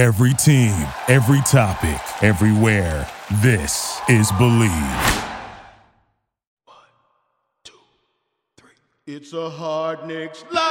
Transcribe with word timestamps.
Every 0.00 0.32
team, 0.32 0.72
every 1.08 1.42
topic, 1.42 2.00
everywhere. 2.22 3.06
This 3.42 4.00
is 4.08 4.32
Believe. 4.38 4.70
One, 6.64 6.76
two, 7.64 7.74
three. 8.56 8.70
It's 9.06 9.34
a 9.34 9.50
hard 9.50 10.06
Knicks 10.06 10.42
live. 10.50 10.62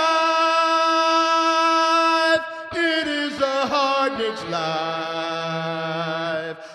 It 2.74 3.08
is 3.08 3.40
a 3.40 3.68
hard 3.68 4.18
Knicks 4.18 4.44
live. 4.46 4.58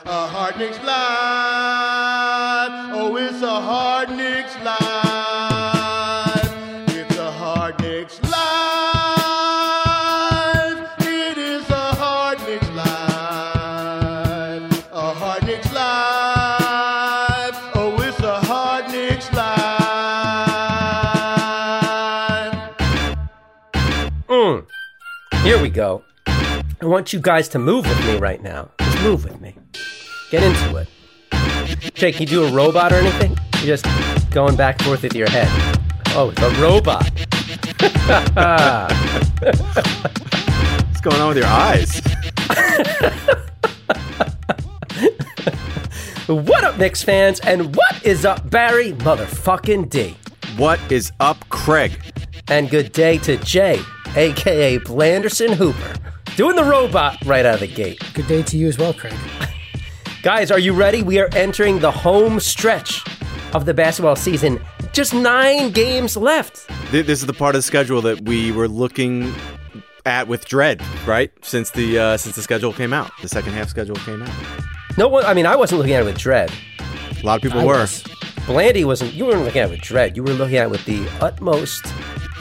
A 0.05 0.27
hard 0.29 0.57
Knicks 0.57 0.79
live. 0.85 1.11
Oh, 2.95 3.17
it's 3.17 3.43
a 3.43 3.61
hard 3.61 4.11
Knicks 4.11 4.57
live. 4.63 4.84
Here 25.45 25.61
we 25.61 25.69
go. 25.69 26.03
I 26.27 26.63
want 26.81 27.13
you 27.13 27.21
guys 27.21 27.49
to 27.49 27.59
move 27.59 27.87
with 27.87 28.07
me 28.07 28.17
right 28.17 28.43
now. 28.43 28.71
Just 28.79 29.03
move 29.03 29.25
with 29.25 29.39
me. 29.43 29.55
Get 30.31 30.43
into 30.43 30.77
it. 30.77 30.89
Jake, 31.93 32.19
you 32.19 32.25
do 32.25 32.45
a 32.45 32.51
robot 32.51 32.95
or 32.95 32.97
anything? 32.97 33.37
You're 33.59 33.77
just 33.77 33.85
going 34.31 34.57
back 34.57 34.77
and 34.79 34.87
forth 34.87 35.03
with 35.03 35.15
your 35.15 35.29
head. 35.29 35.49
Oh, 36.17 36.31
it's 36.35 36.41
a 36.41 36.49
robot. 36.63 37.11
What's 40.87 41.01
going 41.03 41.21
on 41.21 41.29
with 41.29 41.37
your 41.37 41.47
eyes? 41.47 42.01
what 46.27 46.65
up, 46.65 46.79
Knicks 46.79 47.03
fans? 47.03 47.41
And 47.41 47.77
what 47.77 48.03
is 48.03 48.25
up, 48.25 48.49
Barry 48.49 48.93
motherfucking 48.95 49.91
D? 49.91 50.17
What 50.57 50.81
is 50.91 51.13
up, 51.21 51.47
Craig? 51.51 52.01
And 52.49 52.71
good 52.71 52.93
day 52.93 53.19
to 53.19 53.37
Jay, 53.37 53.79
aka 54.17 54.79
Blanderson 54.79 55.55
Hooper, 55.55 55.95
doing 56.37 56.57
the 56.57 56.65
robot 56.65 57.17
right 57.25 57.45
out 57.45 57.55
of 57.55 57.61
the 57.61 57.67
gate. 57.67 58.03
Good 58.15 58.27
day 58.27 58.43
to 58.45 58.57
you 58.57 58.69
as 58.69 58.79
well, 58.79 58.95
Craig. 58.95 59.15
Guys, 60.23 60.51
are 60.51 60.59
you 60.59 60.73
ready? 60.73 61.03
We 61.03 61.19
are 61.21 61.29
entering 61.35 61.81
the 61.81 61.91
home 61.91 62.41
stretch 62.41 63.03
of 63.53 63.67
the 63.67 63.75
basketball 63.75 64.17
season. 64.17 64.61
Just 64.93 65.13
nine 65.13 65.71
games 65.71 66.17
left. 66.17 66.67
Th- 66.91 67.05
This 67.05 67.21
is 67.21 67.27
the 67.27 67.33
part 67.35 67.55
of 67.55 67.59
the 67.59 67.63
schedule 67.63 68.01
that 68.03 68.23
we 68.23 68.53
were 68.53 68.69
looking 68.69 69.35
at 70.07 70.29
with 70.29 70.47
dread, 70.47 70.83
right? 71.07 71.31
Since 71.45 71.71
the 71.71 71.99
uh, 71.99 72.17
since 72.17 72.37
the 72.37 72.43
schedule 72.43 72.73
came 72.73 72.93
out, 72.93 73.11
the 73.23 73.29
second 73.29 73.53
half 73.53 73.69
schedule 73.69 73.97
came 73.97 74.23
out. 74.23 74.31
No 74.97 75.09
one, 75.09 75.25
I 75.25 75.35
mean, 75.35 75.47
I 75.47 75.57
wasn't 75.57 75.79
looking 75.81 75.95
at 75.95 76.03
it 76.03 76.05
with 76.05 76.19
dread. 76.19 76.53
A 76.81 77.27
lot 77.27 77.37
of 77.37 77.43
people 77.43 77.61
I 77.61 77.65
were. 77.65 77.79
was. 77.79 78.05
Blandy 78.47 78.85
wasn't, 78.85 79.15
you 79.15 79.25
weren't 79.25 79.43
looking 79.45 79.63
at 79.63 79.69
it 79.69 79.73
with 79.73 79.81
dread. 79.81 80.17
You 80.17 80.23
were 80.23 80.35
looking 80.35 80.57
at 80.57 80.65
it 80.67 80.71
with 80.71 80.85
the 80.85 81.09
utmost 81.21 81.85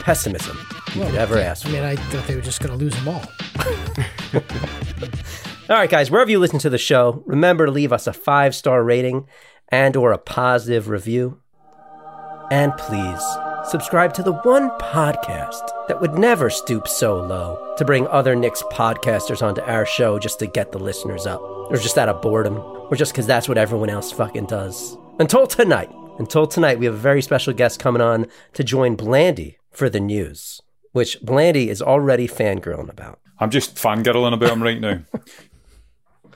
pessimism 0.04 0.58
you 0.94 1.02
could 1.02 1.14
ever 1.14 1.38
ask 1.38 1.64
I 1.64 1.68
for. 1.68 1.74
mean, 1.74 1.82
I 1.82 1.96
thought 1.96 2.26
they 2.26 2.34
were 2.34 2.42
just 2.42 2.60
going 2.60 2.78
to 2.78 2.84
lose 2.84 2.94
them 2.94 3.08
all. 3.08 3.24
All 5.70 5.76
right, 5.76 5.88
guys, 5.88 6.10
wherever 6.10 6.30
you 6.30 6.38
listen 6.38 6.58
to 6.58 6.68
the 6.68 6.76
show, 6.76 7.22
remember 7.24 7.64
to 7.64 7.72
leave 7.72 7.90
us 7.90 8.06
a 8.06 8.12
five 8.12 8.54
star 8.54 8.84
rating 8.84 9.26
and 9.70 9.96
or 9.96 10.12
a 10.12 10.18
positive 10.18 10.90
review. 10.90 11.40
And 12.50 12.76
please 12.76 13.22
subscribe 13.70 14.12
to 14.14 14.22
the 14.22 14.34
one 14.34 14.68
podcast 14.78 15.66
that 15.88 16.02
would 16.02 16.18
never 16.18 16.50
stoop 16.50 16.86
so 16.86 17.16
low 17.16 17.74
to 17.78 17.84
bring 17.86 18.06
other 18.08 18.36
Knicks 18.36 18.62
podcasters 18.64 19.40
onto 19.42 19.62
our 19.62 19.86
show 19.86 20.18
just 20.18 20.38
to 20.40 20.46
get 20.46 20.70
the 20.70 20.78
listeners 20.78 21.26
up, 21.26 21.40
or 21.40 21.78
just 21.78 21.96
out 21.96 22.10
of 22.10 22.20
boredom, 22.20 22.58
or 22.58 22.94
just 22.94 23.12
because 23.12 23.26
that's 23.26 23.48
what 23.48 23.56
everyone 23.56 23.88
else 23.88 24.12
fucking 24.12 24.44
does. 24.44 24.98
Until 25.18 25.46
tonight, 25.46 25.90
until 26.18 26.46
tonight, 26.46 26.78
we 26.78 26.84
have 26.84 26.94
a 26.94 26.98
very 26.98 27.22
special 27.22 27.54
guest 27.54 27.80
coming 27.80 28.02
on 28.02 28.26
to 28.52 28.62
join 28.62 28.96
Blandy 28.96 29.56
for 29.74 29.90
the 29.90 30.00
news, 30.00 30.60
which 30.92 31.20
Blandy 31.22 31.68
is 31.68 31.82
already 31.82 32.26
fangirling 32.28 32.88
about. 32.90 33.20
I'm 33.38 33.50
just 33.50 33.74
fangirling 33.76 34.32
about 34.32 34.50
him 34.52 34.62
right 34.62 34.80
now. 34.80 35.00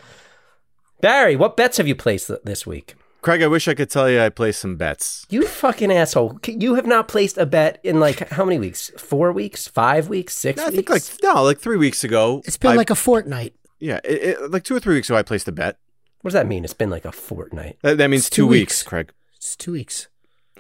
Barry, 1.01 1.37
what 1.37 1.57
bets 1.57 1.77
have 1.77 1.87
you 1.87 1.95
placed 1.95 2.27
th- 2.27 2.41
this 2.45 2.67
week? 2.67 2.95
Craig, 3.23 3.43
I 3.43 3.47
wish 3.47 3.69
I 3.69 3.75
could 3.75 3.91
tell 3.91 4.09
you 4.11 4.21
I 4.21 4.29
placed 4.29 4.61
some 4.61 4.77
bets. 4.77 5.27
You 5.29 5.47
fucking 5.47 5.93
asshole. 5.93 6.39
You 6.47 6.75
have 6.75 6.87
not 6.87 7.09
placed 7.09 7.37
a 7.39 7.47
bet 7.47 7.81
in 7.83 8.01
like 8.01 8.29
how 8.31 8.45
many 8.45 8.59
weeks? 8.59 8.91
Four 8.97 9.33
weeks? 9.33 9.67
Five 9.69 10.09
weeks? 10.09 10.35
Six 10.35 10.61
I 10.61 10.67
weeks? 10.67 10.75
think 10.77 10.91
like 10.91 11.03
no, 11.23 11.43
like 11.43 11.59
three 11.59 11.77
weeks 11.77 12.05
ago. 12.05 12.43
It's 12.47 12.57
been 12.57 12.73
I- 12.73 12.77
like 12.77 12.91
a 12.91 12.95
fortnight. 12.95 13.55
yeah, 13.81 14.01
it, 14.05 14.23
it, 14.41 14.51
like 14.51 14.65
two 14.65 14.75
or 14.77 14.81
three 14.81 14.95
weeks 14.95 15.09
ago. 15.09 15.17
I 15.17 15.23
placed 15.23 15.47
a 15.49 15.53
bet. 15.53 15.77
what 16.23 16.31
does 16.31 16.35
that 16.35 16.47
mean? 16.47 16.65
It's 16.65 16.75
been 16.75 16.91
like 16.91 17.05
a 17.05 17.13
fortnight. 17.13 17.79
That, 17.83 17.99
that 17.99 18.09
means 18.09 18.23
It's 18.27 18.31
two, 18.31 18.43
two 18.43 18.47
weeks, 18.49 18.61
weeks. 18.81 18.83
Craig. 18.85 19.13
It's 19.37 19.57
two 19.57 19.73
weeks. 19.73 20.09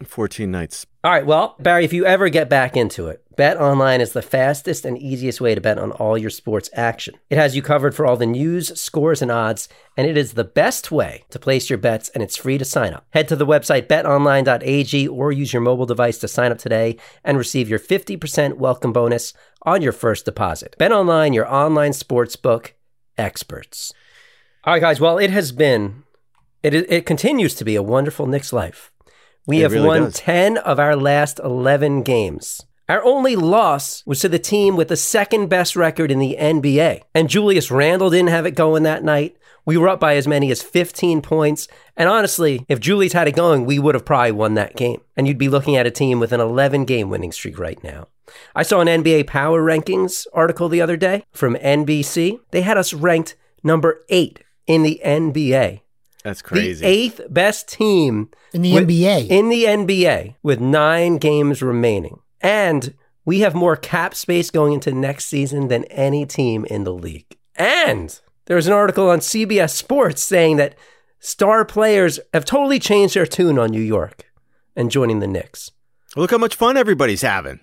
Fourteen 0.04 0.50
nights. 0.50 0.86
All 1.04 1.12
right, 1.12 1.24
well, 1.26 1.56
Barry, 1.58 1.84
if 1.84 1.92
you 1.92 2.04
ever 2.04 2.28
get 2.28 2.48
back 2.48 2.76
into 2.76 3.06
it, 3.06 3.24
Bet 3.38 3.56
Online 3.56 4.00
is 4.00 4.14
the 4.14 4.20
fastest 4.20 4.84
and 4.84 4.98
easiest 4.98 5.40
way 5.40 5.54
to 5.54 5.60
bet 5.60 5.78
on 5.78 5.92
all 5.92 6.18
your 6.18 6.28
sports 6.28 6.68
action. 6.72 7.14
It 7.30 7.38
has 7.38 7.54
you 7.54 7.62
covered 7.62 7.94
for 7.94 8.04
all 8.04 8.16
the 8.16 8.26
news, 8.26 8.78
scores, 8.78 9.22
and 9.22 9.30
odds, 9.30 9.68
and 9.96 10.08
it 10.08 10.16
is 10.16 10.32
the 10.32 10.42
best 10.42 10.90
way 10.90 11.24
to 11.30 11.38
place 11.38 11.70
your 11.70 11.78
bets, 11.78 12.08
and 12.08 12.22
it's 12.22 12.36
free 12.36 12.58
to 12.58 12.64
sign 12.64 12.92
up. 12.92 13.06
Head 13.10 13.28
to 13.28 13.36
the 13.36 13.46
website 13.46 13.86
betonline.ag 13.86 15.06
or 15.06 15.30
use 15.30 15.52
your 15.52 15.62
mobile 15.62 15.86
device 15.86 16.18
to 16.18 16.26
sign 16.26 16.50
up 16.50 16.58
today 16.58 16.96
and 17.22 17.38
receive 17.38 17.68
your 17.68 17.78
50% 17.78 18.56
welcome 18.56 18.92
bonus 18.92 19.32
on 19.62 19.82
your 19.82 19.92
first 19.92 20.24
deposit. 20.24 20.74
Bet 20.76 20.90
Online, 20.90 21.32
your 21.32 21.48
online 21.48 21.92
sportsbook 21.92 22.72
experts. 23.16 23.92
All 24.64 24.74
right, 24.74 24.82
guys, 24.82 24.98
well, 25.00 25.16
it 25.16 25.30
has 25.30 25.52
been, 25.52 26.02
it, 26.64 26.74
it 26.74 27.06
continues 27.06 27.54
to 27.54 27.64
be 27.64 27.76
a 27.76 27.82
wonderful 27.84 28.26
Knicks 28.26 28.52
life. 28.52 28.90
We 29.48 29.60
It 29.60 29.62
have 29.62 29.72
really 29.72 29.86
won 29.86 30.02
does. 30.04 30.14
10 30.14 30.58
of 30.58 30.78
our 30.78 30.94
last 30.94 31.40
11 31.42 32.02
games. 32.02 32.64
Our 32.88 33.02
only 33.02 33.34
loss 33.34 34.02
was 34.06 34.20
to 34.20 34.28
the 34.28 34.38
team 34.38 34.76
with 34.76 34.88
the 34.88 34.96
second 34.96 35.48
best 35.48 35.74
record 35.74 36.10
in 36.10 36.18
the 36.18 36.36
NBA. 36.38 37.00
And 37.14 37.28
Julius 37.28 37.70
Randle 37.70 38.10
didn't 38.10 38.28
have 38.28 38.46
it 38.46 38.52
going 38.54 38.82
that 38.82 39.02
night. 39.02 39.36
We 39.64 39.76
were 39.76 39.88
up 39.88 40.00
by 40.00 40.16
as 40.16 40.28
many 40.28 40.50
as 40.50 40.62
15 40.62 41.20
points. 41.22 41.66
And 41.96 42.08
honestly, 42.08 42.64
if 42.68 42.78
Julius 42.78 43.12
had 43.14 43.26
it 43.26 43.36
going, 43.36 43.64
we 43.64 43.78
would 43.78 43.94
have 43.94 44.04
probably 44.04 44.32
won 44.32 44.54
that 44.54 44.76
game. 44.76 45.00
And 45.16 45.26
you'd 45.26 45.38
be 45.38 45.48
looking 45.48 45.76
at 45.76 45.86
a 45.86 45.90
team 45.90 46.20
with 46.20 46.32
an 46.32 46.40
11 46.40 46.84
game 46.84 47.08
winning 47.10 47.32
streak 47.32 47.58
right 47.58 47.82
now. 47.82 48.08
I 48.54 48.62
saw 48.62 48.80
an 48.80 48.88
NBA 48.88 49.26
Power 49.26 49.62
Rankings 49.62 50.26
article 50.34 50.68
the 50.68 50.82
other 50.82 50.96
day 50.98 51.24
from 51.32 51.56
NBC. 51.56 52.38
They 52.50 52.62
had 52.62 52.76
us 52.76 52.92
ranked 52.92 53.34
number 53.62 54.04
eight 54.10 54.40
in 54.66 54.82
the 54.82 55.00
NBA. 55.04 55.80
That's 56.24 56.42
crazy. 56.42 56.80
The 56.84 56.86
eighth 56.90 57.20
best 57.30 57.68
team 57.68 58.30
In 58.52 58.62
the 58.62 58.74
with- 58.74 58.88
NBA. 58.88 59.28
In 59.28 59.48
the 59.48 59.64
NBA 59.64 60.34
with 60.42 60.60
nine 60.60 61.18
games 61.18 61.62
remaining. 61.62 62.20
And 62.40 62.94
we 63.24 63.40
have 63.40 63.54
more 63.54 63.76
cap 63.76 64.14
space 64.14 64.50
going 64.50 64.72
into 64.72 64.92
next 64.92 65.26
season 65.26 65.68
than 65.68 65.84
any 65.84 66.24
team 66.26 66.64
in 66.66 66.84
the 66.84 66.92
league. 66.92 67.36
And 67.56 68.18
there's 68.46 68.66
an 68.66 68.72
article 68.72 69.10
on 69.10 69.18
CBS 69.20 69.70
Sports 69.74 70.22
saying 70.22 70.56
that 70.56 70.76
star 71.20 71.64
players 71.64 72.18
have 72.32 72.44
totally 72.44 72.78
changed 72.78 73.14
their 73.14 73.26
tune 73.26 73.58
on 73.58 73.70
New 73.70 73.82
York 73.82 74.24
and 74.76 74.90
joining 74.90 75.18
the 75.20 75.26
Knicks. 75.26 75.70
Look 76.16 76.30
how 76.30 76.38
much 76.38 76.54
fun 76.54 76.76
everybody's 76.76 77.22
having. 77.22 77.60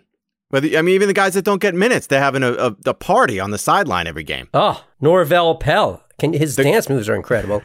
Whether 0.50 0.78
I 0.78 0.82
mean, 0.84 0.94
even 0.96 1.08
the 1.08 1.14
guys 1.14 1.34
that 1.34 1.44
don't 1.46 1.62
get 1.62 1.74
minutes, 1.74 2.08
they're 2.08 2.22
having 2.22 2.44
a, 2.44 2.52
a, 2.52 2.76
a 2.86 2.94
party 2.94 3.40
on 3.40 3.50
the 3.52 3.58
sideline 3.58 4.06
every 4.06 4.24
game. 4.24 4.48
Oh, 4.54 4.86
Norvel 5.02 5.60
Pelle. 5.60 6.04
Can, 6.20 6.34
his 6.34 6.56
dance 6.56 6.88
moves 6.90 7.10
are 7.10 7.16
incredible. 7.16 7.62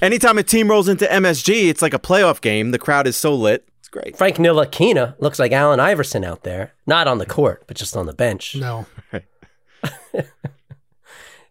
Anytime 0.00 0.38
a 0.38 0.42
team 0.42 0.68
rolls 0.70 0.88
into 0.88 1.04
MSG, 1.04 1.68
it's 1.68 1.82
like 1.82 1.94
a 1.94 1.98
playoff 1.98 2.40
game. 2.40 2.70
The 2.70 2.78
crowd 2.78 3.06
is 3.06 3.16
so 3.16 3.34
lit. 3.34 3.68
It's 3.80 3.88
great. 3.88 4.16
Frank 4.16 4.36
Ntilikina 4.36 5.14
looks 5.20 5.38
like 5.38 5.52
Allen 5.52 5.78
Iverson 5.80 6.24
out 6.24 6.42
there. 6.42 6.72
Not 6.86 7.06
on 7.06 7.18
the 7.18 7.26
court, 7.26 7.64
but 7.66 7.76
just 7.76 7.96
on 7.96 8.06
the 8.06 8.14
bench. 8.14 8.56
no. 8.56 8.86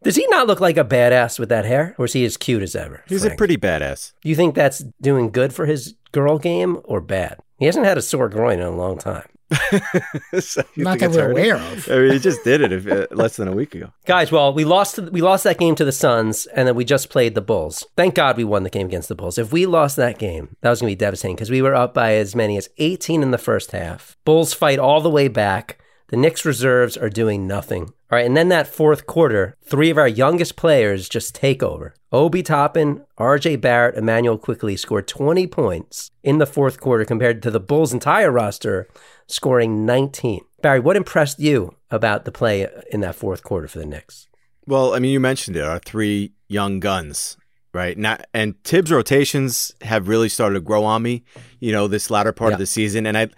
Does 0.03 0.15
he 0.15 0.25
not 0.29 0.47
look 0.47 0.59
like 0.59 0.77
a 0.77 0.83
badass 0.83 1.37
with 1.37 1.49
that 1.49 1.65
hair? 1.65 1.93
Or 1.99 2.05
is 2.05 2.13
he 2.13 2.25
as 2.25 2.35
cute 2.35 2.63
as 2.63 2.75
ever? 2.75 3.03
He's 3.07 3.23
a 3.23 3.35
pretty 3.35 3.55
badass. 3.55 4.13
Do 4.23 4.29
you 4.29 4.35
think 4.35 4.55
that's 4.55 4.79
doing 4.99 5.29
good 5.29 5.53
for 5.53 5.67
his 5.67 5.93
girl 6.11 6.39
game 6.39 6.79
or 6.85 7.01
bad? 7.01 7.37
He 7.59 7.67
hasn't 7.67 7.85
had 7.85 7.99
a 7.99 8.01
sore 8.01 8.27
groin 8.27 8.59
in 8.59 8.65
a 8.65 8.75
long 8.75 8.97
time. 8.97 9.27
So 10.39 10.63
Not 10.77 10.99
that 10.99 11.11
we're 11.11 11.27
hurting? 11.27 11.31
aware 11.31 11.55
of. 11.57 11.89
I 11.89 11.97
mean, 11.99 12.13
he 12.13 12.19
just 12.19 12.43
did 12.43 12.61
it 12.61 12.71
if, 12.71 12.87
uh, 12.87 13.07
less 13.11 13.35
than 13.35 13.47
a 13.47 13.51
week 13.51 13.75
ago. 13.75 13.91
Guys, 14.05 14.31
well, 14.31 14.53
we 14.53 14.63
lost 14.63 14.97
we 14.99 15.21
lost 15.21 15.43
that 15.43 15.57
game 15.59 15.75
to 15.75 15.85
the 15.85 15.91
Suns 15.91 16.45
and 16.47 16.67
then 16.67 16.75
we 16.75 16.85
just 16.85 17.09
played 17.09 17.35
the 17.35 17.41
Bulls. 17.41 17.85
Thank 17.97 18.15
God 18.15 18.37
we 18.37 18.43
won 18.43 18.63
the 18.63 18.69
game 18.69 18.87
against 18.87 19.09
the 19.09 19.15
Bulls. 19.15 19.37
If 19.37 19.51
we 19.51 19.65
lost 19.65 19.95
that 19.97 20.17
game, 20.17 20.55
that 20.61 20.69
was 20.69 20.81
going 20.81 20.91
to 20.91 20.95
be 20.95 20.99
devastating 20.99 21.35
because 21.35 21.51
we 21.51 21.61
were 21.61 21.75
up 21.75 21.93
by 21.93 22.13
as 22.13 22.35
many 22.35 22.57
as 22.57 22.69
18 22.77 23.21
in 23.21 23.31
the 23.31 23.37
first 23.37 23.71
half. 23.71 24.17
Bulls 24.25 24.53
fight 24.53 24.79
all 24.79 25.01
the 25.01 25.09
way 25.09 25.27
back. 25.27 25.77
The 26.07 26.17
Knicks 26.17 26.45
reserves 26.45 26.97
are 26.97 27.09
doing 27.09 27.47
nothing. 27.47 27.93
All 28.11 28.17
right, 28.17 28.25
and 28.25 28.35
then 28.35 28.49
that 28.49 28.67
fourth 28.67 29.07
quarter, 29.07 29.55
three 29.63 29.89
of 29.89 29.97
our 29.97 30.07
youngest 30.07 30.57
players 30.57 31.07
just 31.07 31.33
take 31.33 31.63
over. 31.63 31.93
Obi 32.11 32.43
Toppin, 32.43 33.05
RJ 33.17 33.61
Barrett, 33.61 33.97
Immanuel 33.97 34.37
Quickley 34.37 34.75
scored 34.75 35.07
20 35.07 35.47
points 35.47 36.11
in 36.21 36.37
the 36.37 36.45
fourth 36.45 36.81
quarter 36.81 37.05
compared 37.05 37.41
to 37.43 37.49
the 37.49 37.61
Bulls' 37.61 37.93
entire 37.93 38.29
roster 38.29 38.89
scoring 39.27 39.85
19. 39.85 40.41
Barry, 40.61 40.81
what 40.81 40.97
impressed 40.97 41.39
you 41.39 41.77
about 41.89 42.25
the 42.25 42.33
play 42.33 42.67
in 42.91 42.99
that 42.99 43.15
fourth 43.15 43.43
quarter 43.43 43.69
for 43.69 43.79
the 43.79 43.85
Knicks? 43.85 44.27
Well, 44.67 44.93
I 44.93 44.99
mean, 44.99 45.13
you 45.13 45.21
mentioned 45.21 45.55
it. 45.55 45.63
Our 45.63 45.79
three 45.79 46.33
young 46.49 46.81
guns, 46.81 47.37
right? 47.73 47.97
Not 47.97 48.25
and 48.33 48.61
Thibs 48.65 48.91
rotations 48.91 49.71
have 49.83 50.09
really 50.09 50.27
started 50.27 50.55
to 50.55 50.61
grow 50.61 50.83
on 50.83 51.01
me. 51.01 51.23
You 51.61 51.71
know, 51.71 51.87
this 51.87 52.11
latter 52.11 52.33
part 52.33 52.51
of 52.51 52.59
the 52.59 52.65
season, 52.65 53.07
and 53.07 53.17
I, 53.17 53.29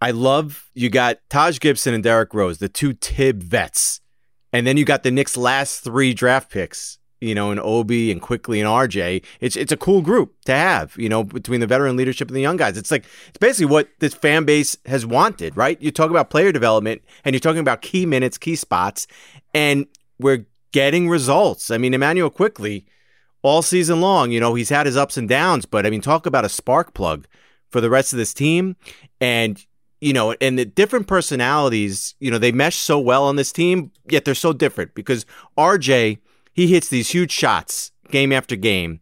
I 0.00 0.10
love 0.10 0.68
you 0.74 0.90
got 0.90 1.18
Taj 1.30 1.60
Gibson 1.60 1.94
and 1.94 2.02
Derrick 2.02 2.34
Rose, 2.34 2.58
the 2.58 2.68
two 2.68 2.92
Tib 2.92 3.44
vets, 3.44 4.00
and 4.52 4.66
then 4.66 4.76
you 4.76 4.84
got 4.84 5.02
the 5.02 5.10
Knicks' 5.10 5.36
last 5.36 5.80
three 5.80 6.14
draft 6.14 6.50
picks. 6.50 6.98
You 7.20 7.34
know, 7.34 7.50
and 7.50 7.58
Obi 7.58 8.12
and 8.12 8.22
Quickley 8.22 8.60
and 8.60 8.68
RJ, 8.68 9.24
it's 9.40 9.56
it's 9.56 9.72
a 9.72 9.76
cool 9.76 10.02
group 10.02 10.36
to 10.44 10.52
have. 10.52 10.96
You 10.96 11.08
know, 11.08 11.24
between 11.24 11.58
the 11.58 11.66
veteran 11.66 11.96
leadership 11.96 12.28
and 12.28 12.36
the 12.36 12.40
young 12.40 12.56
guys, 12.56 12.78
it's 12.78 12.92
like 12.92 13.06
it's 13.28 13.38
basically 13.38 13.66
what 13.66 13.88
this 13.98 14.14
fan 14.14 14.44
base 14.44 14.76
has 14.86 15.04
wanted, 15.04 15.56
right? 15.56 15.82
You 15.82 15.90
talk 15.90 16.10
about 16.10 16.30
player 16.30 16.52
development, 16.52 17.02
and 17.24 17.34
you're 17.34 17.40
talking 17.40 17.58
about 17.58 17.82
key 17.82 18.06
minutes, 18.06 18.38
key 18.38 18.54
spots, 18.54 19.08
and 19.52 19.86
we're 20.20 20.46
getting 20.70 21.08
results. 21.08 21.72
I 21.72 21.78
mean, 21.78 21.92
Immanuel 21.92 22.30
Quickley, 22.30 22.86
all 23.42 23.62
season 23.62 24.00
long, 24.00 24.30
you 24.30 24.38
know, 24.38 24.54
he's 24.54 24.68
had 24.68 24.86
his 24.86 24.96
ups 24.96 25.16
and 25.16 25.28
downs, 25.28 25.66
but 25.66 25.86
I 25.86 25.90
mean, 25.90 26.00
talk 26.00 26.26
about 26.26 26.44
a 26.44 26.48
spark 26.48 26.94
plug 26.94 27.26
for 27.70 27.80
the 27.80 27.90
rest 27.90 28.12
of 28.12 28.16
this 28.18 28.34
team. 28.34 28.76
And, 29.20 29.64
you 30.00 30.12
know, 30.12 30.34
and 30.40 30.58
the 30.58 30.64
different 30.64 31.06
personalities, 31.06 32.14
you 32.20 32.30
know, 32.30 32.38
they 32.38 32.52
mesh 32.52 32.76
so 32.76 32.98
well 32.98 33.24
on 33.24 33.36
this 33.36 33.52
team, 33.52 33.90
yet 34.08 34.24
they're 34.24 34.34
so 34.34 34.52
different 34.52 34.94
because 34.94 35.26
RJ, 35.56 36.18
he 36.52 36.66
hits 36.68 36.88
these 36.88 37.10
huge 37.10 37.32
shots 37.32 37.92
game 38.10 38.32
after 38.32 38.56
game, 38.56 39.00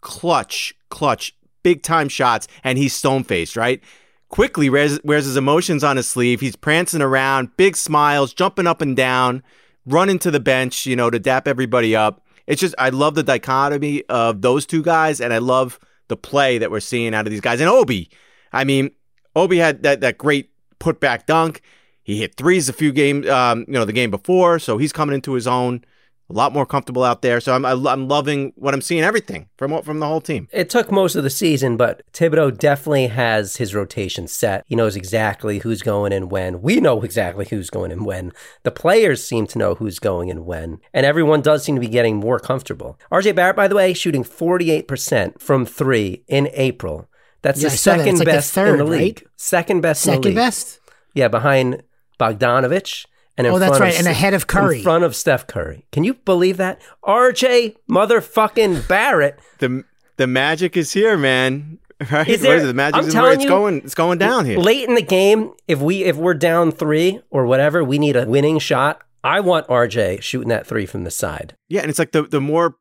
clutch, 0.00 0.74
clutch, 0.88 1.36
big 1.62 1.82
time 1.82 2.08
shots, 2.08 2.46
and 2.62 2.78
he's 2.78 2.94
stone 2.94 3.24
faced, 3.24 3.56
right? 3.56 3.82
Quickley 4.28 4.70
wears, 4.70 5.00
wears 5.04 5.24
his 5.24 5.36
emotions 5.36 5.84
on 5.84 5.96
his 5.96 6.08
sleeve. 6.08 6.40
He's 6.40 6.56
prancing 6.56 7.02
around, 7.02 7.56
big 7.56 7.76
smiles, 7.76 8.32
jumping 8.32 8.66
up 8.66 8.80
and 8.80 8.96
down, 8.96 9.42
running 9.84 10.18
to 10.20 10.30
the 10.30 10.40
bench, 10.40 10.86
you 10.86 10.96
know, 10.96 11.10
to 11.10 11.18
dap 11.18 11.46
everybody 11.46 11.94
up. 11.94 12.24
It's 12.46 12.60
just, 12.60 12.74
I 12.78 12.90
love 12.90 13.14
the 13.14 13.22
dichotomy 13.22 14.04
of 14.08 14.42
those 14.42 14.66
two 14.66 14.82
guys, 14.82 15.20
and 15.20 15.32
I 15.32 15.38
love 15.38 15.80
the 16.08 16.16
play 16.16 16.58
that 16.58 16.70
we're 16.70 16.80
seeing 16.80 17.14
out 17.14 17.26
of 17.26 17.30
these 17.30 17.40
guys. 17.40 17.60
And 17.60 17.68
Obi, 17.68 18.10
I 18.52 18.64
mean, 18.64 18.90
Obi 19.36 19.58
had 19.58 19.82
that, 19.84 20.00
that 20.00 20.18
great 20.18 20.50
putback 20.80 21.26
dunk. 21.26 21.60
He 22.02 22.18
hit 22.18 22.36
threes 22.36 22.68
a 22.68 22.72
few 22.72 22.92
games, 22.92 23.28
um, 23.28 23.64
you 23.68 23.74
know, 23.74 23.84
the 23.84 23.92
game 23.92 24.10
before, 24.10 24.58
so 24.58 24.78
he's 24.78 24.92
coming 24.92 25.14
into 25.14 25.34
his 25.34 25.46
own. 25.46 25.84
A 26.28 26.32
lot 26.32 26.52
more 26.52 26.66
comfortable 26.66 27.04
out 27.04 27.22
there. 27.22 27.40
So 27.40 27.54
I'm, 27.54 27.64
I'm 27.64 28.08
loving 28.08 28.52
what 28.56 28.74
I'm 28.74 28.80
seeing. 28.80 29.04
Everything 29.04 29.48
from 29.56 29.80
from 29.82 30.00
the 30.00 30.08
whole 30.08 30.20
team. 30.20 30.48
It 30.52 30.68
took 30.68 30.90
most 30.90 31.14
of 31.14 31.22
the 31.22 31.30
season, 31.30 31.76
but 31.76 32.02
Thibodeau 32.12 32.58
definitely 32.58 33.06
has 33.06 33.58
his 33.58 33.76
rotation 33.76 34.26
set. 34.26 34.64
He 34.66 34.74
knows 34.74 34.96
exactly 34.96 35.60
who's 35.60 35.82
going 35.82 36.12
and 36.12 36.28
when. 36.28 36.62
We 36.62 36.80
know 36.80 37.00
exactly 37.02 37.46
who's 37.48 37.70
going 37.70 37.92
and 37.92 38.04
when. 38.04 38.32
The 38.64 38.72
players 38.72 39.22
seem 39.22 39.46
to 39.48 39.58
know 39.58 39.76
who's 39.76 40.00
going 40.00 40.28
and 40.28 40.44
when. 40.44 40.80
And 40.92 41.06
everyone 41.06 41.42
does 41.42 41.62
seem 41.62 41.76
to 41.76 41.80
be 41.80 41.86
getting 41.86 42.16
more 42.16 42.40
comfortable. 42.40 42.98
RJ 43.12 43.36
Barrett, 43.36 43.54
by 43.54 43.68
the 43.68 43.76
way, 43.76 43.94
shooting 43.94 44.24
48% 44.24 45.40
from 45.40 45.64
three 45.64 46.24
in 46.26 46.48
April. 46.54 47.08
That's 47.46 47.60
Yeah, 47.62 47.68
the 47.68 47.72
I 47.74 47.76
saw 47.76 47.90
that. 47.92 47.98
second 47.98 48.08
It's 48.14 48.18
like 48.18 48.26
the 48.26 48.32
best 48.32 48.56
in 48.56 48.64
third, 48.64 48.80
the 48.80 48.84
league. 48.84 49.18
right? 49.22 49.30
Second 49.36 49.80
best 49.80 50.04
in 50.06 50.10
the 50.10 50.16
Second 50.16 50.24
league. 50.30 50.34
best. 50.34 50.80
Yeah, 51.14 51.28
behind 51.28 51.82
Bogdanovic. 52.20 53.06
And 53.38 53.46
in 53.46 53.52
Oh, 53.52 53.58
that's 53.58 53.70
front 53.76 53.80
right, 53.82 53.92
Of, 53.94 53.98
and 54.00 54.08
ahead 54.08 54.34
of 54.34 54.46
Curry. 54.46 54.78
In 54.78 54.82
front 54.82 55.04
of 55.04 55.14
Steph 55.14 55.46
Curry. 55.46 55.86
Can 55.92 56.04
you 56.04 56.14
believe 56.14 56.56
that? 56.56 56.80
RJ 57.06 57.76
motherfucking 57.90 58.88
Barrett. 58.88 59.38
The 59.58 59.84
the 60.16 60.26
magic 60.26 60.76
is 60.76 60.92
here, 60.92 61.16
man. 61.16 61.78
Right? 62.12 62.28
Is 62.28 62.40
What 62.42 62.48
there- 62.48 62.58
it? 62.58 62.66
The 62.66 62.74
magic 62.74 62.96
I'm 63.00 63.06
is 63.06 63.12
telling 63.14 63.24
where 63.28 63.34
it's 63.34 63.42
you, 63.44 63.48
going. 63.48 63.76
It's 63.78 63.94
going 63.94 64.18
down 64.18 64.44
here. 64.44 64.58
Late 64.58 64.86
in 64.86 64.94
the 64.96 65.00
game, 65.02 65.52
if 65.66 65.78
we 65.80 66.04
if 66.04 66.16
we're 66.16 66.34
down 66.34 66.70
three 66.72 67.20
or 67.30 67.46
whatever, 67.46 67.82
we 67.82 67.98
need 67.98 68.16
a 68.16 68.26
winning 68.26 68.58
shot. 68.58 69.00
I 69.24 69.40
want 69.40 69.66
RJ 69.68 70.20
shooting 70.20 70.48
that 70.50 70.66
three 70.66 70.84
from 70.84 71.04
the 71.04 71.10
side. 71.10 71.56
Yeah, 71.70 71.80
and 71.80 71.88
it's 71.90 71.98
like 71.98 72.12
the 72.12 72.24
the 72.24 72.40
more 72.40 72.76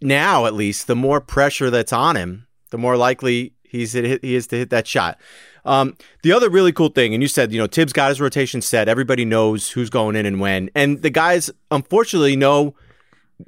now 0.00 0.46
at 0.46 0.54
least 0.54 0.86
the 0.86 0.94
more 0.94 1.20
pressure 1.20 1.68
that's 1.68 1.92
on 1.92 2.14
him, 2.16 2.46
the 2.70 2.78
more 2.78 2.96
likely 2.96 3.54
he's 3.70 3.92
hit, 3.92 4.22
he 4.22 4.34
is 4.34 4.46
to 4.48 4.56
hit 4.56 4.70
that 4.70 4.86
shot. 4.86 5.18
Um, 5.64 5.96
the 6.22 6.32
other 6.32 6.48
really 6.48 6.72
cool 6.72 6.88
thing, 6.88 7.12
and 7.14 7.22
you 7.22 7.28
said, 7.28 7.52
you 7.52 7.58
know, 7.58 7.66
Thibs 7.66 7.92
got 7.92 8.08
his 8.08 8.20
rotation 8.20 8.62
set. 8.62 8.88
Everybody 8.88 9.24
knows 9.24 9.70
who's 9.70 9.90
going 9.90 10.16
in 10.16 10.24
and 10.26 10.40
when, 10.40 10.70
and 10.74 11.02
the 11.02 11.10
guys 11.10 11.50
unfortunately 11.70 12.36
know 12.36 12.74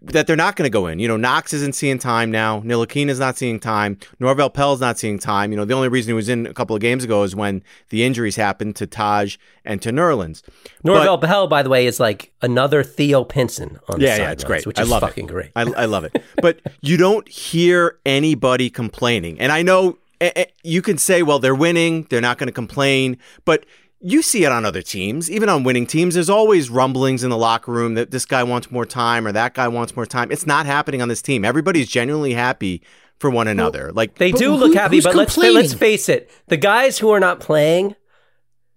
that 0.01 0.27
they're 0.27 0.37
not 0.37 0.57
going 0.57 0.65
to 0.65 0.73
go 0.73 0.87
in. 0.87 0.99
You 0.99 1.07
know, 1.07 1.19
Knox 1.19 1.53
isn't 1.53 1.75
seeing 1.75 1.99
time 1.99 2.31
now. 2.31 2.61
Ntilikina 2.63 3.11
is 3.11 3.21
not 3.21 3.37
seeing 3.37 3.61
time. 3.61 3.99
Norvel 4.19 4.53
Pelle's 4.53 4.81
not 4.81 4.99
seeing 4.99 5.19
time. 5.19 5.53
You 5.53 5.57
know, 5.59 5.67
the 5.67 5.75
only 5.75 5.89
reason 5.89 6.09
he 6.11 6.15
was 6.15 6.31
in 6.31 6.47
a 6.47 6.55
couple 6.55 6.75
of 6.75 6.81
games 6.81 7.05
ago 7.05 7.25
is 7.25 7.37
when 7.37 7.63
the 7.91 8.03
injuries 8.03 8.37
happened 8.37 8.75
to 8.77 8.87
Taj 8.87 9.37
and 9.67 9.83
to 9.83 9.91
Nerlens. 9.91 10.43
Norvel 10.83 11.21
Pelle, 11.21 11.47
by 11.47 11.63
the 11.63 11.69
way, 11.69 11.87
is 11.87 12.01
like 12.01 12.33
another 12.41 12.83
Theo 12.83 13.23
Pinson 13.23 13.79
on 13.91 13.99
the 14.01 14.07
Yeah, 14.07 14.17
yeah, 14.17 14.31
it's 14.31 14.45
great. 14.45 14.67
which 14.67 14.79
I 14.79 14.83
is 14.83 14.89
love 14.89 15.03
fucking 15.03 15.27
it. 15.27 15.31
great. 15.31 15.51
I, 15.55 15.63
I 15.63 15.85
love 15.85 16.05
it. 16.05 16.17
But 16.41 16.61
you 16.81 16.97
don't 16.97 17.29
hear 17.29 17.99
anybody 18.07 18.71
complaining. 18.71 19.39
And 19.41 19.53
I 19.53 19.61
know 19.61 19.99
Eh, 20.23 20.31
eh, 20.37 20.45
you 20.63 20.83
can 20.83 20.99
say, 20.99 21.25
well, 21.25 21.41
they're 21.41 21.55
winning, 21.55 22.07
they're 22.09 22.21
not 22.21 22.39
going 22.39 22.47
to 22.47 22.53
complain. 22.53 23.19
But 23.45 23.67
you 24.01 24.23
see 24.23 24.45
it 24.45 24.53
on 24.53 24.65
other 24.65 24.81
teams, 24.81 25.29
even 25.29 25.49
on 25.49 25.65
winning 25.65 25.85
teams. 25.85 26.15
There's 26.15 26.31
always 26.31 26.71
rumblings 26.71 27.25
in 27.25 27.31
the 27.31 27.37
locker 27.37 27.73
room 27.73 27.95
that 27.95 28.13
this 28.13 28.25
guy 28.25 28.45
wants 28.45 28.71
more 28.71 28.87
time 28.87 29.27
or 29.27 29.33
that 29.33 29.55
guy 29.55 29.67
wants 29.67 29.97
more 29.97 30.07
time. 30.07 30.31
It's 30.31 30.47
not 30.47 30.65
happening 30.65 31.03
on 31.03 31.09
this 31.09 31.23
team. 31.23 31.45
Everybody's 31.45 31.89
genuinely 31.89 32.35
happy 32.35 32.83
for 33.19 33.31
one 33.31 33.49
another. 33.49 33.91
like 33.93 34.17
They 34.17 34.31
do 34.31 34.53
who- 34.53 34.57
look 34.59 34.75
happy, 34.75 35.01
but 35.01 35.15
let's 35.17 35.37
let's 35.37 35.75
face 35.75 36.09
it: 36.09 36.31
the 36.47 36.57
guys 36.57 36.99
who 36.99 37.11
are 37.11 37.21
not 37.21 37.41
playing, 37.41 37.97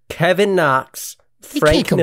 Kevin 0.08 0.54
Knox, 0.56 1.16
They 1.52 1.60
Frank 1.60 1.88
can't 1.88 2.00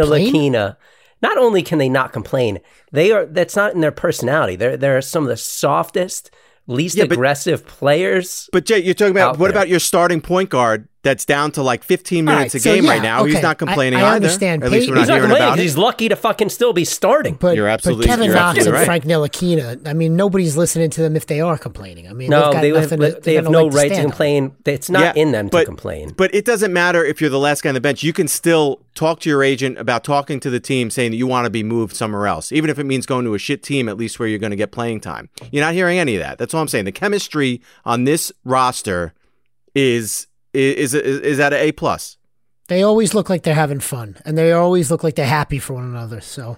Not 1.22 1.38
only 1.38 1.64
can 1.64 1.80
they 1.80 1.90
not 1.90 2.12
complain, 2.12 2.60
they 2.92 3.12
are. 3.12 3.26
That's 3.26 3.56
not 3.56 3.74
in 3.74 3.82
their 3.82 3.94
personality. 3.94 4.56
They're 4.58 4.76
they're 4.78 5.02
some 5.02 5.24
of 5.24 5.30
the 5.30 5.38
softest, 5.38 6.32
least 6.68 6.96
Yeah, 6.96 7.06
but- 7.06 7.14
aggressive 7.14 7.66
players. 7.66 8.50
But 8.52 8.66
Jay, 8.66 8.80
you're 8.84 8.94
talking 8.94 9.12
about 9.12 9.38
what 9.38 9.48
there. 9.48 9.50
about 9.52 9.70
your 9.70 9.80
starting 9.80 10.22
point 10.22 10.50
guard 10.50 10.88
that's 11.04 11.26
down 11.26 11.52
to 11.52 11.62
like 11.62 11.84
15 11.84 12.26
minutes 12.26 12.42
right, 12.42 12.56
a 12.56 12.60
so 12.60 12.74
game 12.74 12.86
yeah, 12.86 12.90
right 12.92 13.02
now? 13.02 13.26
He's 13.26 13.42
not 13.42 13.58
complaining 13.58 14.00
I- 14.00 14.04
I 14.04 14.06
either. 14.08 14.16
understand 14.16 14.64
At 14.64 14.72
least 14.72 14.90
we're 14.90 14.96
Payton- 14.96 15.00
He's 15.02 15.08
not 15.10 15.14
not 15.14 15.16
hearing 15.16 15.30
complaining 15.32 15.60
it. 15.60 15.62
he's 15.64 15.78
lucky 15.78 16.10
to 16.10 16.16
fucking 16.16 16.50
still 16.50 16.74
be 16.74 16.86
starting. 16.86 17.36
But, 17.36 17.56
You're 17.58 17.68
absolutely- 17.68 18.06
but 18.08 18.12
Kevin 18.12 18.26
you're 18.28 18.36
Knox 18.36 18.58
and 18.66 18.74
absolutely 18.74 18.86
Frank 18.86 19.04
Ntilikina, 19.06 19.88
I 19.88 19.94
mean, 19.94 20.16
nobody's 20.16 20.56
listening 20.58 20.90
to 20.92 21.02
them 21.02 21.16
if 21.16 21.28
they 21.28 21.42
are 21.42 21.58
complaining. 21.58 22.08
I 22.08 22.14
mean, 22.14 22.30
no, 22.30 22.46
they've 22.46 22.54
got 22.54 22.62
they 22.62 22.70
have, 22.70 22.90
to, 23.16 23.22
they 23.22 23.34
have 23.36 23.50
no 23.50 23.66
leg 23.66 23.74
right 23.74 23.84
to 23.90 23.94
stand 23.96 24.06
on. 24.06 24.12
complain. 24.12 24.56
It's 24.66 24.90
not 24.90 25.18
in 25.18 25.34
them 25.34 25.50
to 25.50 25.66
complain. 25.66 26.14
But 26.16 26.34
it 26.34 26.46
doesn't 26.46 26.72
matter 26.72 27.04
if 27.04 27.20
you're 27.20 27.30
the 27.30 27.38
last 27.40 27.64
guy 27.64 27.70
on 27.70 27.74
the 27.76 27.82
bench. 27.82 28.02
You 28.02 28.14
can 28.14 28.28
still 28.30 28.80
talk 28.96 29.20
to 29.22 29.30
your 29.30 29.44
agent 29.44 29.78
about 29.80 30.04
talking 30.06 30.40
to 30.40 30.50
the 30.50 30.60
team, 30.60 30.90
saying 30.90 31.12
that 31.12 31.18
you 31.18 31.28
want 31.28 31.46
to 31.46 31.50
be 31.50 31.64
moved 31.64 31.96
somewhere 31.98 32.28
else, 32.28 32.52
even 32.54 32.70
if 32.70 32.80
it 32.80 32.86
means 32.86 33.06
going 33.06 33.26
to 33.26 33.34
a 33.34 33.40
shit 33.40 33.62
team, 33.62 33.90
at 33.90 33.98
least 33.98 34.20
where 34.20 34.28
you're 34.30 34.40
going 34.40 34.52
to 34.52 34.56
get 34.56 34.72
playing 34.72 35.02
time. 35.02 35.30
You're 35.52 35.66
not 35.66 35.74
hearing 35.74 36.00
any 36.00 36.16
of 36.16 36.22
that. 36.22 36.38
That's 36.38 36.54
all 36.54 36.62
I'm 36.62 36.68
saying. 36.70 36.86
The 36.86 36.92
chemistry 36.94 37.62
on 37.84 38.06
this 38.06 38.32
roster 38.46 39.14
is 39.76 40.28
is 40.54 40.94
is, 40.94 41.20
is 41.20 41.40
at 41.40 41.54
an 41.54 41.60
A 41.60 41.72
plus. 41.72 42.18
They 42.70 42.82
always 42.84 43.14
look 43.14 43.30
like 43.30 43.44
they're 43.44 43.54
having 43.56 43.80
fun, 43.82 44.18
and 44.26 44.38
they 44.38 44.52
always 44.52 44.90
look 44.90 45.04
like 45.04 45.16
they're 45.16 45.26
happy 45.26 45.60
for 45.60 45.74
one 45.74 45.84
another. 45.84 46.22
So 46.22 46.58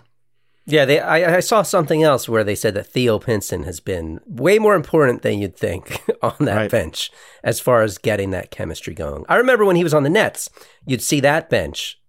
Yeah, 0.66 0.86
they. 0.86 1.00
I, 1.00 1.38
I 1.38 1.40
saw 1.40 1.62
something 1.64 2.04
else 2.04 2.30
where 2.30 2.44
they 2.44 2.56
said 2.56 2.74
that 2.76 2.86
Theo 2.88 3.18
Pinson 3.20 3.64
has 3.64 3.80
been 3.80 4.20
way 4.26 4.60
more 4.60 4.76
important 4.76 5.22
than 5.24 5.40
you'd 5.40 5.58
think 5.58 6.02
on 6.22 6.36
that 6.40 6.56
Right. 6.56 6.72
bench 6.72 7.12
as 7.44 7.60
far 7.60 7.82
as 7.82 7.98
getting 7.98 8.30
that 8.32 8.52
chemistry 8.52 8.94
going. 8.94 9.26
I 9.28 9.36
remember 9.38 9.66
when 9.66 9.76
he 9.76 9.84
was 9.84 9.94
on 9.94 10.04
the 10.04 10.10
Nets, 10.10 10.50
you'd 10.86 11.02
see 11.02 11.20
that 11.22 11.50
bench 11.50 12.00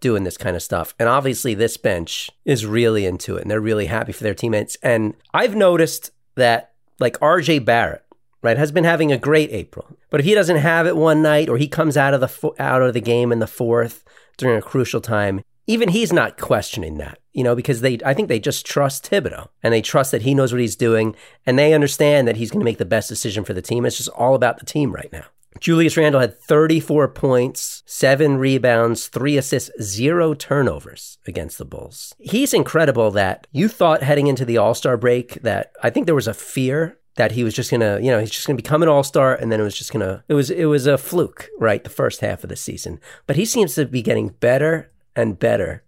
doing 0.00 0.24
this 0.24 0.36
kind 0.36 0.54
of 0.54 0.62
stuff, 0.62 0.94
and 0.98 1.08
obviously 1.08 1.54
this 1.54 1.78
bench 1.78 2.30
is 2.44 2.66
really 2.66 3.06
into 3.06 3.36
it, 3.36 3.42
and 3.42 3.50
they're 3.50 3.60
really 3.60 3.86
happy 3.86 4.12
for 4.12 4.22
their 4.22 4.34
teammates. 4.34 4.76
And 4.82 5.14
I've 5.32 5.56
noticed 5.56 6.10
that, 6.34 6.72
like 7.00 7.16
R.J. 7.22 7.60
Barrett, 7.60 8.04
right, 8.42 8.58
has 8.58 8.72
been 8.72 8.84
having 8.84 9.12
a 9.12 9.18
great 9.18 9.50
April, 9.50 9.96
but 10.10 10.20
if 10.20 10.26
he 10.26 10.34
doesn't 10.34 10.56
have 10.56 10.86
it 10.86 10.96
one 10.96 11.22
night, 11.22 11.48
or 11.48 11.56
he 11.56 11.68
comes 11.68 11.96
out 11.96 12.14
of 12.14 12.20
the 12.20 12.28
fo- 12.28 12.54
out 12.58 12.82
of 12.82 12.94
the 12.94 13.00
game 13.00 13.32
in 13.32 13.38
the 13.38 13.46
fourth 13.46 14.04
during 14.36 14.58
a 14.58 14.62
crucial 14.62 15.00
time, 15.00 15.42
even 15.66 15.88
he's 15.88 16.12
not 16.12 16.38
questioning 16.38 16.98
that, 16.98 17.18
you 17.32 17.42
know, 17.42 17.56
because 17.56 17.80
they, 17.80 17.98
I 18.04 18.14
think 18.14 18.28
they 18.28 18.38
just 18.38 18.64
trust 18.64 19.10
Thibodeau 19.10 19.48
and 19.62 19.74
they 19.74 19.82
trust 19.82 20.12
that 20.12 20.22
he 20.22 20.34
knows 20.34 20.52
what 20.52 20.60
he's 20.60 20.76
doing 20.76 21.16
and 21.44 21.58
they 21.58 21.74
understand 21.74 22.28
that 22.28 22.36
he's 22.36 22.50
going 22.50 22.60
to 22.60 22.64
make 22.64 22.78
the 22.78 22.84
best 22.84 23.08
decision 23.08 23.44
for 23.44 23.52
the 23.52 23.62
team. 23.62 23.84
It's 23.84 23.96
just 23.96 24.08
all 24.10 24.34
about 24.34 24.58
the 24.58 24.66
team 24.66 24.92
right 24.92 25.12
now. 25.12 25.24
Julius 25.60 25.96
Randle 25.96 26.20
had 26.20 26.38
34 26.38 27.08
points, 27.08 27.82
seven 27.86 28.36
rebounds, 28.36 29.08
three 29.08 29.38
assists, 29.38 29.70
zero 29.82 30.34
turnovers 30.34 31.18
against 31.26 31.58
the 31.58 31.64
Bulls. 31.64 32.14
He's 32.18 32.52
incredible 32.52 33.10
that 33.12 33.46
you 33.52 33.68
thought 33.68 34.02
heading 34.02 34.26
into 34.26 34.44
the 34.44 34.58
All 34.58 34.74
Star 34.74 34.96
break 34.96 35.34
that 35.42 35.72
I 35.82 35.90
think 35.90 36.06
there 36.06 36.14
was 36.14 36.28
a 36.28 36.34
fear 36.34 36.98
that 37.16 37.32
he 37.32 37.44
was 37.44 37.54
just 37.54 37.70
gonna, 37.70 37.98
you 38.00 38.10
know, 38.10 38.20
he's 38.20 38.30
just 38.30 38.46
gonna 38.46 38.56
become 38.56 38.82
an 38.82 38.88
all 38.88 39.02
star, 39.02 39.34
and 39.34 39.50
then 39.50 39.60
it 39.60 39.64
was 39.64 39.76
just 39.76 39.92
gonna, 39.92 40.24
it 40.28 40.34
was, 40.34 40.50
it 40.50 40.66
was 40.66 40.86
a 40.86 40.96
fluke, 40.98 41.48
right? 41.58 41.82
The 41.82 41.90
first 41.90 42.20
half 42.20 42.42
of 42.44 42.48
the 42.48 42.56
season, 42.56 43.00
but 43.26 43.36
he 43.36 43.44
seems 43.44 43.74
to 43.74 43.86
be 43.86 44.02
getting 44.02 44.28
better 44.28 44.90
and 45.14 45.38
better, 45.38 45.82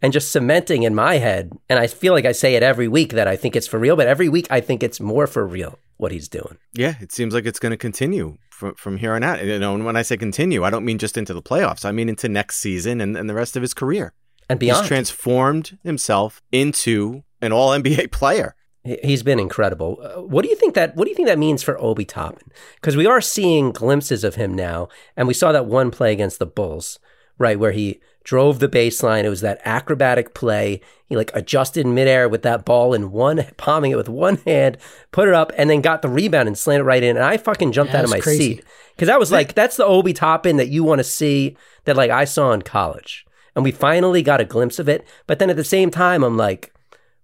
and 0.00 0.12
just 0.12 0.30
cementing 0.30 0.82
in 0.82 0.94
my 0.94 1.16
head. 1.16 1.52
And 1.68 1.78
I 1.78 1.86
feel 1.86 2.12
like 2.12 2.24
I 2.24 2.32
say 2.32 2.54
it 2.54 2.62
every 2.62 2.88
week 2.88 3.12
that 3.12 3.26
I 3.26 3.36
think 3.36 3.56
it's 3.56 3.66
for 3.66 3.78
real, 3.78 3.96
but 3.96 4.06
every 4.06 4.28
week 4.28 4.46
I 4.50 4.60
think 4.60 4.82
it's 4.82 5.00
more 5.00 5.26
for 5.26 5.46
real 5.46 5.78
what 5.96 6.12
he's 6.12 6.28
doing. 6.28 6.58
Yeah, 6.72 6.94
it 7.00 7.12
seems 7.12 7.34
like 7.34 7.44
it's 7.44 7.58
going 7.58 7.70
to 7.70 7.76
continue 7.76 8.38
from 8.50 8.74
from 8.74 8.96
here 8.96 9.14
on 9.14 9.22
out. 9.22 9.44
You 9.44 9.58
know, 9.58 9.74
and 9.74 9.84
when 9.84 9.96
I 9.96 10.02
say 10.02 10.16
continue, 10.16 10.64
I 10.64 10.70
don't 10.70 10.84
mean 10.84 10.98
just 10.98 11.16
into 11.16 11.34
the 11.34 11.42
playoffs. 11.42 11.84
I 11.84 11.92
mean 11.92 12.08
into 12.08 12.28
next 12.28 12.58
season 12.58 13.00
and, 13.00 13.16
and 13.16 13.28
the 13.28 13.34
rest 13.34 13.56
of 13.56 13.62
his 13.62 13.74
career. 13.74 14.12
And 14.48 14.62
He's 14.62 14.80
transformed 14.80 15.78
himself 15.82 16.40
into 16.50 17.22
an 17.42 17.52
All 17.52 17.70
NBA 17.70 18.10
player. 18.12 18.54
He- 18.88 18.98
He's 19.08 19.22
been 19.22 19.38
incredible. 19.38 19.98
Uh, 20.02 20.22
what 20.22 20.42
do 20.42 20.48
you 20.48 20.56
think 20.56 20.74
that 20.74 20.96
What 20.96 21.04
do 21.04 21.10
you 21.10 21.16
think 21.16 21.28
that 21.28 21.38
means 21.38 21.62
for 21.62 21.80
Obi 21.80 22.04
Toppin? 22.04 22.50
Because 22.76 22.96
we 22.96 23.06
are 23.06 23.20
seeing 23.20 23.72
glimpses 23.72 24.24
of 24.24 24.34
him 24.36 24.54
now, 24.54 24.88
and 25.16 25.28
we 25.28 25.34
saw 25.34 25.52
that 25.52 25.66
one 25.66 25.90
play 25.90 26.12
against 26.12 26.38
the 26.38 26.46
Bulls, 26.46 26.98
right, 27.38 27.58
where 27.58 27.72
he 27.72 28.00
drove 28.24 28.58
the 28.58 28.68
baseline. 28.68 29.24
It 29.24 29.30
was 29.30 29.40
that 29.40 29.60
acrobatic 29.64 30.34
play. 30.34 30.80
He 31.06 31.16
like 31.16 31.30
adjusted 31.34 31.86
midair 31.86 32.28
with 32.28 32.42
that 32.42 32.64
ball 32.66 32.92
in 32.92 33.10
one, 33.10 33.46
palming 33.56 33.90
it 33.92 33.96
with 33.96 34.08
one 34.08 34.36
hand, 34.46 34.76
put 35.12 35.28
it 35.28 35.34
up, 35.34 35.50
and 35.56 35.70
then 35.70 35.80
got 35.80 36.02
the 36.02 36.08
rebound 36.10 36.46
and 36.48 36.56
slammed 36.58 36.80
it 36.82 36.84
right 36.84 37.02
in. 37.02 37.16
And 37.16 37.24
I 37.24 37.36
fucking 37.38 37.72
jumped 37.72 37.92
Yeah, 37.94 38.00
out 38.00 38.04
of 38.04 38.10
my 38.10 38.20
crazy. 38.20 38.56
seat 38.56 38.64
because 38.94 39.08
that 39.08 39.18
was 39.20 39.32
like 39.32 39.54
that's 39.54 39.76
the 39.76 39.84
Obi 39.86 40.12
Toppin 40.12 40.56
that 40.58 40.68
you 40.68 40.84
want 40.84 40.98
to 40.98 41.04
see 41.04 41.56
that 41.84 41.96
like 41.96 42.10
I 42.10 42.24
saw 42.26 42.52
in 42.52 42.62
college, 42.62 43.24
and 43.54 43.64
we 43.64 43.70
finally 43.72 44.22
got 44.22 44.40
a 44.42 44.44
glimpse 44.44 44.78
of 44.78 44.88
it. 44.88 45.06
But 45.26 45.38
then 45.38 45.48
at 45.50 45.56
the 45.56 45.64
same 45.64 45.90
time, 45.90 46.22
I'm 46.22 46.36
like 46.36 46.72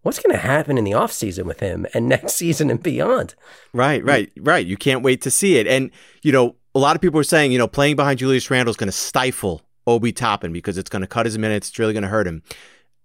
what's 0.04 0.20
going 0.20 0.34
to 0.34 0.40
happen 0.40 0.78
in 0.78 0.84
the 0.84 0.92
offseason 0.92 1.44
with 1.44 1.60
him 1.60 1.86
and 1.92 2.08
next 2.08 2.34
season 2.36 2.70
and 2.70 2.82
beyond? 2.82 3.34
Right, 3.72 4.04
right, 4.04 4.30
right. 4.36 4.64
You 4.64 4.76
can't 4.76 5.02
wait 5.02 5.22
to 5.22 5.30
see 5.30 5.56
it. 5.56 5.66
And, 5.66 5.90
you 6.22 6.30
know, 6.30 6.54
a 6.74 6.78
lot 6.78 6.94
of 6.94 7.02
people 7.02 7.18
are 7.18 7.24
saying, 7.24 7.52
you 7.52 7.58
know, 7.58 7.66
playing 7.66 7.96
behind 7.96 8.18
Julius 8.18 8.50
Randle 8.50 8.70
is 8.70 8.76
going 8.76 8.88
to 8.88 8.92
stifle 8.92 9.62
Obi 9.86 10.12
Toppin 10.12 10.52
because 10.52 10.78
it's 10.78 10.90
going 10.90 11.02
to 11.02 11.08
cut 11.08 11.26
his 11.26 11.38
minutes. 11.38 11.70
It's 11.70 11.78
really 11.78 11.92
going 11.92 12.02
to 12.02 12.08
hurt 12.08 12.26
him. 12.26 12.42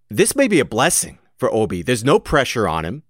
This 0.09 0.35
may 0.35 0.47
be 0.47 0.59
a 0.59 0.65
blessing 0.65 1.19
for 1.37 1.51
Obi. 1.53 1.81
There's 1.81 2.03
no 2.03 2.19
pressure 2.19 2.67
on 2.67 2.85
him. 2.85 3.03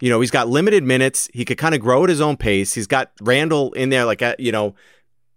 You 0.00 0.10
know, 0.10 0.20
he's 0.20 0.30
got 0.30 0.48
limited 0.48 0.82
minutes. 0.82 1.28
He 1.32 1.44
could 1.44 1.58
kind 1.58 1.74
of 1.74 1.80
grow 1.80 2.04
at 2.04 2.10
his 2.10 2.20
own 2.20 2.36
pace. 2.36 2.74
He's 2.74 2.86
got 2.86 3.12
Randle 3.20 3.72
in 3.72 3.90
there, 3.90 4.04
like, 4.04 4.22
uh, 4.22 4.34
you 4.38 4.50
know, 4.50 4.74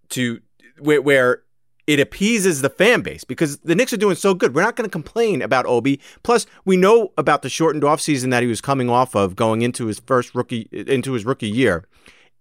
to 0.09 0.41
where, 0.79 1.01
where 1.01 1.42
it 1.85 1.99
appeases 1.99 2.61
the 2.61 2.69
fan 2.69 3.01
base 3.01 3.23
because 3.23 3.57
the 3.57 3.75
Knicks 3.75 3.93
are 3.93 3.97
doing 3.97 4.15
so 4.15 4.33
good. 4.33 4.55
We're 4.55 4.61
not 4.61 4.75
going 4.75 4.89
to 4.89 4.91
complain 4.91 5.41
about 5.41 5.65
Obi. 5.65 5.99
Plus, 6.23 6.45
we 6.65 6.77
know 6.77 7.11
about 7.17 7.41
the 7.41 7.49
shortened 7.49 7.83
offseason 7.83 8.31
that 8.31 8.41
he 8.41 8.47
was 8.47 8.61
coming 8.61 8.89
off 8.89 9.15
of 9.15 9.35
going 9.35 9.61
into 9.61 9.87
his 9.87 9.99
first 9.99 10.33
rookie 10.33 10.69
into 10.71 11.13
his 11.13 11.25
rookie 11.25 11.49
year. 11.49 11.85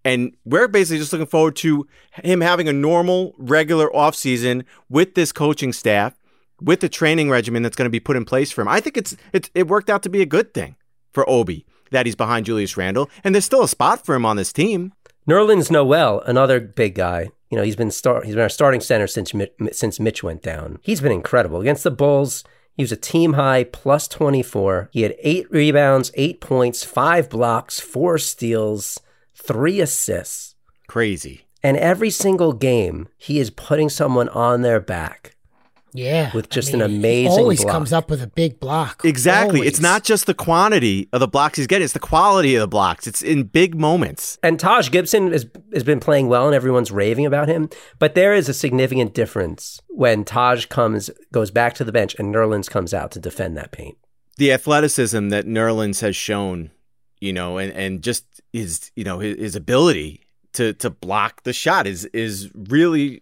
And 0.05 0.35
we're 0.45 0.69
basically 0.69 0.99
just 0.99 1.13
looking 1.13 1.27
forward 1.27 1.57
to 1.57 1.87
him 2.13 2.41
having 2.41 2.69
a 2.69 2.73
normal, 2.73 3.35
regular 3.39 3.89
offseason 3.91 4.65
with 4.89 5.15
this 5.15 5.31
coaching 5.33 5.73
staff, 5.73 6.15
with 6.61 6.81
the 6.81 6.89
training 6.89 7.31
regimen 7.31 7.63
that's 7.63 7.77
going 7.77 7.87
to 7.87 7.91
be 7.91 8.01
put 8.01 8.17
in 8.17 8.25
place 8.25 8.51
for 8.51 8.63
him. 8.63 8.69
I 8.69 8.81
think 8.81 8.97
it's, 8.97 9.17
it's 9.33 9.51
it 9.55 9.69
worked 9.69 9.91
out 9.91 10.03
to 10.03 10.09
be 10.09 10.23
a 10.23 10.27
good 10.27 10.55
thing 10.55 10.77
for 11.13 11.29
Obi 11.29 11.67
that 11.91 12.07
he's 12.07 12.17
behind 12.17 12.47
Julius 12.47 12.77
Randle, 12.77 13.11
and 13.23 13.35
there's 13.35 13.45
still 13.45 13.63
a 13.63 13.69
spot 13.69 14.05
for 14.05 14.15
him 14.15 14.25
on 14.25 14.37
this 14.37 14.53
team. 14.53 14.93
Nerlens 15.29 15.71
Noel, 15.71 16.21
another 16.27 16.61
big 16.61 16.95
guy. 16.95 17.31
You 17.51 17.57
know, 17.57 17.63
he's 17.63 17.77
been 17.77 17.91
start 17.91 18.25
he's 18.25 18.35
been 18.35 18.43
our 18.43 18.49
starting 18.49 18.81
center 18.81 19.07
since 19.07 19.33
since 19.73 20.01
Mitch 20.01 20.23
went 20.23 20.43
down. 20.43 20.79
He's 20.83 21.01
been 21.01 21.13
incredible 21.13 21.61
against 21.61 21.85
the 21.85 21.91
Bulls. 21.91 22.45
He 22.75 22.83
was 22.83 22.93
a 22.93 22.97
team 22.97 23.35
high 23.35 23.65
plus 23.65 24.09
24. 24.09 24.89
He 24.93 25.03
had 25.03 25.15
8 25.19 25.51
rebounds, 25.51 26.11
8 26.15 26.41
points, 26.41 26.83
5 26.85 27.29
blocks, 27.29 27.79
4 27.79 28.17
steals, 28.17 28.99
3 29.35 29.81
assists. 29.81 30.55
Crazy. 30.87 31.47
And 31.63 31.77
every 31.77 32.09
single 32.09 32.55
game, 32.55 33.09
he 33.19 33.39
is 33.39 33.51
putting 33.51 33.91
someone 33.91 34.31
on 34.31 34.63
their 34.63 34.81
back. 34.81 35.37
Yeah, 35.95 36.31
With 36.35 36.47
I 36.47 36.49
just 36.49 36.73
an 36.73 36.81
mean, 36.81 36.91
he 36.91 36.97
amazing 36.97 37.33
Always 37.33 37.63
block. 37.63 37.73
comes 37.73 37.93
up 37.93 38.11
with 38.11 38.23
a 38.23 38.27
big 38.27 38.59
block. 38.61 39.05
Exactly. 39.05 39.61
Always. 39.61 39.69
It's 39.73 39.81
not 39.81 40.05
just 40.05 40.27
the 40.27 40.35
quantity 40.35 41.09
of 41.13 41.21
the 41.21 41.29
blocks 41.29 41.59
he's 41.59 41.67
getting, 41.67 41.85
it's 41.85 41.93
the 41.93 41.99
quality 41.99 42.55
of 42.55 42.61
the 42.63 42.69
blocks. 42.69 43.07
It's 43.07 43.23
in 43.23 43.45
big 43.45 43.75
moments. 43.75 44.39
And 44.43 44.59
Taj 44.59 44.91
Gibson 44.91 45.33
has, 45.33 45.47
has 45.75 45.85
been 45.85 46.01
playing 46.01 46.29
well 46.29 46.47
and 46.47 46.55
everyone's 46.55 46.91
raving 46.91 47.27
about 47.27 47.49
him. 47.49 47.69
But 47.99 48.15
there 48.15 48.33
is 48.35 48.49
a 48.49 48.55
significant 48.55 49.13
difference 49.13 49.81
when 49.89 50.25
Taj 50.25 50.67
comes, 50.67 51.11
goes 51.31 51.51
back 51.51 51.75
to 51.75 51.85
the 51.85 51.93
bench 51.93 52.15
and 52.19 52.35
Nerlens 52.35 52.71
comes 52.71 52.95
out 52.95 53.11
to 53.13 53.19
defend 53.19 53.57
that 53.59 53.71
paint. 53.73 53.99
The 54.39 54.53
athleticism 54.53 55.29
that 55.29 55.47
Nerlens 55.47 56.01
has 56.01 56.17
shown, 56.17 56.71
you 57.21 57.35
know, 57.35 57.59
and, 57.59 57.71
and 57.75 58.03
just 58.03 58.25
his, 58.53 58.91
you 58.97 59.05
know, 59.05 59.19
his, 59.19 59.37
his 59.39 59.57
ability 59.57 60.21
to 60.55 60.75
to 60.75 60.91
block 60.91 61.45
the 61.45 61.53
shot 61.53 61.87
is 61.87 62.05
is 62.07 62.51
really 62.55 63.22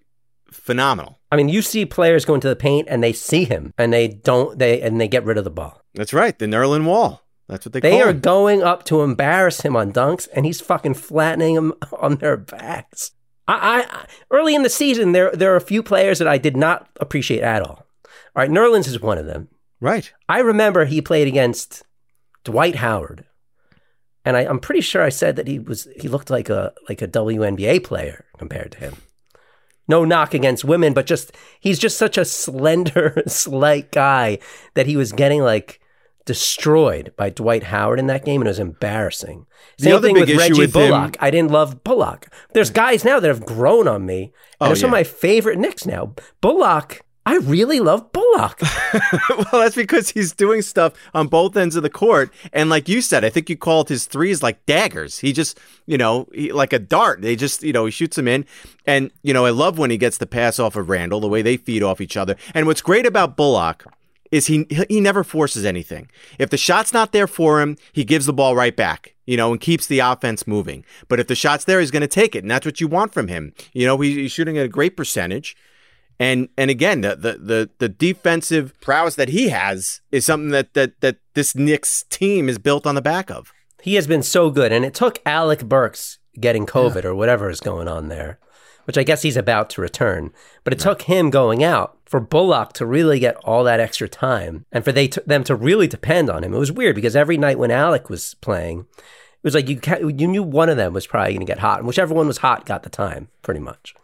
phenomenal. 0.52 1.18
I 1.32 1.36
mean, 1.36 1.48
you 1.48 1.62
see 1.62 1.86
players 1.86 2.24
go 2.24 2.34
into 2.34 2.48
the 2.48 2.56
paint 2.56 2.88
and 2.90 3.02
they 3.02 3.12
see 3.12 3.44
him 3.44 3.72
and 3.78 3.92
they 3.92 4.08
don't, 4.08 4.58
they, 4.58 4.80
and 4.80 5.00
they 5.00 5.08
get 5.08 5.24
rid 5.24 5.38
of 5.38 5.44
the 5.44 5.50
ball. 5.50 5.80
That's 5.94 6.12
right. 6.12 6.38
The 6.38 6.46
Nerlin 6.46 6.84
wall. 6.84 7.22
That's 7.48 7.66
what 7.66 7.72
they, 7.72 7.80
call. 7.80 7.90
They 7.90 8.00
are 8.00 8.10
it. 8.10 8.22
going 8.22 8.62
up 8.62 8.84
to 8.84 9.02
embarrass 9.02 9.62
him 9.62 9.74
on 9.76 9.92
dunks 9.92 10.28
and 10.34 10.46
he's 10.46 10.60
fucking 10.60 10.94
flattening 10.94 11.56
them 11.56 11.72
on 12.00 12.16
their 12.16 12.36
backs. 12.36 13.12
I, 13.48 13.86
I 13.90 14.06
early 14.30 14.54
in 14.54 14.62
the 14.62 14.70
season, 14.70 15.12
there 15.12 15.32
there 15.32 15.52
are 15.52 15.56
a 15.56 15.60
few 15.60 15.82
players 15.82 16.20
that 16.20 16.28
I 16.28 16.38
did 16.38 16.56
not 16.56 16.88
appreciate 17.00 17.42
at 17.42 17.62
all. 17.62 17.84
All 18.36 18.42
right, 18.42 18.50
Nerlens 18.50 18.86
is 18.86 19.00
one 19.00 19.18
of 19.18 19.26
them. 19.26 19.48
Right. 19.80 20.12
I 20.28 20.40
remember 20.40 20.84
he 20.84 21.00
played 21.00 21.26
against 21.26 21.82
Dwight 22.44 22.76
Howard, 22.76 23.24
and 24.24 24.36
I, 24.36 24.42
I'm 24.42 24.60
pretty 24.60 24.82
sure 24.82 25.02
I 25.02 25.08
said 25.08 25.36
that 25.36 25.48
he 25.48 25.58
was 25.58 25.88
he 25.96 26.06
looked 26.06 26.30
like 26.30 26.48
a 26.48 26.72
like 26.88 27.02
a 27.02 27.08
WNBA 27.08 27.82
player 27.82 28.24
compared 28.38 28.72
to 28.72 28.78
him. 28.78 28.96
No 29.90 30.04
knock 30.04 30.34
against 30.34 30.64
women, 30.64 30.94
but 30.94 31.04
just 31.04 31.32
he's 31.58 31.78
just 31.80 31.98
such 31.98 32.16
a 32.16 32.24
slender, 32.24 33.22
slight 33.26 33.90
guy 33.90 34.38
that 34.74 34.86
he 34.86 34.96
was 34.96 35.10
getting 35.10 35.42
like 35.42 35.80
destroyed 36.24 37.12
by 37.16 37.28
Dwight 37.28 37.64
Howard 37.64 37.98
in 37.98 38.06
that 38.06 38.24
game, 38.24 38.40
and 38.40 38.46
it 38.46 38.50
was 38.50 38.60
embarrassing. 38.60 39.46
The 39.78 39.84
Same 39.84 39.96
other 39.96 40.06
thing 40.06 40.14
big 40.14 40.20
with 40.22 40.30
issue 40.30 40.38
Reggie 40.38 40.60
with 40.60 40.76
him- 40.76 40.90
Bullock. 40.90 41.16
I 41.18 41.32
didn't 41.32 41.50
love 41.50 41.82
Bullock. 41.82 42.32
There's 42.52 42.70
mm. 42.70 42.74
guys 42.74 43.04
now 43.04 43.18
that 43.18 43.26
have 43.26 43.44
grown 43.44 43.88
on 43.88 44.06
me, 44.06 44.22
and 44.22 44.32
Oh, 44.60 44.66
they're 44.66 44.76
some 44.76 44.90
of 44.90 44.92
my 44.92 45.02
favorite 45.02 45.58
Knicks 45.58 45.86
now. 45.86 46.14
Bullock, 46.40 47.02
I 47.26 47.36
really 47.36 47.80
love 47.80 48.12
Bullock. 48.12 48.60
well, 49.30 49.46
that's 49.52 49.74
because 49.74 50.10
he's 50.10 50.32
doing 50.32 50.62
stuff 50.62 50.94
on 51.12 51.28
both 51.28 51.56
ends 51.56 51.76
of 51.76 51.82
the 51.82 51.90
court. 51.90 52.32
And 52.52 52.70
like 52.70 52.88
you 52.88 53.02
said, 53.02 53.24
I 53.24 53.30
think 53.30 53.50
you 53.50 53.56
called 53.56 53.88
his 53.88 54.06
threes 54.06 54.42
like 54.42 54.64
daggers. 54.64 55.18
He 55.18 55.32
just, 55.32 55.60
you 55.86 55.98
know, 55.98 56.28
he, 56.32 56.50
like 56.50 56.72
a 56.72 56.78
dart. 56.78 57.20
They 57.20 57.36
just, 57.36 57.62
you 57.62 57.72
know, 57.72 57.84
he 57.84 57.90
shoots 57.90 58.16
them 58.16 58.26
in. 58.26 58.46
And, 58.86 59.10
you 59.22 59.34
know, 59.34 59.44
I 59.44 59.50
love 59.50 59.78
when 59.78 59.90
he 59.90 59.98
gets 59.98 60.16
the 60.16 60.26
pass 60.26 60.58
off 60.58 60.76
of 60.76 60.88
Randle, 60.88 61.20
the 61.20 61.28
way 61.28 61.42
they 61.42 61.58
feed 61.58 61.82
off 61.82 62.00
each 62.00 62.16
other. 62.16 62.36
And 62.54 62.66
what's 62.66 62.82
great 62.82 63.06
about 63.06 63.36
Bullock 63.36 63.84
is 64.30 64.46
he 64.46 64.66
he 64.88 65.00
never 65.00 65.24
forces 65.24 65.64
anything. 65.64 66.08
If 66.38 66.50
the 66.50 66.56
shot's 66.56 66.92
not 66.92 67.12
there 67.12 67.26
for 67.26 67.60
him, 67.60 67.76
he 67.92 68.04
gives 68.04 68.26
the 68.26 68.32
ball 68.32 68.54
right 68.54 68.74
back, 68.74 69.14
you 69.26 69.36
know, 69.36 69.52
and 69.52 69.60
keeps 69.60 69.86
the 69.86 69.98
offense 69.98 70.46
moving. 70.46 70.84
But 71.08 71.20
if 71.20 71.26
the 71.26 71.34
shot's 71.34 71.64
there, 71.64 71.80
he's 71.80 71.90
going 71.90 72.02
to 72.02 72.08
take 72.08 72.34
it, 72.34 72.44
and 72.44 72.50
that's 72.50 72.66
what 72.66 72.80
you 72.80 72.88
want 72.88 73.12
from 73.12 73.28
him. 73.28 73.52
You 73.72 73.86
know, 73.86 73.98
he, 73.98 74.14
he's 74.14 74.32
shooting 74.32 74.56
at 74.56 74.64
a 74.64 74.68
great 74.68 74.96
percentage. 74.96 75.56
And 76.20 76.50
and 76.58 76.70
again, 76.70 77.00
the, 77.00 77.16
the 77.16 77.32
the 77.38 77.70
the 77.78 77.88
defensive 77.88 78.78
prowess 78.82 79.14
that 79.16 79.30
he 79.30 79.48
has 79.48 80.02
is 80.12 80.26
something 80.26 80.50
that 80.50 80.74
that 80.74 81.00
that 81.00 81.16
this 81.34 81.56
Knicks 81.56 82.04
team 82.10 82.48
is 82.48 82.58
built 82.58 82.86
on 82.86 82.94
the 82.94 83.02
back 83.02 83.30
of. 83.30 83.52
He 83.82 83.94
has 83.94 84.06
been 84.06 84.22
so 84.22 84.50
good. 84.50 84.70
And 84.70 84.84
it 84.84 84.92
took 84.92 85.18
Alec 85.24 85.64
Burks 85.64 86.18
getting 86.38 86.66
COVID 86.66 87.04
or 87.04 87.14
whatever 87.14 87.48
is 87.48 87.60
going 87.60 87.88
on 87.88 88.08
there, 88.08 88.38
which 88.84 88.98
I 88.98 89.02
guess 89.02 89.22
he's 89.22 89.38
about 89.38 89.70
to 89.70 89.80
return. 89.80 90.32
But 90.62 90.74
it 90.74 90.78
took 90.78 91.02
him 91.02 91.30
going 91.30 91.64
out 91.64 91.96
for 92.04 92.20
Bullock 92.20 92.74
to 92.74 92.84
really 92.84 93.18
get 93.18 93.36
all 93.36 93.64
that 93.64 93.80
extra 93.80 94.08
time 94.08 94.66
and 94.70 94.84
for 94.84 94.92
they 94.92 95.08
t- 95.08 95.22
them 95.26 95.44
to 95.44 95.54
really 95.54 95.86
depend 95.86 96.28
on 96.28 96.44
him. 96.44 96.52
It 96.52 96.58
was 96.58 96.70
weird 96.70 96.96
because 96.96 97.16
every 97.16 97.38
night 97.38 97.58
when 97.58 97.70
Alec 97.70 98.10
was 98.10 98.34
playing, 98.42 98.80
it 98.80 99.44
was 99.44 99.54
like 99.54 99.70
you 99.70 99.80
ca- 99.80 100.06
you 100.06 100.28
knew 100.28 100.42
one 100.42 100.68
of 100.68 100.76
them 100.76 100.92
was 100.92 101.06
probably 101.06 101.32
going 101.32 101.46
to 101.46 101.50
get 101.50 101.60
hot, 101.60 101.78
and 101.78 101.88
whichever 101.88 102.12
one 102.12 102.26
was 102.26 102.38
hot 102.38 102.66
got 102.66 102.82
the 102.82 102.90
time, 102.90 103.28
pretty 103.40 103.60
much. 103.60 103.94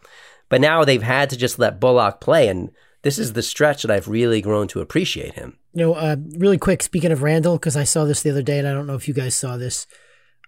But 0.49 0.61
now 0.61 0.83
they've 0.85 1.01
had 1.03 1.29
to 1.31 1.37
just 1.37 1.59
let 1.59 1.79
Bullock 1.79 2.21
play, 2.21 2.47
and 2.47 2.71
this 3.01 3.19
is 3.19 3.33
the 3.33 3.41
stretch 3.41 3.81
that 3.83 3.91
I've 3.91 4.07
really 4.07 4.41
grown 4.41 4.67
to 4.69 4.79
appreciate 4.81 5.33
him. 5.33 5.57
You 5.73 5.81
know, 5.81 5.93
uh, 5.93 6.15
really 6.37 6.57
quick, 6.57 6.81
speaking 6.81 7.11
of 7.11 7.21
Randle, 7.21 7.57
because 7.57 7.75
I 7.77 7.83
saw 7.83 8.05
this 8.05 8.23
the 8.23 8.29
other 8.31 8.41
day, 8.41 8.57
and 8.59 8.67
I 8.67 8.73
don't 8.73 8.87
know 8.87 8.95
if 8.95 9.07
you 9.07 9.13
guys 9.13 9.35
saw 9.35 9.57
this. 9.57 9.85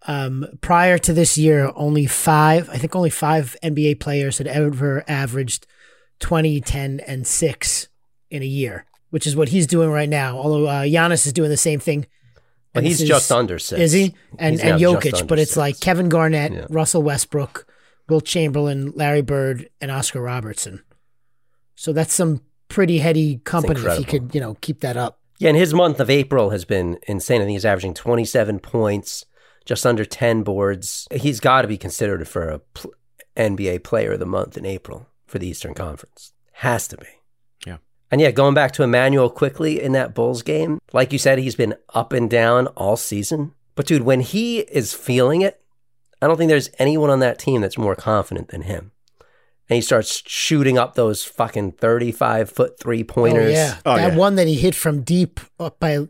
Um, 0.08 0.46
prior 0.62 0.98
to 1.00 1.12
this 1.14 1.38
year, 1.38 1.72
only 1.76 2.06
five, 2.06 2.70
I 2.70 2.78
think 2.78 2.96
only 2.96 3.10
five 3.10 3.56
NBA 3.62 4.00
players 4.00 4.38
had 4.38 4.48
ever 4.48 5.04
averaged 5.10 5.68
20, 6.20 6.62
10, 6.62 7.00
and 7.02 7.28
6 7.28 7.88
in 8.32 8.42
a 8.42 8.46
year, 8.46 8.86
which 9.10 9.28
is 9.28 9.36
what 9.36 9.50
he's 9.50 9.68
doing 9.68 9.90
right 9.90 10.08
now. 10.10 10.38
Although 10.38 10.68
uh, 10.68 10.82
Giannis 10.84 11.26
is 11.28 11.34
doing 11.34 11.50
the 11.50 11.58
same 11.58 11.80
thing. 11.82 12.08
Well, 12.74 12.80
And 12.80 12.88
he's 12.88 13.00
this 13.00 13.08
just 13.10 13.32
under 13.32 13.60
six. 13.60 13.82
Is 13.82 13.92
he? 13.92 14.16
And 14.38 14.54
He's 14.56 14.64
and 14.64 14.80
Jokic, 14.80 15.28
but 15.28 15.40
it's 15.40 15.52
six. 15.52 15.58
like 15.58 15.80
Kevin 15.80 16.08
Garnett, 16.08 16.52
Yeah. 16.54 16.66
Russell 16.70 17.04
Westbrook, 17.04 17.66
Wilt 18.10 18.26
Chamberlain, 18.26 18.92
Larry 18.96 19.22
Bird, 19.22 19.70
and 19.80 19.92
Oscar 19.92 20.22
Robertson. 20.22 20.84
So 21.76 21.94
that's 21.94 22.14
some 22.14 22.42
pretty 22.68 23.00
heady 23.00 23.38
company 23.40 23.82
if 23.82 23.98
he 23.98 24.04
could, 24.04 24.34
you 24.34 24.42
know, 24.42 24.56
keep 24.62 24.82
that 24.82 24.98
up. 24.98 25.20
Yeah, 25.40 25.50
and 25.50 25.58
his 25.58 25.74
month 25.74 26.00
of 26.00 26.10
April 26.10 26.50
has 26.50 26.66
been 26.66 27.00
insane. 27.08 27.42
I 27.42 27.46
think 27.46 27.56
he's 27.56 27.66
averaging 27.66 27.94
27 27.94 28.60
points, 28.60 29.26
just 29.66 29.86
under 29.86 30.04
10 30.04 30.44
boards. 30.44 31.08
He's 31.14 31.40
got 31.40 31.62
to 31.62 31.68
be 31.68 31.78
considered 31.78 32.28
for 32.28 32.50
a 32.50 32.60
pl- 32.60 32.94
NBA 33.38 33.84
player 33.84 34.14
of 34.14 34.20
the 34.20 34.26
month 34.26 34.58
in 34.58 34.66
April 34.66 35.08
for 35.26 35.40
the 35.40 35.48
Eastern 35.48 35.74
Conference. 35.74 36.34
Has 36.54 36.90
to 36.90 36.98
be. 36.98 37.08
Yeah. 37.66 37.78
And 38.12 38.20
yeah, 38.20 38.32
going 38.32 38.54
back 38.54 38.74
to 38.74 38.84
Immanuel 38.84 39.30
Quickley 39.30 39.82
in 39.82 39.94
that 39.94 40.14
Bulls 40.14 40.42
game, 40.42 40.80
like 40.92 41.14
you 41.14 41.20
said, 41.20 41.40
he's 41.40 41.56
been 41.56 41.76
up 41.94 42.12
and 42.12 42.30
down 42.30 42.68
all 42.68 42.98
season. 42.98 43.54
But 43.76 43.86
dude, 43.86 44.02
when 44.02 44.20
he 44.20 44.60
is 44.60 44.94
feeling 44.94 45.42
it, 45.42 45.59
I 46.22 46.28
don't 46.28 46.38
think 46.38 46.50
there's 46.50 46.70
anyone 46.80 47.10
on 47.10 47.20
that 47.20 47.40
team 47.40 47.62
that's 47.62 47.78
more 47.78 47.96
confident 47.96 48.50
than 48.50 48.64
him. 48.64 48.92
And 49.70 49.76
he 49.76 49.82
starts 49.82 50.24
shooting 50.26 50.78
up 50.78 50.96
those 50.96 51.24
fucking 51.24 51.74
35 51.74 52.50
foot 52.50 52.80
three 52.80 53.04
pointers. 53.04 53.50
Oh, 53.52 53.60
yeah. 53.60 53.78
Oh, 53.86 53.96
that 53.98 54.14
yeah. 54.14 54.18
one 54.18 54.36
that 54.36 54.48
he 54.48 54.56
hit 54.56 54.74
from 54.76 55.02
deep 55.02 55.40
up 55.60 55.80
by 55.80 56.08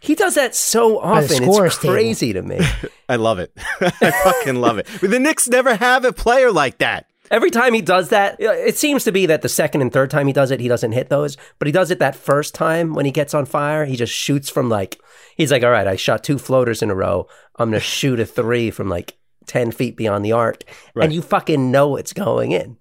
He 0.00 0.14
does 0.16 0.34
that 0.34 0.54
so 0.56 0.98
often. 0.98 1.28
scorer's 1.44 1.74
It's 1.74 1.82
table. 1.82 1.94
crazy 1.94 2.32
to 2.32 2.42
me. 2.42 2.58
I 3.08 3.16
love 3.16 3.38
it. 3.38 3.52
I 3.80 4.10
fucking 4.10 4.56
love 4.56 4.78
it. 4.78 4.86
The 5.00 5.20
Knicks 5.20 5.48
never 5.48 5.76
have 5.76 6.04
a 6.04 6.12
player 6.12 6.50
like 6.50 6.78
that. 6.78 7.06
Every 7.30 7.50
time 7.52 7.74
he 7.74 7.80
does 7.80 8.08
that, 8.08 8.36
it 8.40 8.76
seems 8.76 9.04
to 9.04 9.12
be 9.12 9.24
that 9.26 9.42
the 9.42 9.48
second 9.48 9.82
and 9.82 9.92
third 9.92 10.10
time 10.10 10.26
he 10.26 10.32
does 10.32 10.50
it, 10.50 10.58
he 10.58 10.66
doesn't 10.66 10.90
hit 10.90 11.10
those. 11.10 11.36
But 11.60 11.66
he 11.66 11.72
does 11.72 11.92
it 11.92 12.00
that 12.00 12.16
first 12.16 12.56
time 12.56 12.92
when 12.92 13.04
he 13.06 13.12
gets 13.12 13.34
on 13.34 13.46
fire. 13.46 13.84
He 13.84 13.94
just 13.94 14.12
shoots 14.12 14.50
from 14.50 14.68
like, 14.68 15.00
he's 15.36 15.52
like, 15.52 15.62
all 15.62 15.70
right, 15.70 15.86
I 15.86 15.94
shot 15.94 16.24
two 16.24 16.38
floaters 16.38 16.82
in 16.82 16.90
a 16.90 16.94
row. 16.96 17.28
I'm 17.54 17.70
going 17.70 17.78
to 17.80 17.86
shoot 17.86 18.18
a 18.18 18.26
three 18.26 18.72
from 18.72 18.88
like 18.88 19.16
10 19.50 19.72
feet 19.72 19.96
beyond 19.96 20.24
the 20.24 20.30
arc. 20.32 20.62
Right. 20.94 21.04
And 21.04 21.12
you 21.12 21.22
fucking 21.22 21.70
know 21.72 21.96
it's 21.96 22.12
going 22.12 22.52
in. 22.52 22.76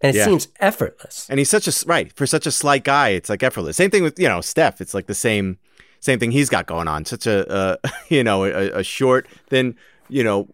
And 0.00 0.14
it 0.14 0.18
Yeah. 0.18 0.24
seems 0.26 0.48
effortless. 0.60 1.26
And 1.28 1.38
he's 1.38 1.50
such 1.50 1.66
a 1.66 1.72
right 1.86 2.12
for 2.14 2.26
such 2.26 2.46
a 2.46 2.52
slight 2.52 2.84
guy. 2.84 3.08
It's 3.08 3.28
like 3.28 3.42
effortless. 3.42 3.76
Same 3.76 3.90
thing 3.90 4.02
with 4.04 4.18
you 4.18 4.28
know 4.28 4.40
Steph. 4.40 4.80
It's 4.80 4.94
like 4.94 5.06
the 5.06 5.14
same 5.14 5.58
same 6.00 6.18
thing 6.20 6.30
he's 6.30 6.48
got 6.48 6.66
going 6.66 6.86
on. 6.86 7.04
Such 7.04 7.26
a 7.26 7.48
uh, 7.50 7.76
you 8.08 8.22
know 8.22 8.44
a, 8.44 8.70
a 8.80 8.82
short 8.84 9.26
thin 9.50 9.74
you 10.08 10.22
know 10.22 10.48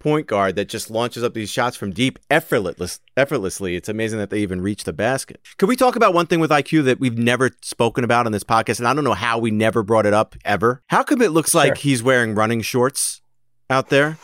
point 0.00 0.26
guard 0.26 0.56
that 0.56 0.68
just 0.68 0.90
launches 0.90 1.22
up 1.22 1.34
these 1.34 1.50
shots 1.50 1.76
from 1.76 1.92
deep 1.92 2.18
effortless 2.30 3.00
effortlessly. 3.16 3.76
It's 3.76 3.88
amazing 3.88 4.18
that 4.18 4.30
they 4.30 4.40
even 4.40 4.60
reach 4.60 4.84
the 4.84 4.92
basket. 4.92 5.40
Could 5.56 5.68
we 5.68 5.76
talk 5.76 5.94
about 5.96 6.12
one 6.12 6.26
thing 6.26 6.40
with 6.40 6.50
IQ 6.50 6.84
that 6.84 6.98
we've 6.98 7.16
never 7.18 7.50
spoken 7.62 8.02
about 8.02 8.26
on 8.26 8.32
this 8.32 8.44
podcast? 8.44 8.78
And 8.80 8.88
I 8.88 8.92
don't 8.94 9.04
know 9.04 9.14
how 9.14 9.38
we 9.38 9.50
never 9.50 9.82
brought 9.82 10.04
it 10.06 10.14
up 10.14 10.34
ever. 10.44 10.82
How 10.88 11.02
come 11.04 11.22
it 11.22 11.30
looks 11.32 11.54
like 11.54 11.78
he's 11.78 12.02
wearing 12.02 12.34
running 12.34 12.60
shorts 12.62 13.20
out 13.68 13.88
there? 13.88 14.18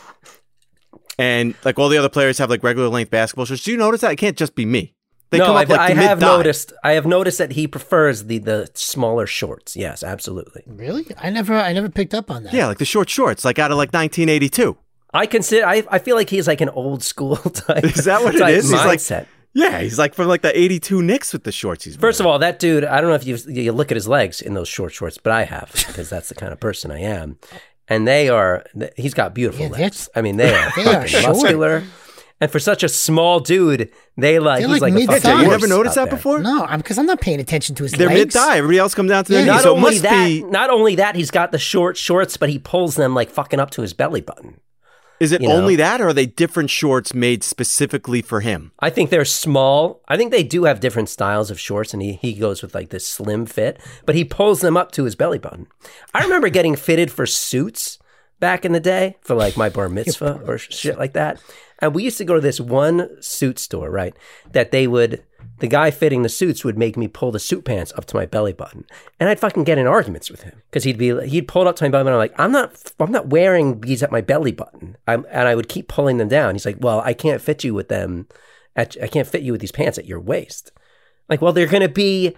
And 1.18 1.54
like 1.64 1.78
all 1.78 1.88
the 1.88 1.98
other 1.98 2.08
players 2.08 2.38
have 2.38 2.50
like 2.50 2.62
regular 2.62 2.88
length 2.88 3.10
basketball 3.10 3.46
shorts. 3.46 3.64
Do 3.64 3.70
you 3.72 3.78
notice 3.78 4.02
that? 4.02 4.12
It 4.12 4.16
can't 4.16 4.36
just 4.36 4.54
be 4.54 4.66
me. 4.66 4.94
They 5.30 5.38
no, 5.38 5.46
come 5.46 5.56
up 5.56 5.62
I've, 5.62 5.70
like 5.70 5.80
I 5.80 5.90
have 5.90 6.18
mid-thigh. 6.18 6.36
noticed. 6.36 6.72
I 6.84 6.92
have 6.92 7.06
noticed 7.06 7.38
that 7.38 7.52
he 7.52 7.66
prefers 7.66 8.24
the 8.24 8.38
the 8.38 8.70
smaller 8.74 9.26
shorts. 9.26 9.74
Yes, 9.76 10.04
absolutely. 10.04 10.62
Really? 10.66 11.04
I 11.18 11.30
never 11.30 11.54
I 11.54 11.72
never 11.72 11.88
picked 11.88 12.14
up 12.14 12.30
on 12.30 12.44
that. 12.44 12.52
Yeah, 12.52 12.66
like 12.66 12.78
the 12.78 12.84
short 12.84 13.08
shorts, 13.10 13.44
like 13.44 13.58
out 13.58 13.70
of 13.72 13.76
like 13.76 13.92
1982. 13.92 14.76
I 15.12 15.26
consider. 15.26 15.66
I, 15.66 15.82
I 15.90 15.98
feel 15.98 16.14
like 16.14 16.30
he's 16.30 16.46
like 16.46 16.60
an 16.60 16.68
old 16.68 17.02
school 17.02 17.36
type. 17.36 17.84
Is 17.84 18.04
that 18.04 18.22
what 18.22 18.34
it 18.34 18.36
is? 18.36 18.40
type 18.40 18.54
is? 18.54 18.70
He's 18.70 18.84
like- 18.84 18.98
mindset. 19.00 19.26
Yeah, 19.54 19.80
he's 19.80 19.98
like 19.98 20.12
from 20.14 20.28
like 20.28 20.42
the 20.42 20.54
82 20.56 21.00
Knicks 21.02 21.32
with 21.32 21.44
the 21.44 21.50
shorts 21.50 21.84
he's 21.84 21.96
First 21.96 22.20
of 22.20 22.26
all, 22.26 22.38
that 22.40 22.58
dude, 22.58 22.84
I 22.84 23.00
don't 23.00 23.08
know 23.08 23.16
if 23.16 23.24
you 23.24 23.38
you 23.50 23.72
look 23.72 23.90
at 23.90 23.94
his 23.96 24.06
legs 24.06 24.42
in 24.42 24.52
those 24.52 24.68
short 24.68 24.92
shorts, 24.92 25.16
but 25.16 25.32
I 25.32 25.44
have 25.44 25.72
because 25.88 26.10
that's 26.10 26.28
the 26.28 26.34
kind 26.34 26.52
of 26.52 26.60
person 26.60 26.90
I 26.90 27.00
am. 27.00 27.38
And 27.88 28.06
they 28.06 28.28
are, 28.28 28.64
he's 28.96 29.14
got 29.14 29.34
beautiful 29.34 29.66
Yeah, 29.66 29.72
legs. 29.72 30.08
I 30.14 30.20
mean, 30.22 30.36
they 30.36 30.52
are, 30.54 30.70
They 30.76 30.82
are 30.84 30.92
fucking 31.02 31.06
short. 31.08 31.24
muscular. 31.36 31.82
And 32.40 32.50
for 32.50 32.58
such 32.58 32.82
a 32.82 32.88
small 32.88 33.40
dude, 33.40 33.90
they 34.18 34.38
like, 34.38 34.60
They're 34.60 34.68
he's 34.68 34.82
like 34.82 34.92
like, 34.92 35.04
a 35.04 35.06
mid-thigh. 35.06 35.18
fucking 35.20 35.38
you 35.38 35.44
you 35.44 35.50
never 35.50 35.66
noticed 35.68 35.94
that 35.94 36.10
before? 36.10 36.40
No, 36.40 36.64
I'm 36.64 36.80
because 36.80 36.98
I'm 36.98 37.06
not 37.06 37.20
paying 37.20 37.40
attention 37.40 37.74
to 37.76 37.84
his 37.84 37.92
They're 37.92 38.08
legs. 38.08 38.18
mid 38.18 38.32
thigh. 38.32 38.58
Everybody 38.58 38.78
else 38.78 38.94
comes 38.94 39.08
down 39.10 39.24
to 39.24 39.32
their 39.32 39.40
Yeah. 39.46 39.52
knees. 39.52 39.54
Not 39.54 39.62
So 39.62 39.70
only 39.76 39.82
must 39.92 40.02
that, 40.02 40.26
be. 40.26 40.42
not 40.42 40.68
only 40.68 40.96
that, 40.96 41.14
he's 41.16 41.30
got 41.30 41.50
the 41.52 41.58
short 41.58 41.96
shorts, 41.96 42.36
but 42.36 42.50
he 42.50 42.58
pulls 42.58 42.96
them 42.96 43.14
like 43.14 43.30
fucking 43.30 43.58
up 43.60 43.70
to 43.72 43.82
his 43.82 43.94
belly 43.94 44.20
button. 44.20 44.60
Is 45.18 45.32
it 45.32 45.40
you 45.40 45.48
know. 45.48 45.56
only 45.56 45.76
that, 45.76 46.00
or 46.00 46.08
are 46.08 46.12
they 46.12 46.26
different 46.26 46.70
shorts 46.70 47.14
made 47.14 47.42
specifically 47.42 48.22
for 48.22 48.40
him? 48.40 48.72
I 48.80 48.90
think 48.90 49.10
they're 49.10 49.24
small. 49.24 50.02
I 50.08 50.16
think 50.16 50.30
they 50.30 50.42
do 50.42 50.64
have 50.64 50.80
different 50.80 51.08
styles 51.08 51.50
of 51.50 51.58
shorts, 51.58 51.92
and 51.92 52.02
he, 52.02 52.14
he 52.14 52.34
goes 52.34 52.62
with 52.62 52.74
like 52.74 52.90
this 52.90 53.08
slim 53.08 53.46
fit, 53.46 53.80
but 54.04 54.14
he 54.14 54.24
pulls 54.24 54.60
them 54.60 54.76
up 54.76 54.92
to 54.92 55.04
his 55.04 55.14
belly 55.14 55.38
button. 55.38 55.66
I 56.12 56.22
remember 56.22 56.48
getting 56.48 56.76
fitted 56.76 57.10
for 57.10 57.26
suits 57.26 57.98
back 58.40 58.64
in 58.64 58.72
the 58.72 58.80
day 58.80 59.16
for 59.22 59.34
like 59.34 59.56
my 59.56 59.68
bar 59.68 59.88
mitzvah 59.88 60.42
or 60.46 60.58
shit 60.58 60.98
like 60.98 61.14
that. 61.14 61.40
And 61.78 61.94
we 61.94 62.04
used 62.04 62.18
to 62.18 62.24
go 62.24 62.34
to 62.34 62.40
this 62.40 62.60
one 62.60 63.08
suit 63.20 63.58
store, 63.58 63.90
right? 63.90 64.16
That 64.52 64.70
they 64.70 64.86
would, 64.86 65.22
the 65.58 65.68
guy 65.68 65.90
fitting 65.90 66.22
the 66.22 66.28
suits 66.28 66.64
would 66.64 66.76
make 66.76 66.96
me 66.96 67.08
pull 67.08 67.32
the 67.32 67.38
suit 67.38 67.64
pants 67.64 67.92
up 67.96 68.04
to 68.06 68.16
my 68.16 68.26
belly 68.26 68.52
button, 68.52 68.84
and 69.18 69.28
I'd 69.28 69.40
fucking 69.40 69.64
get 69.64 69.78
in 69.78 69.86
arguments 69.86 70.30
with 70.30 70.42
him 70.42 70.62
because 70.70 70.84
he'd 70.84 70.98
be 70.98 71.26
he'd 71.28 71.48
pull 71.48 71.62
it 71.62 71.68
up 71.68 71.76
to 71.76 71.84
my 71.84 71.88
belly 71.88 72.04
button. 72.04 72.14
I'm 72.14 72.18
like, 72.18 72.40
I'm 72.40 72.52
not 72.52 72.92
I'm 73.00 73.12
not 73.12 73.28
wearing 73.28 73.80
these 73.80 74.02
at 74.02 74.12
my 74.12 74.20
belly 74.20 74.52
button, 74.52 74.96
I'm, 75.06 75.26
and 75.30 75.48
I 75.48 75.54
would 75.54 75.68
keep 75.68 75.88
pulling 75.88 76.18
them 76.18 76.28
down. 76.28 76.54
He's 76.54 76.66
like, 76.66 76.78
Well, 76.80 77.00
I 77.00 77.14
can't 77.14 77.40
fit 77.40 77.64
you 77.64 77.74
with 77.74 77.88
them. 77.88 78.28
At, 78.74 78.96
I 79.02 79.06
can't 79.06 79.26
fit 79.26 79.42
you 79.42 79.52
with 79.52 79.62
these 79.62 79.72
pants 79.72 79.96
at 79.96 80.04
your 80.06 80.20
waist. 80.20 80.70
Like, 81.28 81.40
well, 81.40 81.52
they're 81.52 81.66
gonna 81.66 81.88
be 81.88 82.36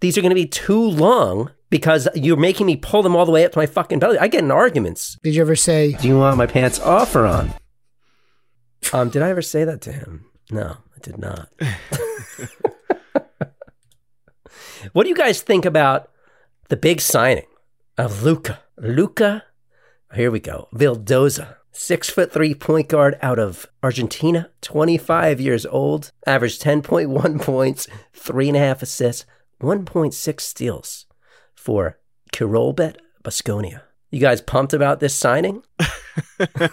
these 0.00 0.16
are 0.16 0.22
gonna 0.22 0.34
be 0.34 0.46
too 0.46 0.82
long 0.82 1.50
because 1.68 2.08
you're 2.14 2.36
making 2.36 2.66
me 2.66 2.76
pull 2.76 3.02
them 3.02 3.16
all 3.16 3.26
the 3.26 3.32
way 3.32 3.44
up 3.44 3.52
to 3.52 3.58
my 3.58 3.66
fucking 3.66 3.98
belly. 3.98 4.18
I 4.18 4.28
get 4.28 4.44
in 4.44 4.50
arguments. 4.50 5.18
Did 5.22 5.34
you 5.34 5.42
ever 5.42 5.56
say 5.56 5.92
Do 5.92 6.06
you 6.08 6.18
want 6.18 6.36
my 6.36 6.46
pants 6.46 6.78
off 6.78 7.14
or 7.16 7.26
on? 7.26 7.52
Um, 8.92 9.08
did 9.10 9.22
I 9.22 9.30
ever 9.30 9.42
say 9.42 9.64
that 9.64 9.80
to 9.82 9.92
him? 9.92 10.26
No, 10.50 10.78
did 11.02 11.18
not. 11.18 11.48
what 14.92 15.04
do 15.04 15.08
you 15.08 15.14
guys 15.14 15.40
think 15.42 15.64
about 15.64 16.10
the 16.68 16.76
big 16.76 17.00
signing 17.00 17.46
of 17.98 18.22
Luca? 18.22 18.60
Luca, 18.78 19.44
here 20.14 20.30
we 20.30 20.40
go. 20.40 20.68
Vildoza, 20.74 21.56
six 21.72 22.08
foot 22.08 22.32
three 22.32 22.54
point 22.54 22.88
guard 22.88 23.18
out 23.22 23.38
of 23.38 23.66
Argentina, 23.82 24.50
25 24.62 25.40
years 25.40 25.66
old, 25.66 26.12
averaged 26.26 26.62
10.1 26.62 27.42
points, 27.42 27.86
three 28.12 28.48
and 28.48 28.56
a 28.56 28.60
half 28.60 28.82
assists, 28.82 29.26
1.6 29.60 30.40
steals 30.40 31.06
for 31.54 31.98
Kirolbet 32.32 32.96
Baskonia. 33.22 33.82
You 34.10 34.20
guys 34.20 34.40
pumped 34.40 34.72
about 34.72 34.98
this 35.00 35.14
signing? 35.14 35.62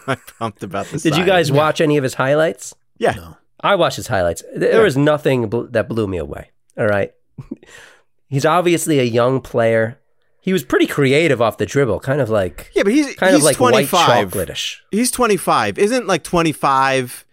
I'm 0.07 0.17
pumped 0.39 0.63
about 0.63 0.87
this. 0.87 1.03
Did 1.03 1.17
you 1.17 1.25
guys 1.25 1.51
watch 1.51 1.81
any 1.81 1.97
of 1.97 2.03
his 2.03 2.15
highlights? 2.15 2.73
Yeah. 2.97 3.33
I 3.61 3.75
watched 3.75 3.95
his 3.97 4.07
highlights. 4.07 4.43
There 4.55 4.83
was 4.83 4.95
nothing 4.97 5.49
bl- 5.49 5.63
that 5.71 5.87
blew 5.89 6.07
me 6.07 6.17
away. 6.17 6.51
All 6.77 6.87
right. 6.87 7.11
He's 8.29 8.45
obviously 8.45 8.99
a 8.99 9.03
young 9.03 9.41
player. 9.41 9.99
He 10.41 10.53
was 10.53 10.63
pretty 10.63 10.87
creative 10.87 11.41
off 11.41 11.57
the 11.57 11.65
dribble, 11.65 11.99
kind 12.01 12.21
of 12.21 12.29
like 12.29 12.71
Yeah, 12.75 12.83
but 12.83 12.93
he's 12.93 13.15
kind 13.15 13.31
he's 13.33 13.41
of 13.41 13.43
like 13.43 13.57
25. 13.57 13.91
white 13.91 14.23
chocolate-ish. 14.23 14.81
He's 14.91 15.11
25. 15.11 15.77
Isn't 15.77 16.07
like 16.07 16.23
25 16.23 17.25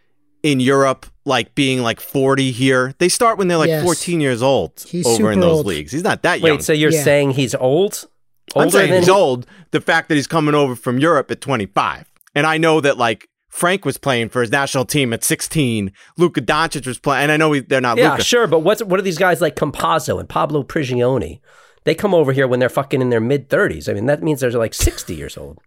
in 0.43 0.59
Europe 0.61 1.07
like 1.25 1.55
being 1.55 1.81
like 1.83 2.01
40 2.01 2.51
here? 2.51 2.93
They 2.99 3.09
start 3.09 3.39
when 3.39 3.47
they're 3.49 3.57
like 3.59 3.69
Yes. 3.69 3.85
14 3.85 4.21
years 4.21 4.43
old 4.43 4.85
He's 4.89 5.07
over 5.07 5.31
in 5.31 5.37
super 5.37 5.47
those 5.47 5.57
old. 5.59 5.67
leagues. 5.67 5.93
He's 5.93 6.03
not 6.03 6.23
that 6.23 6.41
young. 6.41 6.51
Wait, 6.57 6.63
so 6.65 6.73
you're 6.73 6.91
Yeah. 6.93 7.03
saying 7.05 7.31
he's 7.33 7.55
old? 7.55 8.09
I'm 8.57 8.65
Older 8.65 8.79
saying 8.79 8.91
than 8.91 9.01
he's 9.01 9.09
old. 9.09 9.47
The 9.71 9.81
fact 9.81 10.09
that 10.09 10.17
he's 10.17 10.27
coming 10.27 10.55
over 10.55 10.75
from 10.75 10.99
Europe 10.99 11.31
at 11.31 11.41
25. 11.41 12.07
And 12.35 12.47
I 12.47 12.59
know 12.59 12.81
that 12.81 12.99
like 12.99 13.29
Frank 13.55 13.85
was 13.85 13.99
playing 13.99 14.31
for 14.31 14.41
his 14.41 14.51
national 14.51 14.85
team 14.85 15.13
at 15.13 15.23
16. 15.23 15.93
Luka 16.17 16.41
Doncic 16.41 16.89
was 16.89 16.99
playing, 16.99 17.23
and 17.25 17.33
I 17.33 17.37
know 17.37 17.53
he, 17.53 17.61
they're 17.61 17.81
not 17.81 17.97
Yeah, 17.99 18.11
Luka. 18.13 18.25
sure, 18.25 18.47
but 18.49 18.59
what's 18.61 18.83
what 18.83 18.99
are 18.99 19.03
these 19.05 19.17
guys 19.17 19.41
like 19.41 19.55
Campazzo 19.55 20.19
and 20.19 20.29
Pablo 20.29 20.65
Prigioni? 20.65 21.39
They 21.85 21.95
come 21.95 22.15
over 22.15 22.33
here 22.33 22.49
when 22.49 22.59
they're 22.59 22.69
fucking 22.69 23.01
in 23.01 23.11
their 23.11 23.21
mid 23.21 23.49
30s. 23.49 23.89
I 23.89 23.93
mean, 23.93 24.07
that 24.07 24.25
means 24.25 24.41
they're 24.41 24.51
like 24.51 24.75
60 24.75 25.15
years 25.15 25.37
old. 25.39 25.61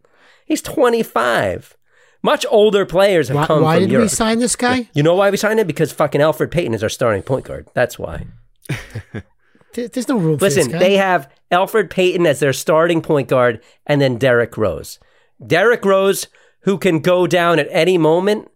He's 0.46 0.62
25. 0.62 1.78
Much 2.24 2.46
older 2.50 2.86
players 2.86 3.30
have 3.30 3.38
why, 3.38 3.46
come 3.48 3.62
why 3.64 3.76
from 3.76 3.84
did 3.84 3.92
Europe. 3.92 4.06
we 4.06 4.10
sign 4.10 4.40
this 4.40 4.58
guy? 4.58 4.90
You 4.94 5.02
know 5.04 5.16
why 5.16 5.30
we 5.30 5.38
signed 5.38 5.60
him? 5.60 5.68
Because 5.68 5.94
fucking 5.94 6.20
Elfrid 6.20 6.52
Payton 6.52 6.74
is 6.74 6.84
our 6.84 6.90
starting 6.90 7.22
point 7.24 7.46
guard. 7.46 7.68
That's 7.74 7.98
why. 7.98 8.26
There's 9.74 10.08
no 10.10 10.18
room 10.18 10.38
for 10.40 10.46
Listen, 10.46 10.64
this 10.64 10.72
guy. 10.74 10.80
they 10.80 10.94
have 10.98 11.32
Elfrid 11.52 11.90
Payton 11.92 12.26
as 12.26 12.40
their 12.40 12.54
starting 12.54 13.02
point 13.02 13.30
guard 13.30 13.62
and 13.86 14.02
then 14.02 14.18
Derrick 14.18 14.58
Rose. 14.58 15.00
Derrick 15.46 15.86
Rose, 15.86 16.28
who 16.62 16.78
can 16.78 17.00
go 17.00 17.28
down 17.28 17.60
at 17.60 17.68
any 17.72 17.98
moment. 17.98 18.50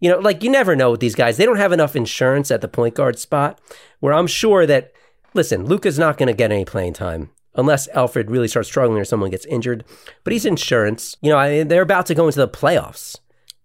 You 0.00 0.10
know, 0.10 0.18
like 0.18 0.42
you 0.42 0.50
never 0.50 0.76
know 0.76 0.90
with 0.90 1.00
these 1.00 1.14
guys. 1.14 1.36
They 1.36 1.46
don't 1.46 1.56
have 1.56 1.72
enough 1.72 1.96
insurance 1.96 2.50
at 2.50 2.60
the 2.60 2.68
point 2.68 2.94
guard 2.94 3.18
spot 3.18 3.60
where 4.00 4.12
I'm 4.12 4.26
sure 4.26 4.66
that, 4.66 4.92
listen, 5.34 5.64
Luca's 5.66 5.98
not 5.98 6.18
going 6.18 6.26
to 6.28 6.34
get 6.34 6.52
any 6.52 6.64
playing 6.66 6.92
time 6.92 7.30
unless 7.54 7.88
Elfrid 7.88 8.28
really 8.28 8.48
starts 8.48 8.68
struggling 8.68 9.00
or 9.00 9.04
someone 9.06 9.30
gets 9.30 9.46
injured. 9.46 9.84
But 10.22 10.34
he's 10.34 10.44
insurance. 10.44 11.16
You 11.22 11.30
know, 11.30 11.38
I 11.38 11.50
mean, 11.50 11.68
they're 11.68 11.80
about 11.82 12.06
to 12.06 12.14
go 12.14 12.26
into 12.26 12.38
the 12.40 12.48
playoffs. 12.48 13.16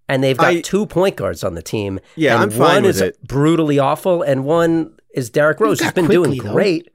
And 0.08 0.22
they've 0.24 0.38
got 0.38 0.48
I- 0.48 0.62
two 0.62 0.86
point 0.86 1.16
guards 1.18 1.44
on 1.44 1.56
the 1.56 1.62
team. 1.62 2.00
Yeah, 2.16 2.34
and 2.36 2.44
I'm 2.44 2.50
fine 2.52 2.60
one 2.76 2.84
with 2.84 2.96
is 2.96 3.02
it. 3.02 3.22
brutally 3.28 3.80
awful, 3.80 4.22
and 4.24 4.44
one 4.44 4.94
is 5.14 5.30
Derrick 5.30 5.60
Rose, 5.62 5.80
who's 5.80 5.92
been 5.94 6.06
quickly, 6.06 6.38
doing 6.38 6.44
though. 6.48 6.52
great. 6.54 6.90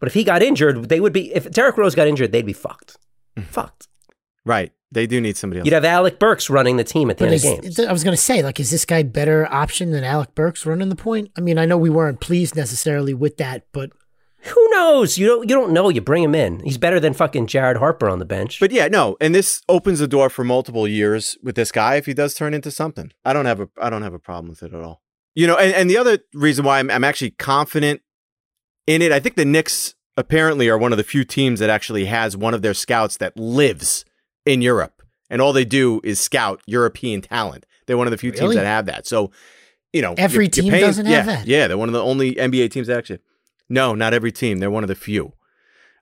But 0.00 0.08
if 0.08 0.14
he 0.14 0.24
got 0.24 0.42
injured, 0.42 0.88
they 0.88 0.98
would 0.98 1.12
be. 1.12 1.32
If 1.32 1.48
Derrick 1.50 1.76
Rose 1.76 1.94
got 1.94 2.08
injured, 2.08 2.32
they'd 2.32 2.44
be 2.46 2.52
fucked. 2.52 2.96
Mm. 3.38 3.44
fucked. 3.44 3.86
Right. 4.44 4.72
They 4.92 5.06
do 5.06 5.20
need 5.20 5.36
somebody 5.36 5.60
else. 5.60 5.66
You'd 5.66 5.74
have 5.74 5.84
Alec 5.84 6.18
Burks 6.18 6.50
running 6.50 6.76
the 6.76 6.84
team 6.84 7.10
at 7.10 7.18
the 7.18 7.24
But 7.24 7.28
end 7.28 7.34
is, 7.34 7.44
of 7.44 7.62
games. 7.62 7.80
I 7.80 7.92
was 7.92 8.02
going 8.02 8.16
to 8.16 8.20
say, 8.20 8.42
like, 8.42 8.58
is 8.58 8.70
this 8.70 8.84
guy 8.84 9.04
better 9.04 9.46
option 9.52 9.92
than 9.92 10.02
Alec 10.02 10.34
Burks 10.34 10.66
running 10.66 10.88
the 10.88 10.96
point? 10.96 11.30
I 11.38 11.40
mean, 11.40 11.58
I 11.58 11.64
know 11.64 11.78
we 11.78 11.90
weren't 11.90 12.20
pleased 12.20 12.56
necessarily 12.56 13.14
with 13.14 13.36
that, 13.36 13.66
but 13.72 13.90
Who 14.42 14.68
knows? 14.70 15.18
You 15.18 15.26
don't. 15.26 15.48
You 15.48 15.54
don't 15.54 15.72
know. 15.72 15.90
You 15.90 16.00
bring 16.00 16.22
him 16.22 16.34
in. 16.34 16.60
He's 16.60 16.78
better 16.78 16.98
than 16.98 17.12
fucking 17.12 17.46
Jared 17.46 17.76
Harper 17.76 18.08
on 18.08 18.18
the 18.18 18.24
bench. 18.24 18.58
But 18.58 18.72
yeah, 18.72 18.88
no, 18.88 19.16
and 19.20 19.34
this 19.34 19.60
opens 19.68 19.98
the 19.98 20.08
door 20.08 20.30
for 20.30 20.44
multiple 20.44 20.88
years 20.88 21.36
with 21.42 21.56
this 21.56 21.70
guy 21.70 21.96
if 21.96 22.06
he 22.06 22.14
does 22.14 22.34
turn 22.34 22.54
into 22.54 22.70
something. 22.70 23.12
I 23.24 23.32
don't 23.32 23.46
have 23.46 23.60
a 23.60 23.68
I 23.80 23.90
don't 23.90 24.02
have 24.02 24.14
a 24.14 24.18
problem 24.18 24.48
with 24.48 24.62
it 24.62 24.72
at 24.72 24.80
all. 24.80 25.02
You 25.34 25.46
know, 25.46 25.56
and, 25.56 25.74
and 25.74 25.90
the 25.90 25.98
other 25.98 26.18
reason 26.34 26.64
why 26.64 26.78
I'm, 26.78 26.90
I'm 26.90 27.04
actually 27.04 27.30
confident 27.32 28.00
in 28.86 29.02
it, 29.02 29.12
I 29.12 29.20
think 29.20 29.36
the 29.36 29.44
Knicks 29.44 29.94
apparently 30.16 30.68
are 30.68 30.76
one 30.78 30.92
of 30.92 30.98
the 30.98 31.04
few 31.04 31.22
teams 31.22 31.60
that 31.60 31.70
actually 31.70 32.06
has 32.06 32.36
one 32.36 32.52
of 32.54 32.62
their 32.62 32.74
scouts 32.74 33.18
that 33.18 33.36
lives 33.36 34.04
in 34.46 34.62
Europe, 34.62 35.02
and 35.28 35.40
all 35.42 35.52
they 35.52 35.64
do 35.64 36.00
is 36.04 36.18
scout 36.20 36.60
European 36.66 37.20
talent. 37.20 37.66
They're 37.86 37.96
one 37.96 38.06
of 38.06 38.10
the 38.12 38.18
few 38.18 38.30
teams 38.32 38.54
that 38.54 38.64
have 38.66 38.86
that. 38.86 39.06
So, 39.06 39.30
you 39.92 40.00
know, 40.02 40.14
Every 40.16 40.44
you're- 40.44 40.44
you're 40.44 40.50
team 40.64 40.70
paying- 40.72 40.84
doesn't 40.84 41.06
have 41.06 41.26
yeah, 41.26 41.36
that? 41.36 41.46
Yeah, 41.46 41.66
they're 41.68 41.78
one 41.78 41.88
of 41.88 41.92
the 41.92 42.02
only 42.02 42.34
NBA 42.36 42.68
teams 42.70 42.86
that 42.86 42.98
actually. 42.98 43.18
No, 43.68 43.94
not 43.94 44.12
every 44.14 44.32
team. 44.32 44.58
They're 44.58 44.70
one 44.70 44.84
of 44.84 44.88
the 44.88 44.94
few. 44.94 45.32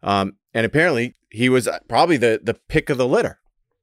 Um, 0.03 0.35
and 0.55 0.65
apparently 0.65 1.15
he 1.31 1.49
was 1.49 1.67
uh, 1.69 1.79
probably 1.89 2.17
the 2.17 2.41
the 2.43 2.55
pick 2.55 2.89
of 2.91 2.99
the 2.99 3.07
litter. 3.07 3.41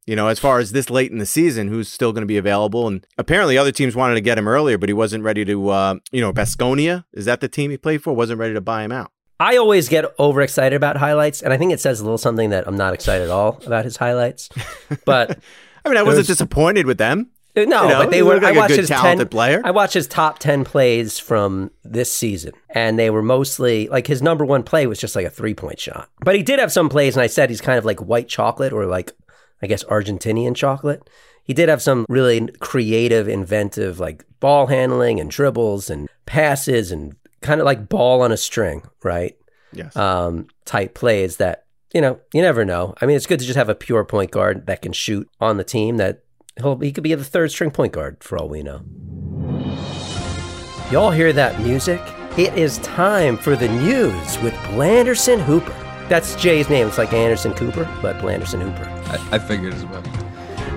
You 0.08 0.16
know, 0.16 0.28
as 0.28 0.38
far 0.38 0.60
as 0.60 0.72
this 0.72 0.92
late 0.92 1.12
in 1.12 1.18
the 1.18 1.26
season, 1.26 1.68
who's 1.68 1.92
still 1.92 2.12
going 2.12 2.22
to 2.22 2.28
be 2.28 2.38
available, 2.38 2.88
and 2.88 3.06
apparently 3.18 3.58
other 3.58 3.72
teams 3.72 3.96
wanted 3.96 4.14
to 4.16 4.22
get 4.22 4.38
him 4.38 4.48
earlier, 4.48 4.78
but 4.78 4.88
he 4.88 4.94
wasn't 4.94 5.24
ready 5.24 5.44
to. 5.46 5.70
Uh, 5.70 5.96
you 6.12 6.22
know, 6.22 6.32
Baskonia 6.32 7.06
is 7.14 7.26
that 7.26 7.42
the 7.42 7.48
team 7.48 7.72
he 7.72 7.78
played 7.78 8.04
for? 8.04 8.14
Wasn't 8.14 8.40
ready 8.40 8.54
to 8.54 8.62
buy 8.62 8.84
him 8.84 8.92
out. 8.92 9.12
I 9.40 9.58
always 9.58 9.90
get 9.90 10.06
overexcited 10.20 10.76
about 10.76 10.98
highlights, 10.98 11.42
and 11.42 11.52
I 11.54 11.58
think 11.58 11.74
it 11.74 11.80
says 11.80 12.00
a 12.00 12.04
little 12.04 12.18
something 12.18 12.52
that 12.52 12.68
I'm 12.68 12.78
not 12.78 12.94
excited 12.94 13.26
at 13.26 13.30
all 13.32 13.60
about 13.66 13.84
his 13.86 13.98
highlights. 13.98 14.50
But 15.06 15.40
I 15.86 15.90
mean, 15.90 15.98
I 15.98 16.04
wasn't 16.04 16.26
There's- 16.26 16.38
disappointed 16.38 16.86
with 16.86 16.98
them. 16.98 17.30
Uh, 17.58 17.62
no, 17.64 17.84
You 17.84 17.90
know, 17.90 18.00
but 18.04 18.12
they 18.12 18.22
were. 18.22 18.36
like 18.36 18.44
I 18.44 18.50
a 18.52 18.56
watched 18.56 18.76
his 18.76 18.90
talented 18.90 19.28
ten. 19.28 19.38
player. 19.38 19.62
I 19.64 19.72
watched 19.72 19.94
his 19.94 20.08
top 20.08 20.40
ten 20.40 20.66
plays 20.66 21.20
from 21.20 21.72
this 21.86 22.12
season, 22.12 22.52
and 22.70 23.00
they 23.00 23.10
were 23.10 23.22
mostly 23.24 23.88
like 23.88 24.08
his 24.08 24.22
number 24.22 24.44
one 24.44 24.62
play 24.64 24.88
was 24.88 25.00
just 25.00 25.16
like 25.16 25.26
a 25.26 25.30
three 25.30 25.54
point 25.54 25.80
shot. 25.80 26.10
But 26.20 26.36
he 26.36 26.44
did 26.44 26.60
have 26.60 26.72
some 26.74 26.90
plays, 26.90 27.16
and 27.16 27.24
I 27.24 27.28
said 27.28 27.50
he's 27.50 27.62
kind 27.62 27.78
of 27.78 27.86
like 27.86 28.02
white 28.02 28.28
chocolate 28.28 28.74
or 28.74 28.86
like 28.88 29.14
I 29.62 29.68
guess 29.68 29.86
Argentinian 29.86 30.54
chocolate. 30.54 31.10
He 31.46 31.54
did 31.54 31.70
have 31.70 31.82
some 31.82 32.06
really 32.10 32.46
creative, 32.60 33.30
inventive 33.30 34.00
like 34.02 34.26
ball 34.42 34.68
handling 34.68 35.20
and 35.22 35.32
dribbles 35.32 35.90
and 35.90 36.10
passes 36.26 36.92
and 36.92 37.16
kind 37.46 37.62
of 37.62 37.66
like 37.66 37.88
ball 37.88 38.22
on 38.22 38.32
a 38.32 38.38
string, 38.38 38.84
right? 39.04 39.38
Yes. 39.72 39.96
um, 39.98 40.48
type 40.64 40.94
plays 40.96 41.38
that 41.38 41.66
you 41.94 42.02
know 42.02 42.20
you 42.34 42.42
never 42.42 42.64
know. 42.66 42.94
I 43.02 43.06
mean, 43.06 43.16
it's 43.16 43.28
good 43.28 43.40
to 43.40 43.46
just 43.46 43.58
have 43.58 43.70
a 43.70 43.76
pure 43.76 44.04
point 44.06 44.32
guard 44.32 44.68
that 44.68 44.82
can 44.82 44.94
shoot 44.94 45.30
on 45.40 45.58
the 45.58 45.64
team. 45.64 45.98
That 45.98 46.24
he'll 46.58 46.78
he 46.80 46.92
could 46.92 47.04
be 47.04 47.14
the 47.14 47.24
third 47.24 47.52
string 47.52 47.72
point 47.72 47.94
guard 47.94 48.24
for 48.24 48.38
all 48.38 48.50
we 48.50 48.64
know. 48.64 48.82
Y'all 50.92 51.12
hear 51.12 51.34
that 51.34 51.60
music? 51.62 52.02
It 52.38 52.54
is 52.58 52.78
time 52.80 53.38
for 53.38 53.56
the 53.56 53.68
news 53.68 54.40
with 54.40 54.54
Blanderson 54.70 55.42
Hooper. 55.42 55.76
That's 56.10 56.36
Jay's 56.36 56.70
name. 56.70 56.88
It's 56.88 56.98
like 56.98 57.12
Anderson 57.14 57.54
Cooper, 57.54 57.86
but 58.02 58.18
Blanderson 58.18 58.62
Hooper. 58.62 58.88
I, 59.10 59.36
I 59.36 59.40
figured 59.40 59.74
as 59.74 59.86
well. 59.86 60.04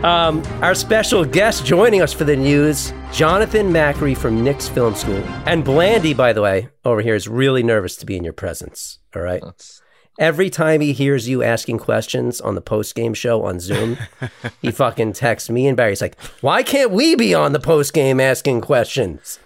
Um, 0.05 0.45
our 0.63 0.77
special 0.77 1.25
guest 1.25 1.67
joining 1.67 2.03
us 2.03 2.13
for 2.13 2.23
the 2.23 2.37
news, 2.37 2.93
Jonathan 3.13 3.73
Macri 3.73 4.17
from 4.17 4.45
Knicks 4.45 4.69
Film 4.69 4.95
School. 4.95 5.25
And 5.45 5.65
Blandy, 5.65 6.15
by 6.15 6.33
the 6.33 6.41
way, 6.41 6.69
over 6.85 7.01
here 7.01 7.17
is 7.17 7.27
really 7.27 7.65
nervous 7.65 7.97
to 7.97 8.07
be 8.07 8.17
in 8.17 8.23
your 8.23 8.33
presence. 8.33 9.01
All 9.17 9.23
right. 9.23 9.43
That's, 9.43 9.83
Every 10.21 10.51
time 10.51 10.81
he 10.81 10.93
hears 10.93 11.29
you 11.29 11.43
asking 11.45 11.79
questions 11.79 12.41
on 12.41 12.55
the 12.57 12.61
post 12.61 12.95
game 12.95 13.15
show 13.15 13.45
on 13.45 13.61
Zoom, 13.61 13.99
he 14.63 14.71
fucking 14.71 15.13
texts 15.15 15.49
me 15.49 15.67
and 15.67 15.77
Barry. 15.77 15.93
He's 15.93 16.01
like, 16.01 16.21
"Why 16.41 16.65
can't 16.65 16.91
we 16.91 17.15
be 17.15 17.35
on 17.35 17.53
the 17.53 17.61
post 17.61 17.93
game 17.93 18.19
asking 18.19 18.61
questions?" 18.63 19.39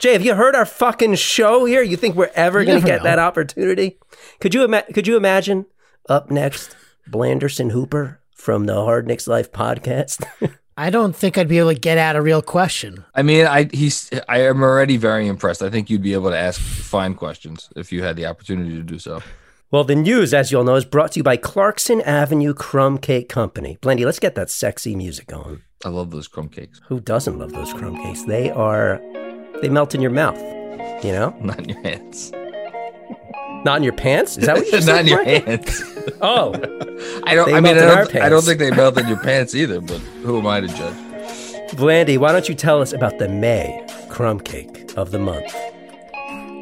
Jay, 0.00 0.12
have 0.14 0.24
you 0.24 0.34
heard 0.34 0.56
our 0.56 0.66
fucking 0.66 1.14
show 1.14 1.64
here? 1.64 1.82
You 1.82 1.96
think 1.96 2.16
we're 2.16 2.32
ever 2.34 2.64
going 2.64 2.80
to 2.80 2.86
get 2.86 2.98
know. 2.98 3.04
that 3.04 3.18
opportunity? 3.20 3.98
Could 4.40 4.52
you 4.52 4.64
ima- 4.64 4.84
could 4.92 5.06
you 5.06 5.16
imagine 5.16 5.66
up 6.08 6.28
next 6.28 6.74
Blanderson 7.08 7.70
Hooper 7.70 8.19
from 8.40 8.66
the 8.66 8.74
Hard 8.74 9.06
Knicks 9.06 9.26
Life 9.28 9.52
podcast? 9.52 10.24
I 10.76 10.88
don't 10.88 11.14
think 11.14 11.36
I'd 11.36 11.48
be 11.48 11.58
able 11.58 11.74
to 11.74 11.78
get 11.78 11.98
at 11.98 12.16
a 12.16 12.22
real 12.22 12.40
question. 12.40 13.04
I 13.14 13.22
mean, 13.22 13.46
I 13.46 13.68
he's 13.72 14.10
I 14.28 14.40
am 14.42 14.62
already 14.62 14.96
very 14.96 15.26
impressed. 15.26 15.62
I 15.62 15.68
think 15.68 15.90
you'd 15.90 16.02
be 16.02 16.14
able 16.14 16.30
to 16.30 16.38
ask 16.38 16.58
fine 16.60 17.14
questions 17.14 17.68
if 17.76 17.92
you 17.92 18.02
had 18.02 18.16
the 18.16 18.24
opportunity 18.26 18.70
to 18.76 18.82
do 18.82 18.98
so. 18.98 19.20
well, 19.70 19.84
the 19.84 19.94
news, 19.94 20.32
as 20.32 20.50
you 20.50 20.56
all 20.58 20.64
know, 20.64 20.76
is 20.76 20.86
brought 20.86 21.12
to 21.12 21.18
you 21.20 21.22
by 21.22 21.36
Clarkson 21.36 22.00
Avenue 22.00 22.54
Crumb 22.54 22.96
Cake 22.96 23.28
Company. 23.28 23.76
Blandy, 23.82 24.06
let's 24.06 24.18
get 24.18 24.34
that 24.36 24.48
sexy 24.48 24.96
music 24.96 25.26
going. 25.26 25.60
I 25.84 25.90
love 25.90 26.10
those 26.10 26.28
crumb 26.28 26.48
cakes. 26.48 26.80
Who 26.88 26.98
doesn't 27.00 27.38
love 27.38 27.52
those 27.52 27.72
crumb 27.74 27.96
cakes? 27.96 28.22
They 28.24 28.50
are, 28.50 29.00
they 29.60 29.68
melt 29.68 29.94
in 29.94 30.00
your 30.00 30.10
mouth. 30.10 30.38
You 31.04 31.12
know, 31.12 31.36
Not 31.42 31.58
in 31.60 31.68
your 31.70 31.82
hands. 31.82 32.32
Not 33.64 33.76
in 33.78 33.82
your 33.82 33.92
pants. 33.92 34.36
Is 34.38 34.46
that 34.46 34.56
what 34.56 34.66
you 34.66 34.72
just 34.78 34.86
Not 34.86 35.00
in 35.00 35.06
your 35.08 35.22
Frank? 35.24 35.46
hands. 35.46 35.82
Oh, 36.22 36.52
I 37.24 37.34
don't. 37.34 37.46
They 37.48 37.54
I 37.54 37.60
mean, 37.60 37.72
I 37.72 37.74
melt 37.74 37.76
in 37.76 37.82
our 37.88 38.04
don't, 38.04 38.16
I 38.22 38.28
don't 38.28 38.42
think 38.42 38.58
they 38.58 38.70
melt 38.70 38.98
in 38.98 39.06
your 39.08 39.18
pants 39.18 39.54
either. 39.54 39.80
But 39.80 39.98
who 40.24 40.38
am 40.38 40.46
I 40.46 40.60
to 40.60 40.66
judge? 40.68 41.76
Blandy, 41.76 42.18
why 42.18 42.32
don't 42.32 42.48
you 42.48 42.54
tell 42.54 42.80
us 42.82 42.92
about 42.92 43.18
the 43.18 43.28
May 43.28 43.86
crumb 44.08 44.40
cake 44.40 44.92
of 44.96 45.10
the 45.12 45.18
month? 45.18 45.52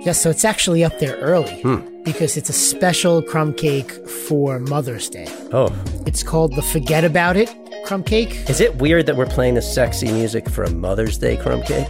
Yes, 0.05 0.21
so 0.21 0.31
it's 0.31 0.45
actually 0.45 0.85
up 0.85 0.99
there 1.01 1.17
early 1.17 1.61
Hmm. 1.63 2.03
because 2.05 2.37
it's 2.37 2.49
a 2.51 2.53
special 2.53 3.23
crumb 3.23 3.53
cake 3.55 3.91
for 4.09 4.59
Mother's 4.61 5.09
Day. 5.09 5.27
Oh, 5.53 5.73
It's 6.07 6.23
called 6.23 6.55
the 6.55 6.63
Forget 6.63 7.05
About 7.05 7.37
It 7.37 7.51
crumb 7.85 8.05
cake. 8.05 8.49
is 8.49 8.61
it 8.61 8.77
weird 8.77 9.07
that 9.07 9.17
we're 9.17 9.27
playing 9.27 9.55
the 9.55 9.63
sexy 9.63 10.13
music 10.13 10.49
for 10.49 10.63
a 10.65 10.71
Mother's 10.71 11.17
Day 11.19 11.37
crumb 11.37 11.63
cake? 11.63 11.89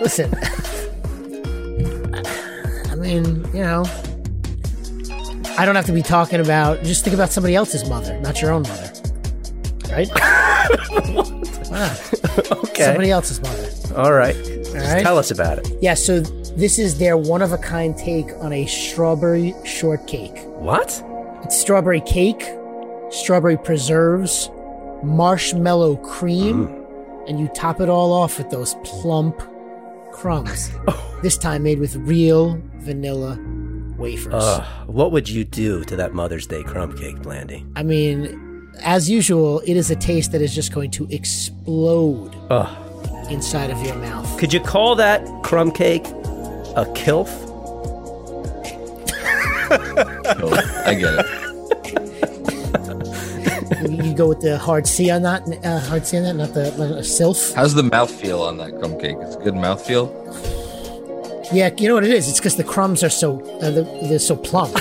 Listen, 0.00 0.30
Mean, 3.06 3.44
you 3.54 3.62
know, 3.62 3.84
I 5.56 5.64
don't 5.64 5.76
have 5.76 5.86
to 5.86 5.92
be 5.92 6.02
talking 6.02 6.40
about. 6.40 6.82
Just 6.82 7.04
think 7.04 7.14
about 7.14 7.30
somebody 7.30 7.54
else's 7.54 7.88
mother, 7.88 8.18
not 8.20 8.42
your 8.42 8.50
own 8.50 8.62
mother, 8.62 8.92
right? 9.90 10.08
Not? 10.08 11.32
Ah. 11.68 12.00
Okay, 12.52 12.84
Somebody 12.84 13.10
else's 13.10 13.42
mother. 13.42 13.68
all 14.00 14.12
right. 14.12 14.34
Just 14.36 15.00
tell 15.00 15.18
us 15.18 15.32
about 15.32 15.58
it. 15.58 15.68
Yeah. 15.82 15.94
So 15.94 16.20
this 16.20 16.78
is 16.78 16.98
their 16.98 17.16
one 17.16 17.42
of 17.42 17.52
a 17.52 17.58
kind 17.58 17.96
take 17.96 18.30
on 18.38 18.52
a 18.52 18.66
strawberry 18.66 19.52
shortcake. 19.64 20.38
What? 20.46 21.02
It's 21.42 21.60
strawberry 21.60 22.00
cake, 22.02 22.42
strawberry 23.10 23.56
preserves, 23.56 24.48
marshmallow 25.02 25.96
cream, 25.96 26.68
mm. 26.68 27.28
and 27.28 27.40
you 27.40 27.48
top 27.48 27.80
it 27.80 27.88
all 27.88 28.12
off 28.12 28.38
with 28.38 28.48
those 28.50 28.74
plump 28.84 29.40
crumbs. 30.12 30.70
oh. 30.88 31.02
This 31.22 31.38
time 31.38 31.62
made 31.62 31.78
with 31.80 31.96
real 31.96 32.60
vanilla 32.86 33.38
wafers. 33.98 34.32
Ugh, 34.32 34.88
what 34.88 35.12
would 35.12 35.28
you 35.28 35.44
do 35.44 35.84
to 35.84 35.96
that 35.96 36.14
Mother's 36.14 36.46
Day 36.46 36.62
crumb 36.62 36.96
cake, 36.96 37.20
Blandy? 37.20 37.66
I 37.74 37.82
mean, 37.82 38.70
as 38.82 39.10
usual, 39.10 39.60
it 39.60 39.76
is 39.76 39.90
a 39.90 39.96
taste 39.96 40.32
that 40.32 40.40
is 40.40 40.54
just 40.54 40.72
going 40.72 40.90
to 40.92 41.06
explode 41.10 42.34
Ugh. 42.50 43.30
inside 43.30 43.70
of 43.70 43.82
your 43.82 43.96
mouth. 43.96 44.38
Could 44.38 44.52
you 44.52 44.60
call 44.60 44.94
that 44.96 45.26
crumb 45.42 45.72
cake 45.72 46.06
a 46.06 46.86
kilf? 46.94 47.28
No, 50.38 50.48
I 50.84 50.94
get 50.94 51.14
it. 51.18 51.26
you, 53.90 54.04
you 54.04 54.14
go 54.14 54.28
with 54.28 54.40
the 54.40 54.56
hard 54.58 54.86
C 54.86 55.10
on 55.10 55.22
that, 55.22 55.42
uh, 55.64 55.80
hard 55.80 56.06
C 56.06 56.18
on 56.18 56.22
that, 56.22 56.36
not 56.36 56.54
the 56.54 56.70
not 56.78 56.92
a 56.92 57.02
sylph. 57.02 57.52
How's 57.54 57.74
the 57.74 57.82
mouth 57.82 58.10
feel 58.10 58.42
on 58.42 58.58
that 58.58 58.78
crumb 58.78 58.96
cake? 59.00 59.16
It's 59.20 59.34
a 59.34 59.40
good 59.40 59.56
mouth 59.56 59.84
feel. 59.84 60.06
Yeah, 61.52 61.70
you 61.78 61.86
know 61.88 61.94
what 61.94 62.02
it 62.04 62.10
is? 62.10 62.28
It's 62.28 62.38
because 62.40 62.56
the 62.56 62.64
crumbs 62.64 63.02
are 63.04 63.08
so 63.10 63.40
uh, 63.60 63.70
they're, 63.70 63.84
they're 64.08 64.18
so 64.18 64.34
plump, 64.36 64.76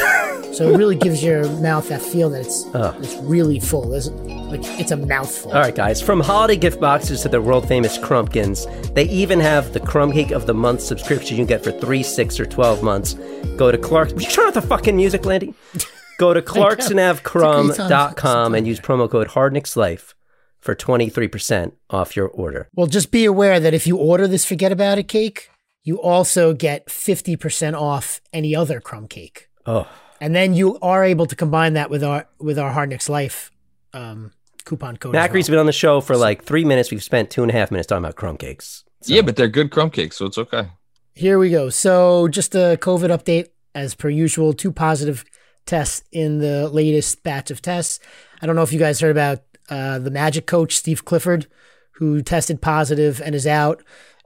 so 0.54 0.68
it 0.70 0.78
really 0.78 0.96
gives 0.96 1.22
your 1.24 1.48
mouth 1.60 1.90
that 1.90 2.02
feel 2.02 2.30
that 2.32 2.42
it's 2.42 2.66
it's 2.74 3.14
really 3.24 3.60
full. 3.60 3.90
There's, 3.90 4.10
like 4.10 4.62
it's 4.80 4.90
a 4.92 4.98
mouthful. 4.98 5.52
All 5.52 5.60
right, 5.60 5.76
guys. 5.76 6.02
From 6.02 6.20
holiday 6.22 6.56
gift 6.56 6.80
boxes 6.80 7.22
to 7.22 7.30
the 7.30 7.40
world 7.42 7.68
famous 7.68 7.98
Crumpkins, 8.00 8.66
they 8.96 9.04
even 9.06 9.40
have 9.40 9.74
the 9.74 9.80
Crumb 9.80 10.12
Cake 10.12 10.32
of 10.32 10.48
the 10.48 10.54
Month 10.56 10.82
subscription 10.82 11.38
you 11.38 11.42
can 11.42 11.48
get 11.48 11.64
for 11.64 11.72
three, 11.72 12.02
six, 12.04 12.40
or 12.40 12.46
twelve 12.46 12.82
months. 12.82 13.14
Go 13.58 13.72
to 13.72 13.78
Clark. 13.78 14.10
Would 14.10 14.24
you 14.24 14.30
turn 14.32 14.48
off 14.48 14.54
the 14.56 14.62
fucking 14.62 14.96
music, 14.96 15.26
Landy? 15.26 15.54
Go 16.18 16.34
to 16.34 16.42
clarksonavcrumb.com 16.42 18.56
and 18.56 18.66
use 18.66 18.80
promo 18.80 19.10
code 19.10 19.28
HardKnicksLife 19.30 20.14
for 20.62 20.74
twenty 20.74 21.10
three 21.10 21.28
percent 21.28 21.74
off 21.90 22.16
your 22.16 22.30
order. 22.30 22.70
Well, 22.74 22.88
just 22.88 23.12
be 23.12 23.26
aware 23.26 23.60
that 23.60 23.74
if 23.74 23.86
you 23.86 23.98
order 23.98 24.26
this 24.28 24.46
forget 24.46 24.72
about 24.72 24.98
it 24.98 25.10
cake, 25.10 25.50
you 25.86 26.02
also 26.02 26.54
get 26.54 26.90
fifty 26.90 27.38
percent 27.38 27.78
off 27.78 28.20
any 28.34 28.54
other 28.54 28.82
crumb 28.82 29.08
cake, 29.08 29.48
Oh, 29.66 29.88
and 30.20 30.36
then 30.36 30.54
you 30.54 30.78
are 30.82 31.06
able 31.06 31.26
to 31.28 31.36
combine 31.38 31.74
that 31.76 31.90
with 31.90 32.04
our 32.04 32.28
with 32.40 32.60
our 32.60 32.72
Hard 32.74 32.90
Knicks 32.90 33.08
Life 33.08 33.52
um, 33.94 34.32
coupon 34.66 34.98
code. 34.98 35.16
as 35.16 35.20
Macri's 35.22 35.48
well. 35.48 35.54
been 35.54 35.60
on 35.62 35.66
the 35.68 35.72
show 35.72 36.02
for 36.02 36.18
like 36.18 36.44
three 36.44 36.66
minutes. 36.66 36.92
We've 36.92 37.02
spent 37.04 37.30
two 37.30 37.44
and 37.44 37.50
a 37.52 37.54
half 37.54 37.72
minutes 37.72 37.88
talking 37.88 38.04
about 38.04 38.16
crumb 38.18 38.36
cakes. 38.38 38.84
Yeah, 39.06 39.22
but 39.22 39.38
they're 39.38 39.48
good 39.48 39.72
crumb 39.72 39.92
cakes, 39.92 40.18
so 40.18 40.26
it's 40.26 40.38
okay. 40.38 40.68
Here 41.14 41.40
we 41.40 41.50
go. 41.50 41.70
So, 41.70 42.28
just 42.28 42.56
a 42.56 42.78
COVID 42.82 43.10
update 43.16 43.48
as 43.74 43.94
per 43.96 44.10
usual. 44.10 44.52
Two 44.54 44.72
positive 44.72 45.24
tests 45.66 46.04
in 46.12 46.40
the 46.40 46.68
latest 46.70 47.24
batch 47.24 47.50
of 47.52 47.62
tests. 47.62 48.00
I 48.42 48.46
don't 48.46 48.56
know 48.56 48.64
if 48.64 48.74
you 48.74 48.80
guys 48.80 49.00
heard 49.00 49.12
about 49.12 49.40
uh, 49.70 50.00
the 50.00 50.12
Magic 50.12 50.46
coach 50.46 50.76
Steve 50.76 51.06
Clifford, 51.06 51.48
who 51.94 52.22
tested 52.22 52.62
positive 52.62 53.22
and 53.22 53.34
is 53.34 53.48
out, 53.48 53.82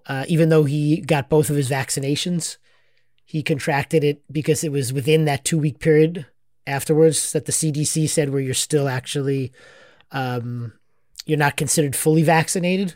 uh, 0.10 0.26
even 0.28 0.50
though 0.50 0.66
he 0.66 1.00
got 1.00 1.30
both 1.30 1.50
of 1.50 1.56
his 1.56 1.70
vaccinations. 1.70 2.58
He 3.24 3.44
contracted 3.44 4.04
it 4.04 4.24
because 4.32 4.64
it 4.64 4.72
was 4.72 4.92
within 4.92 5.26
that 5.26 5.46
two 5.46 5.60
week 5.60 5.80
period 5.80 6.26
afterwards 6.66 7.32
that 7.34 7.46
the 7.46 7.52
CDC 7.52 8.10
said 8.10 8.32
where 8.32 8.42
you're 8.42 8.54
still 8.56 8.90
actually 8.90 9.52
um, 10.12 10.74
you're 11.28 11.38
not 11.38 11.56
considered 11.56 11.96
fully 11.96 12.24
vaccinated. 12.24 12.96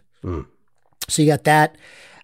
So 1.07 1.21
you 1.21 1.27
got 1.27 1.43
that. 1.43 1.77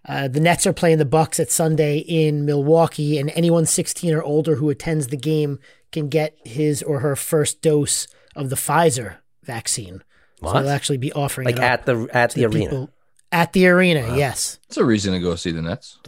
Uh, 0.08 0.28
the 0.28 0.40
Nets 0.40 0.66
are 0.66 0.74
playing 0.74 0.98
the 0.98 1.06
Bucks 1.06 1.40
at 1.40 1.52
Sunday 1.52 1.98
in 2.00 2.46
Milwaukee, 2.46 3.20
and 3.20 3.30
anyone 3.36 3.66
16 3.68 4.14
or 4.14 4.24
older 4.24 4.56
who 4.56 4.70
attends 4.70 5.08
the 5.08 5.18
game 5.18 5.60
can 5.92 6.08
get 6.08 6.36
his 6.46 6.82
or 6.82 7.02
her 7.02 7.16
first 7.16 7.62
dose 7.62 8.08
of 8.36 8.50
the 8.50 8.56
Pfizer 8.56 9.18
vaccine. 9.44 10.02
So 10.40 10.46
What? 10.48 10.62
they'll 10.62 10.70
actually 10.72 10.98
be 10.98 11.12
offering 11.14 11.46
Like 11.46 11.60
at 11.60 11.86
the 11.86 12.08
at 12.14 12.32
the 12.32 12.42
to 12.42 12.48
arena. 12.48 12.70
people 12.70 12.90
at 13.32 13.54
the 13.54 13.68
arena. 13.68 14.16
Yes. 14.16 14.60
It's 14.68 14.78
a 14.78 14.86
reason 14.86 15.14
to 15.14 15.20
go 15.20 15.36
see 15.36 15.52
the 15.52 15.62
Nets. 15.62 16.00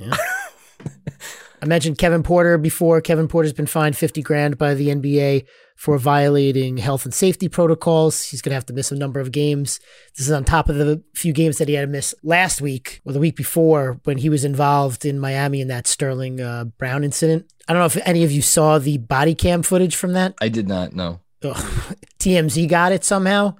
I 1.63 1.67
mentioned 1.67 1.99
Kevin 1.99 2.23
Porter 2.23 2.57
before. 2.57 3.01
Kevin 3.01 3.27
Porter's 3.27 3.53
been 3.53 3.67
fined 3.67 3.95
50 3.95 4.23
grand 4.23 4.57
by 4.57 4.73
the 4.73 4.87
NBA 4.87 5.45
for 5.75 5.97
violating 5.99 6.77
health 6.77 7.05
and 7.05 7.13
safety 7.13 7.47
protocols. 7.49 8.23
He's 8.23 8.41
going 8.41 8.49
to 8.49 8.55
have 8.55 8.65
to 8.67 8.73
miss 8.73 8.91
a 8.91 8.95
number 8.95 9.19
of 9.19 9.31
games. 9.31 9.79
This 10.17 10.27
is 10.27 10.31
on 10.31 10.43
top 10.43 10.69
of 10.69 10.77
the 10.77 11.03
few 11.13 11.33
games 11.33 11.59
that 11.59 11.67
he 11.67 11.75
had 11.75 11.81
to 11.81 11.87
miss 11.87 12.15
last 12.23 12.61
week 12.61 13.01
or 13.05 13.13
the 13.13 13.19
week 13.19 13.35
before 13.35 13.99
when 14.05 14.17
he 14.17 14.29
was 14.29 14.43
involved 14.43 15.05
in 15.05 15.19
Miami 15.19 15.61
in 15.61 15.67
that 15.67 15.85
Sterling 15.85 16.41
uh, 16.41 16.63
Brown 16.65 17.03
incident. 17.03 17.51
I 17.67 17.73
don't 17.73 17.79
know 17.79 17.85
if 17.85 18.07
any 18.07 18.23
of 18.23 18.31
you 18.31 18.41
saw 18.41 18.79
the 18.79 18.97
body 18.97 19.35
cam 19.35 19.61
footage 19.61 19.95
from 19.95 20.13
that. 20.13 20.33
I 20.41 20.49
did 20.49 20.67
not 20.67 20.93
know. 20.93 21.19
Ugh. 21.43 21.55
TMZ 22.19 22.67
got 22.67 22.91
it 22.91 23.03
somehow. 23.03 23.55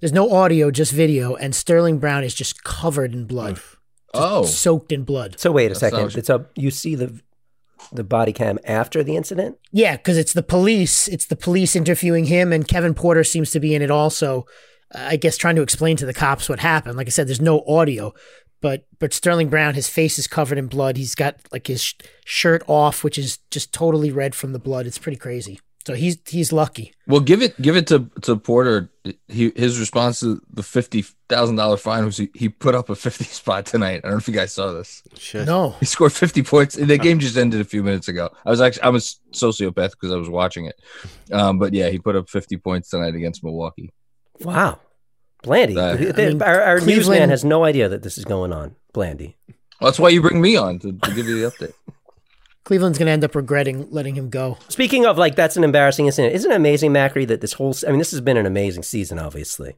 There's 0.00 0.12
no 0.12 0.30
audio, 0.32 0.70
just 0.70 0.92
video, 0.92 1.34
and 1.34 1.54
Sterling 1.54 1.98
Brown 1.98 2.24
is 2.24 2.34
just 2.34 2.62
covered 2.64 3.12
in 3.14 3.24
blood, 3.26 3.60
Oh, 4.12 4.44
soaked 4.44 4.92
in 4.92 5.04
blood. 5.04 5.38
So 5.38 5.50
wait 5.52 5.66
a 5.66 5.68
That's 5.70 5.80
second. 5.80 5.98
not- 6.00 6.16
It's 6.16 6.28
a 6.30 6.46
you 6.54 6.70
see 6.70 6.94
the 6.94 7.20
the 7.92 8.04
body 8.04 8.32
cam 8.32 8.58
after 8.64 9.02
the 9.02 9.14
incident. 9.16 9.58
Yeah, 9.70 9.96
because 9.96 10.16
it's 10.16 10.32
the 10.32 10.42
police. 10.42 11.06
It's 11.08 11.26
the 11.26 11.36
police 11.36 11.76
interviewing 11.76 12.26
him, 12.26 12.52
and 12.52 12.66
Kevin 12.66 12.94
Porter 12.94 13.24
seems 13.24 13.50
to 13.52 13.60
be 13.60 13.74
in 13.74 13.82
it 13.82 13.90
also. 13.90 14.46
uh, 14.94 14.98
I 15.10 15.16
guess 15.16 15.36
trying 15.36 15.56
to 15.56 15.62
explain 15.62 15.96
to 15.98 16.06
the 16.06 16.14
cops 16.14 16.48
what 16.48 16.60
happened. 16.60 16.96
Like 16.96 17.08
I 17.08 17.10
said, 17.10 17.26
there's 17.28 17.40
no 17.40 17.64
audio, 17.66 18.14
but 18.60 18.86
but 19.00 19.12
Sterling 19.12 19.48
Brown, 19.48 19.74
his 19.74 19.88
face 19.88 20.18
is 20.18 20.26
covered 20.26 20.56
in 20.58 20.66
blood. 20.66 20.96
He's 20.96 21.14
got 21.14 21.36
like 21.52 21.66
his 21.66 21.82
sh- 21.82 21.94
shirt 22.24 22.62
off, 22.68 23.02
which 23.04 23.18
is 23.18 23.38
just 23.50 23.72
totally 23.72 24.10
red 24.12 24.34
from 24.34 24.52
the 24.52 24.58
blood. 24.58 24.86
It's 24.86 24.98
pretty 24.98 25.18
crazy. 25.18 25.60
So 25.86 25.92
he's 25.92 26.16
he's 26.26 26.50
lucky. 26.50 26.94
well, 27.06 27.20
give 27.20 27.42
it 27.42 27.60
give 27.60 27.76
it 27.76 27.86
to 27.88 28.10
to 28.22 28.36
Porter. 28.36 28.90
He 29.28 29.52
his 29.54 29.78
response 29.78 30.20
to 30.20 30.40
the 30.50 30.62
fifty 30.62 31.04
thousand 31.28 31.56
dollar 31.56 31.76
fine 31.76 32.06
was 32.06 32.16
he, 32.16 32.30
he 32.34 32.48
put 32.48 32.74
up 32.74 32.88
a 32.88 32.94
fifty 32.96 33.24
spot 33.40 33.66
tonight. 33.66 33.96
I 33.96 34.00
don't 34.08 34.12
know 34.12 34.16
if 34.16 34.26
you 34.28 34.32
guys 34.32 34.52
saw 34.54 34.72
this. 34.72 35.02
Shit. 35.18 35.46
No, 35.46 35.70
He 35.80 35.84
scored 35.86 36.12
50 36.14 36.42
points. 36.42 36.74
The 36.76 36.96
game 36.96 37.18
just 37.18 37.36
ended 37.36 37.60
a 37.60 37.64
few 37.64 37.82
minutes 37.82 38.08
ago. 38.08 38.30
I 38.46 38.50
was 38.50 38.62
actually 38.62 38.82
I'm 38.84 38.94
a 38.96 38.98
sociopath 38.98 39.90
because 39.90 40.10
I 40.10 40.16
was 40.16 40.30
watching 40.30 40.64
it. 40.64 40.80
Um, 41.30 41.58
but 41.58 41.74
yeah, 41.74 41.90
he 41.90 41.98
put 41.98 42.16
up 42.16 42.30
50 42.30 42.56
points 42.56 42.88
tonight 42.88 43.14
against 43.14 43.44
Milwaukee. 43.44 43.92
Wow, 44.40 44.80
Blandy. 45.42 45.76
Uh, 45.78 45.92
I 45.92 45.96
mean, 46.12 46.40
our 46.42 46.62
our 46.62 46.78
Cleveland- 46.78 46.86
newsman 47.08 47.28
has 47.30 47.44
no 47.44 47.64
idea 47.64 47.90
that 47.90 48.02
this 48.02 48.16
is 48.16 48.24
going 48.24 48.52
on. 48.54 48.74
Blandy. 48.94 49.36
Well, 49.80 49.90
that's 49.90 49.98
why 49.98 50.08
you 50.08 50.22
bring 50.22 50.40
me 50.40 50.56
on 50.56 50.78
to, 50.78 50.92
to 50.92 51.10
give 51.14 51.26
you 51.28 51.40
the 51.40 51.50
update. 51.50 51.74
Cleveland's 52.64 52.98
going 52.98 53.06
to 53.06 53.12
end 53.12 53.24
up 53.24 53.34
regretting 53.34 53.90
letting 53.90 54.14
him 54.14 54.30
go. 54.30 54.58
Speaking 54.68 55.04
of 55.06 55.18
like 55.18 55.34
that's 55.36 55.56
an 55.56 55.64
embarrassing 55.64 56.06
incident. 56.06 56.34
Isn't 56.34 56.50
it 56.50 56.54
amazing, 56.56 56.92
Macri, 56.92 57.26
that 57.28 57.40
this 57.40 57.54
whole 57.54 57.74
I 57.86 57.90
mean 57.90 57.98
this 57.98 58.10
has 58.10 58.20
been 58.20 58.36
an 58.36 58.46
amazing 58.46 58.82
season, 58.82 59.18
obviously, 59.18 59.76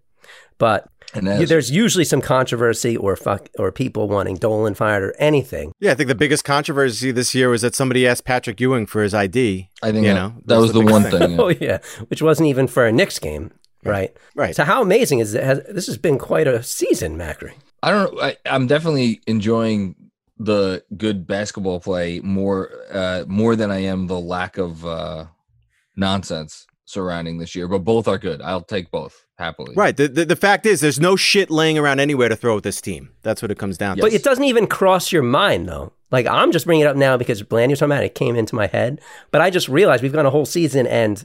but 0.58 0.88
And 1.14 1.26
there's 1.26 1.70
usually 1.70 2.04
some 2.04 2.20
controversy 2.20 2.96
or 2.96 3.16
fuck 3.16 3.48
or 3.58 3.72
people 3.72 4.08
wanting 4.08 4.36
Dolan 4.36 4.74
fired 4.74 5.02
or 5.02 5.14
anything. 5.18 5.72
Yeah, 5.80 5.92
I 5.92 5.94
think 5.94 6.08
the 6.08 6.14
biggest 6.14 6.44
controversy 6.44 7.10
this 7.10 7.34
year 7.34 7.48
was 7.48 7.62
that 7.62 7.74
somebody 7.74 8.06
asked 8.06 8.24
Patrick 8.24 8.60
Ewing 8.60 8.86
for 8.86 9.02
his 9.02 9.14
ID. 9.14 9.70
I 9.82 9.92
think 9.92 10.06
you 10.06 10.12
that, 10.12 10.14
know, 10.14 10.28
that 10.38 10.46
that's 10.46 10.60
was 10.62 10.72
the 10.72 10.80
the 10.82 10.92
one 10.92 11.02
thing. 11.02 11.18
thing. 11.18 11.30
yeah. 11.32 11.36
Oh 11.40 11.48
yeah, 11.48 11.78
which 12.08 12.22
wasn't 12.22 12.48
even 12.48 12.66
for 12.68 12.86
a 12.86 12.92
Knicks 12.92 13.18
game, 13.18 13.50
right? 13.84 14.16
Right. 14.36 14.54
So 14.54 14.64
how 14.64 14.80
amazing 14.80 15.18
is 15.18 15.34
it? 15.34 15.42
Has, 15.42 15.60
this 15.68 15.86
has 15.86 15.98
been 15.98 16.18
quite 16.18 16.46
a 16.46 16.62
season, 16.62 17.16
Macri. 17.18 17.54
I 17.82 17.90
don't 17.90 18.14
know. 18.14 18.20
I, 18.22 18.36
I'm 18.46 18.66
definitely 18.66 19.20
enjoying 19.26 19.94
the 20.38 20.84
good 20.96 21.26
basketball 21.26 21.80
play 21.80 22.20
more 22.20 22.70
uh, 22.90 23.24
more 23.26 23.56
than 23.56 23.70
I 23.70 23.78
am 23.84 24.06
the 24.06 24.20
lack 24.20 24.58
of 24.58 24.84
uh, 24.84 25.26
nonsense 25.96 26.66
surrounding 26.84 27.38
this 27.38 27.54
year. 27.54 27.68
But 27.68 27.80
both 27.80 28.06
are 28.08 28.18
good. 28.18 28.40
I'll 28.42 28.62
take 28.62 28.90
both 28.90 29.24
happily. 29.38 29.74
Right. 29.74 29.96
The, 29.96 30.08
the 30.08 30.24
the 30.24 30.36
fact 30.36 30.66
is, 30.66 30.80
there's 30.80 31.00
no 31.00 31.16
shit 31.16 31.50
laying 31.50 31.78
around 31.78 32.00
anywhere 32.00 32.28
to 32.28 32.36
throw 32.36 32.56
at 32.56 32.62
this 32.62 32.80
team. 32.80 33.10
That's 33.22 33.42
what 33.42 33.50
it 33.50 33.58
comes 33.58 33.78
down 33.78 33.96
to. 33.96 34.02
But 34.02 34.12
it 34.12 34.22
doesn't 34.22 34.44
even 34.44 34.66
cross 34.66 35.12
your 35.12 35.22
mind 35.22 35.68
though. 35.68 35.92
Like 36.10 36.26
I'm 36.26 36.52
just 36.52 36.66
bringing 36.66 36.84
it 36.84 36.88
up 36.88 36.96
now 36.96 37.16
because 37.16 37.42
Blandy 37.42 37.72
was 37.72 37.80
talking 37.80 37.92
about 37.92 38.04
it, 38.04 38.06
it 38.06 38.14
came 38.14 38.36
into 38.36 38.54
my 38.54 38.66
head. 38.66 39.00
But 39.30 39.40
I 39.40 39.50
just 39.50 39.68
realized 39.68 40.02
we've 40.02 40.12
gone 40.12 40.26
a 40.26 40.30
whole 40.30 40.46
season 40.46 40.86
and 40.86 41.24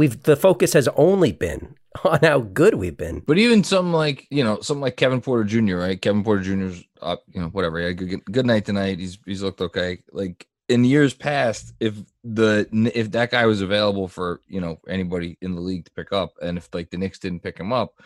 we've 0.00 0.22
the 0.22 0.34
focus 0.34 0.72
has 0.72 0.88
only 0.96 1.30
been 1.30 1.74
on 2.04 2.20
how 2.22 2.40
good 2.40 2.74
we've 2.74 2.96
been. 2.96 3.20
But 3.20 3.36
even 3.36 3.62
some 3.62 3.92
like 3.92 4.26
you 4.30 4.42
know 4.42 4.60
something 4.60 4.80
like 4.80 4.96
Kevin 4.96 5.20
Porter 5.20 5.44
Jr. 5.44 5.76
Right? 5.76 6.00
Kevin 6.00 6.24
Porter 6.24 6.42
Jr.'s 6.42 6.82
up. 7.02 7.22
You 7.32 7.42
know 7.42 7.48
whatever. 7.48 7.92
Good 7.92 8.24
good 8.24 8.46
night 8.46 8.64
tonight. 8.64 8.98
He's 8.98 9.18
he's 9.26 9.42
looked 9.42 9.60
okay. 9.60 9.98
Like 10.10 10.46
in 10.70 10.84
years 10.84 11.12
past, 11.12 11.74
if 11.80 11.94
the 12.24 12.66
if 12.94 13.10
that 13.12 13.30
guy 13.30 13.44
was 13.44 13.60
available 13.60 14.08
for 14.08 14.40
you 14.48 14.60
know 14.60 14.80
anybody 14.88 15.36
in 15.42 15.54
the 15.54 15.60
league 15.60 15.84
to 15.84 15.92
pick 15.92 16.12
up, 16.12 16.32
and 16.40 16.56
if 16.56 16.68
like 16.72 16.90
the 16.90 16.96
Knicks 16.96 17.18
didn't 17.18 17.42
pick 17.42 17.58
him 17.58 17.72
up, 17.72 18.00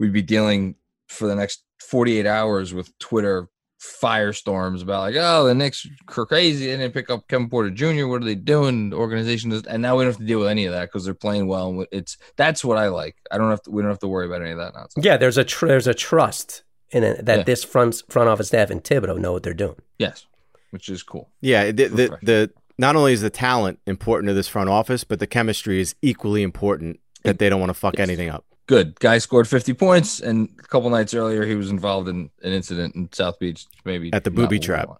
we'd 0.00 0.12
be 0.12 0.22
dealing 0.22 0.74
for 1.06 1.28
the 1.28 1.36
next 1.36 1.62
48 1.80 2.26
hours 2.26 2.74
with 2.74 2.98
Twitter 2.98 3.48
firestorms 3.80 4.82
about 4.82 5.00
like, 5.00 5.16
oh, 5.18 5.46
the 5.46 5.54
Knicks 5.54 5.86
are 6.16 6.26
crazy. 6.26 6.66
They 6.66 6.76
didn't 6.76 6.92
pick 6.92 7.10
up 7.10 7.26
Kevin 7.28 7.48
Porter 7.48 7.70
Jr. 7.70 8.06
What 8.06 8.22
are 8.22 8.24
they 8.24 8.34
doing? 8.34 8.90
The 8.90 8.96
organization 8.96 9.50
does, 9.50 9.64
and 9.64 9.82
now 9.82 9.96
we 9.96 10.04
don't 10.04 10.12
have 10.12 10.20
to 10.20 10.26
deal 10.26 10.40
with 10.40 10.48
any 10.48 10.66
of 10.66 10.72
that 10.72 10.86
because 10.86 11.04
they're 11.04 11.14
playing 11.14 11.46
well. 11.46 11.68
And 11.70 11.86
it's 11.92 12.16
that's 12.36 12.64
what 12.64 12.78
I 12.78 12.88
like. 12.88 13.16
I 13.30 13.38
don't 13.38 13.50
have 13.50 13.62
to. 13.62 13.70
We 13.70 13.82
don't 13.82 13.90
have 13.90 13.98
to 14.00 14.08
worry 14.08 14.26
about 14.26 14.42
any 14.42 14.50
of 14.52 14.58
that 14.58 14.74
nonsense. 14.74 15.04
Yeah, 15.04 15.16
there's 15.16 15.38
a 15.38 15.44
tr- 15.44 15.66
there's 15.66 15.86
a 15.86 15.94
trust 15.94 16.62
in 16.90 17.04
it 17.04 17.24
that 17.26 17.38
Yeah. 17.38 17.44
this 17.44 17.64
front 17.64 18.02
front 18.08 18.28
office 18.28 18.48
staff 18.48 18.70
and 18.70 18.82
Thibodeau 18.82 19.18
know 19.18 19.32
what 19.32 19.42
they're 19.42 19.54
doing. 19.54 19.76
Yes, 19.98 20.26
which 20.70 20.88
is 20.88 21.02
cool. 21.02 21.28
yeah, 21.40 21.66
the, 21.66 21.86
the 21.88 22.18
the 22.22 22.50
not 22.78 22.96
only 22.96 23.12
is 23.12 23.20
the 23.22 23.30
talent 23.30 23.80
important 23.86 24.28
to 24.28 24.34
this 24.34 24.48
front 24.48 24.70
office, 24.70 25.04
but 25.04 25.18
the 25.20 25.26
chemistry 25.26 25.80
is 25.80 25.94
equally 26.02 26.42
important. 26.42 27.00
That 27.24 27.40
they 27.40 27.48
don't 27.50 27.58
want 27.58 27.70
to 27.70 27.74
fuck 27.74 27.94
Yes. 27.98 28.08
anything 28.08 28.28
up. 28.30 28.44
Good 28.68 29.00
guy 29.00 29.18
scored 29.18 29.48
50 29.48 29.72
points, 29.74 30.20
and 30.20 30.48
a 30.58 30.62
couple 30.62 30.90
nights 30.90 31.14
earlier 31.14 31.44
he 31.46 31.54
was 31.56 31.70
involved 31.70 32.06
in 32.08 32.30
an 32.42 32.52
incident 32.52 32.94
in 32.94 33.08
South 33.12 33.38
Beach. 33.40 33.66
Maybe 33.84 34.12
At 34.12 34.22
the 34.24 34.30
booby 34.30 34.58
trap. 34.60 34.90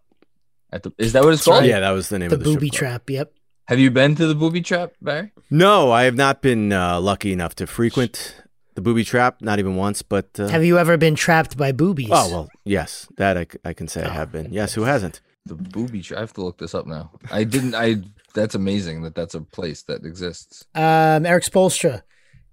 At 0.72 0.82
the 0.82 0.92
is 0.98 1.12
that 1.12 1.22
what 1.22 1.34
it's 1.34 1.44
called? 1.44 1.64
Yeah, 1.66 1.80
that 1.80 1.90
was 1.90 2.08
the 2.08 2.18
name 2.18 2.30
The 2.30 2.34
of 2.36 2.40
the 2.40 2.46
strip 2.46 2.56
booby 2.60 2.70
club. 2.70 2.78
trap. 2.78 3.10
Yep. 3.10 3.32
Have 3.68 3.78
you 3.78 3.90
been 3.90 4.14
to 4.16 4.26
the 4.26 4.34
booby 4.34 4.62
trap, 4.62 4.92
Barry? 5.02 5.30
No, 5.50 5.92
I 5.92 6.04
have 6.04 6.16
not 6.16 6.40
been 6.40 6.72
uh, 6.72 6.98
lucky 7.00 7.32
enough 7.32 7.54
to 7.56 7.66
frequent 7.66 8.34
the 8.74 8.80
booby 8.80 9.04
trap, 9.04 9.42
not 9.42 9.58
even 9.58 9.76
once. 9.76 10.00
But 10.00 10.40
uh, 10.40 10.48
Have 10.48 10.64
you 10.64 10.78
ever 10.78 10.96
been 10.96 11.14
trapped 11.14 11.58
by 11.58 11.70
boobies? 11.72 12.08
oh 12.10 12.30
well, 12.30 12.48
yes, 12.64 13.06
that 13.18 13.36
I 13.64 13.72
can 13.74 13.86
say 13.86 14.02
I 14.02 14.06
Oh, 14.06 14.10
have 14.10 14.32
been. 14.32 14.50
Yes, 14.52 14.72
who 14.74 14.84
hasn't? 14.84 15.20
The 15.44 15.54
booby 15.56 16.00
trap. 16.00 16.16
I 16.18 16.20
have 16.22 16.32
to 16.34 16.42
look 16.42 16.56
this 16.58 16.74
up 16.74 16.86
now. 16.86 17.10
I 17.30 17.44
didn't. 17.44 17.74
I. 17.74 17.96
That's 18.34 18.54
amazing 18.54 19.02
that 19.02 19.14
that's 19.14 19.34
a 19.34 19.40
place 19.42 19.82
that 19.82 20.04
exists. 20.06 20.64
Um, 20.74 21.26
Erik 21.26 21.44
Spoelstra 21.44 22.02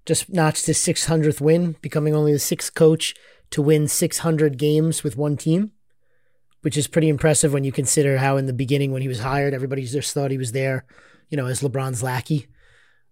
just 0.06 0.32
notched 0.32 0.66
his 0.66 0.78
600th 0.78 1.40
win, 1.40 1.76
becoming 1.82 2.14
only 2.14 2.32
the 2.32 2.38
sixth 2.38 2.74
coach 2.74 3.14
to 3.50 3.60
win 3.60 3.88
600 3.88 4.56
games 4.58 5.02
with 5.02 5.16
one 5.16 5.36
team, 5.36 5.72
which 6.62 6.76
is 6.76 6.88
pretty 6.88 7.08
impressive 7.08 7.52
when 7.52 7.64
you 7.64 7.72
consider 7.72 8.18
how 8.18 8.36
in 8.36 8.46
the 8.46 8.52
beginning 8.52 8.92
when 8.92 9.02
he 9.02 9.08
was 9.08 9.20
hired, 9.20 9.52
everybody 9.52 9.84
just 9.84 10.14
thought 10.14 10.30
he 10.30 10.38
was 10.38 10.52
there, 10.52 10.84
you 11.28 11.36
know, 11.36 11.46
as 11.46 11.60
LeBron's 11.60 12.02
lackey. 12.02 12.46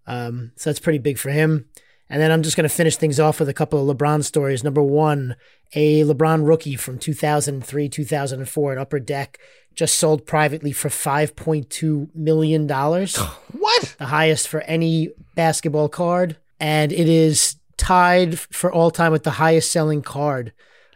Um, 0.07 0.53
so 0.57 0.71
that's 0.71 0.81
pretty 0.81 0.99
big 0.99 1.19
for 1.19 1.31
him. 1.31 1.67
And 2.11 2.21
then 2.21 2.31
I'm 2.31 2.43
just 2.43 2.57
going 2.57 2.69
to 2.69 2.75
finish 2.75 2.97
things 2.97 3.19
off 3.19 3.41
with 3.41 3.49
a 3.49 3.55
couple 3.55 3.91
of 3.91 3.97
LeBron 3.97 4.23
stories. 4.25 4.63
Number 4.63 4.83
one, 4.83 5.37
a 5.75 6.03
LeBron 6.05 6.47
rookie 6.47 6.77
from 6.77 6.99
2003, 6.99 7.89
2004 7.89 8.73
at 8.73 8.79
Upper 8.79 9.01
Deck 9.01 9.39
just 9.75 9.99
sold 9.99 10.27
privately 10.27 10.71
for 10.71 10.89
$5.2 10.89 12.15
million 12.15 12.69
What? 12.69 13.97
the 13.99 14.07
highest 14.07 14.49
for 14.49 14.61
any 14.63 15.11
basketball 15.35 15.89
card, 15.89 16.37
and 16.61 16.93
it 16.93 17.09
is 17.09 17.57
tied 17.77 18.39
for 18.39 18.73
all 18.73 18.91
time 18.91 19.13
with 19.13 19.25
the 19.25 19.33
highest 19.33 19.71
selling 19.73 20.01
card, 20.03 20.53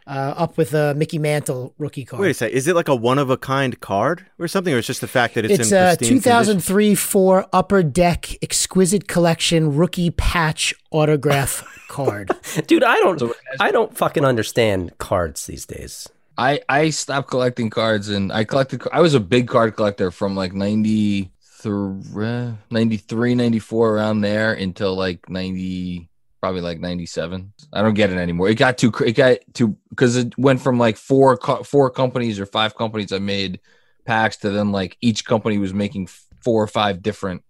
uh, 0.07 0.33
up 0.37 0.57
with 0.57 0.73
a 0.73 0.93
Mickey 0.95 1.19
Mantle 1.19 1.73
rookie 1.77 2.05
card. 2.05 2.21
Wait 2.21 2.31
a 2.31 2.33
second. 2.33 2.57
Is 2.57 2.67
it 2.67 2.75
like 2.75 2.87
a 2.87 2.95
one 2.95 3.19
of 3.19 3.29
a 3.29 3.37
kind 3.37 3.79
card 3.79 4.25
or 4.39 4.47
something, 4.47 4.73
or 4.73 4.77
it's 4.79 4.87
just 4.87 5.01
the 5.01 5.07
fact 5.07 5.35
that 5.35 5.45
it's, 5.45 5.59
it's 5.59 5.71
in 5.71 5.77
a 5.77 5.81
pristine 5.95 6.07
condition? 6.21 6.55
2003 6.57 6.95
4 6.95 7.45
Upper 7.53 7.83
Deck 7.83 8.35
Exquisite 8.41 9.07
Collection 9.07 9.75
rookie 9.75 10.09
patch 10.11 10.73
autograph 10.91 11.63
card. 11.89 12.31
Dude, 12.65 12.83
I 12.83 12.95
don't 13.01 13.19
So 13.19 13.27
it 13.31 13.37
has- 13.51 13.57
I 13.59 13.71
don't 13.71 13.95
fucking 13.95 14.25
understand 14.25 14.97
cards 14.97 15.45
these 15.45 15.65
days. 15.65 16.07
I 16.37 16.61
I 16.69 16.89
stopped 16.91 17.29
collecting 17.29 17.69
cards 17.69 18.07
and 18.07 18.31
I 18.31 18.45
collected. 18.45 18.81
I 18.93 19.01
was 19.01 19.13
a 19.13 19.19
big 19.19 19.47
card 19.49 19.75
collector 19.75 20.09
from 20.09 20.35
like 20.37 20.53
93, 20.53 21.29
93 21.65 23.35
94 23.35 23.95
around 23.95 24.21
there 24.21 24.53
until 24.53 24.95
like 24.95 25.29
90 25.29 26.09
probably 26.41 26.61
like 26.61 26.79
97 26.79 27.51
i 27.73 27.81
don't 27.81 27.95
get 27.95 28.11
it 28.11 28.17
anymore 28.17 28.47
it 28.49 28.55
got 28.55 28.77
too 28.77 28.91
it 29.05 29.11
got 29.13 29.37
too 29.53 29.75
because 29.89 30.15
it 30.15 30.37
went 30.37 30.61
from 30.61 30.77
like 30.79 30.95
four 30.95 31.35
co- 31.37 31.63
four 31.63 31.89
companies 31.89 32.39
or 32.39 32.45
five 32.45 32.75
companies 32.77 33.11
i 33.11 33.19
made 33.19 33.59
packs 34.05 34.37
to 34.37 34.49
then 34.49 34.71
like 34.71 34.97
each 35.01 35.25
company 35.25 35.57
was 35.57 35.73
making 35.73 36.07
four 36.43 36.63
or 36.63 36.67
five 36.67 37.01
different 37.01 37.43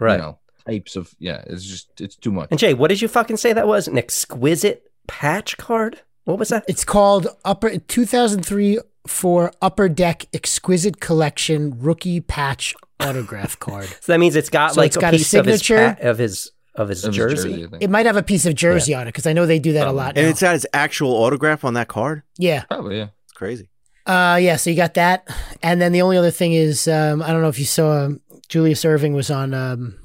Right. 0.00 0.16
you 0.16 0.22
know 0.22 0.38
types 0.66 0.96
of 0.96 1.14
yeah 1.20 1.44
it's 1.46 1.64
just 1.64 2.00
it's 2.00 2.16
too 2.16 2.32
much 2.32 2.48
And 2.50 2.58
Jay, 2.58 2.74
what 2.74 2.88
did 2.88 3.00
you 3.00 3.06
fucking 3.08 3.36
say 3.36 3.52
that 3.52 3.66
was? 3.68 3.86
An 3.88 3.98
exquisite 3.98 4.90
patch 5.06 5.56
card? 5.58 6.00
What 6.24 6.38
was 6.38 6.48
that? 6.48 6.64
it's 6.68 6.84
called 6.84 7.28
Upper 7.44 7.78
2003 7.78 8.78
4 9.06 9.52
Upper 9.60 9.88
Deck 9.88 10.26
Exquisite 10.32 11.00
Collection 11.00 11.78
rookie 11.78 12.20
patch 12.20 12.74
autograph 13.00 13.58
card. 13.58 13.86
So 14.00 14.12
that 14.12 14.18
means 14.20 14.36
it's 14.36 14.48
got 14.50 14.74
So 14.74 14.80
like 14.80 14.88
it's 14.88 14.96
a 14.96 15.00
got 15.00 15.14
a 15.14 15.16
piece 15.18 15.34
of 15.34 15.44
his 15.46 15.60
signature? 15.60 15.96
pa- 16.00 16.08
of 16.08 16.18
his 16.18 16.50
of 16.74 16.88
his 16.88 17.04
Of 17.04 17.14
his 17.14 17.16
jersey. 17.16 17.68
It 17.80 17.90
might 17.90 18.06
have 18.06 18.16
a 18.16 18.22
piece 18.22 18.46
of 18.46 18.54
jersey 18.54 18.94
on 18.94 19.02
it 19.02 19.06
because 19.06 19.26
I 19.26 19.32
know 19.34 19.44
they 19.46 19.58
do 19.58 19.72
that 19.74 19.80
a 19.80 19.84
Probably. 19.84 19.96
lot. 19.98 20.16
And 20.16 20.26
now. 20.26 20.30
it's 20.30 20.40
got 20.40 20.54
his 20.54 20.66
actual 20.72 21.10
autograph 21.12 21.64
on 21.64 21.74
that 21.74 21.88
card. 21.88 22.22
yeah. 22.38 22.62
probably 22.64 22.96
yeah 22.98 23.08
It's 23.24 23.32
crazy. 23.34 23.68
Uh, 24.06 24.36
yeah, 24.42 24.56
so 24.56 24.68
you 24.68 24.74
got 24.74 24.94
that, 24.94 25.28
and 25.62 25.80
then 25.80 25.92
the 25.92 26.02
only 26.02 26.16
other 26.16 26.32
thing 26.32 26.52
is, 26.54 26.88
um, 26.88 27.22
I 27.22 27.28
don't 27.28 27.40
know 27.40 27.48
if 27.48 27.60
you 27.60 27.64
saw 27.64 28.08
Julius 28.48 28.82
Erving 28.84 29.14
was 29.14 29.30
on 29.30 29.54
um, 29.54 29.96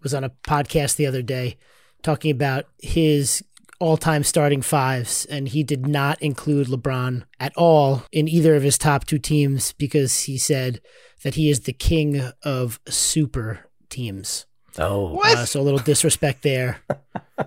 was 0.00 0.14
on 0.14 0.22
a 0.22 0.30
podcast 0.30 0.94
the 0.94 1.06
other 1.06 1.22
day 1.22 1.56
talking 2.04 2.30
about 2.30 2.66
his 2.80 3.42
all-time 3.82 4.22
starting 4.22 4.62
fives, 4.62 5.24
and 5.26 5.48
he 5.48 5.62
did 5.64 5.86
not 5.86 6.20
include 6.22 6.68
LeBron 6.68 7.24
at 7.40 7.52
all 7.56 8.04
in 8.12 8.28
either 8.28 8.54
of 8.54 8.62
his 8.62 8.78
top 8.78 9.04
two 9.04 9.18
teams 9.18 9.72
because 9.72 10.20
he 10.20 10.38
said 10.38 10.80
that 11.24 11.34
he 11.34 11.50
is 11.50 11.60
the 11.60 11.72
king 11.72 12.22
of 12.44 12.78
super 12.88 13.66
teams. 13.90 14.46
Oh, 14.78 15.18
Uh, 15.22 15.44
so 15.44 15.60
a 15.60 15.66
little 15.66 15.80
disrespect 15.80 16.42
there 16.42 16.80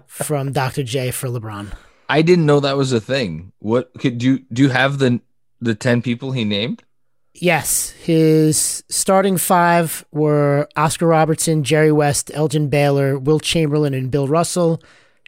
from 0.08 0.52
Dr. 0.52 0.84
J 0.84 1.12
for 1.12 1.28
LeBron. 1.30 1.72
I 2.10 2.22
didn't 2.22 2.46
know 2.46 2.60
that 2.60 2.78
was 2.78 2.92
a 2.92 3.00
thing. 3.02 3.52
What 3.60 3.92
could 3.98 4.22
you 4.22 4.40
do? 4.52 4.64
You 4.64 4.70
have 4.70 5.00
the 5.00 5.22
the 5.62 5.74
ten 5.74 6.02
people 6.02 6.34
he 6.34 6.44
named? 6.46 6.84
Yes, 7.34 7.90
his 7.92 8.84
starting 8.90 9.38
five 9.38 10.06
were 10.12 10.68
Oscar 10.76 11.08
Robertson, 11.08 11.64
Jerry 11.64 11.92
West, 11.92 12.30
Elgin 12.34 12.70
Baylor, 12.70 13.18
Wilt 13.18 13.44
Chamberlain, 13.44 13.94
and 13.94 14.12
Bill 14.12 14.28
Russell. 14.28 14.82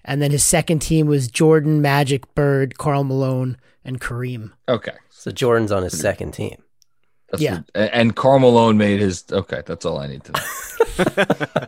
And 0.10 0.22
then 0.22 0.32
his 0.32 0.44
second 0.44 0.80
team 0.80 1.06
was 1.08 1.28
Jordan, 1.28 1.82
Magic, 1.82 2.34
Bird, 2.34 2.78
Karl 2.78 3.04
Malone, 3.04 3.58
and 3.84 4.00
Kareem. 4.02 4.52
Okay, 4.70 4.94
so 5.10 5.32
Jordan's 5.32 5.72
on 5.72 5.84
his 5.84 6.00
second 6.00 6.32
team. 6.32 6.56
that's 7.30 7.42
Yeah. 7.44 7.60
what- 7.76 7.90
and 7.94 8.16
Karl 8.16 8.40
Malone 8.40 8.78
made 8.78 9.02
his. 9.02 9.26
Okay, 9.32 9.62
that's 9.66 9.86
all 9.86 10.00
I 10.00 10.08
need 10.08 10.24
to 10.24 10.32
know. 10.32 11.66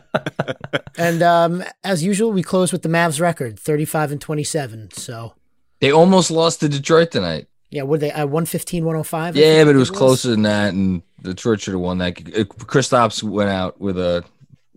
And 0.98 1.22
um, 1.22 1.64
as 1.82 2.02
usual, 2.02 2.30
we 2.30 2.42
close 2.42 2.72
with 2.72 2.82
the 2.82 2.88
Mavs 2.88 3.20
record, 3.20 3.58
35 3.58 4.12
and 4.12 4.20
27. 4.20 4.90
So, 4.92 5.34
They 5.80 5.90
almost 5.92 6.30
lost 6.30 6.60
to 6.60 6.68
Detroit 6.68 7.10
tonight. 7.10 7.46
yeah, 7.70 7.84
were 7.84 7.96
they 7.96 8.10
at 8.10 8.28
115, 8.28 8.84
105? 8.84 9.34
I 9.36 9.38
Yeah, 9.40 9.64
but 9.64 9.74
it 9.74 9.78
was 9.78 9.90
closer 9.90 10.28
than 10.28 10.42
that, 10.42 10.74
and 10.74 11.02
Detroit 11.22 11.60
should 11.60 11.72
have 11.72 11.80
won 11.80 11.98
that. 11.98 12.18
Uh, 12.20 12.44
Kristaps 12.44 13.22
went 13.22 13.48
out 13.48 13.80
with 13.80 13.98
a 13.98 14.24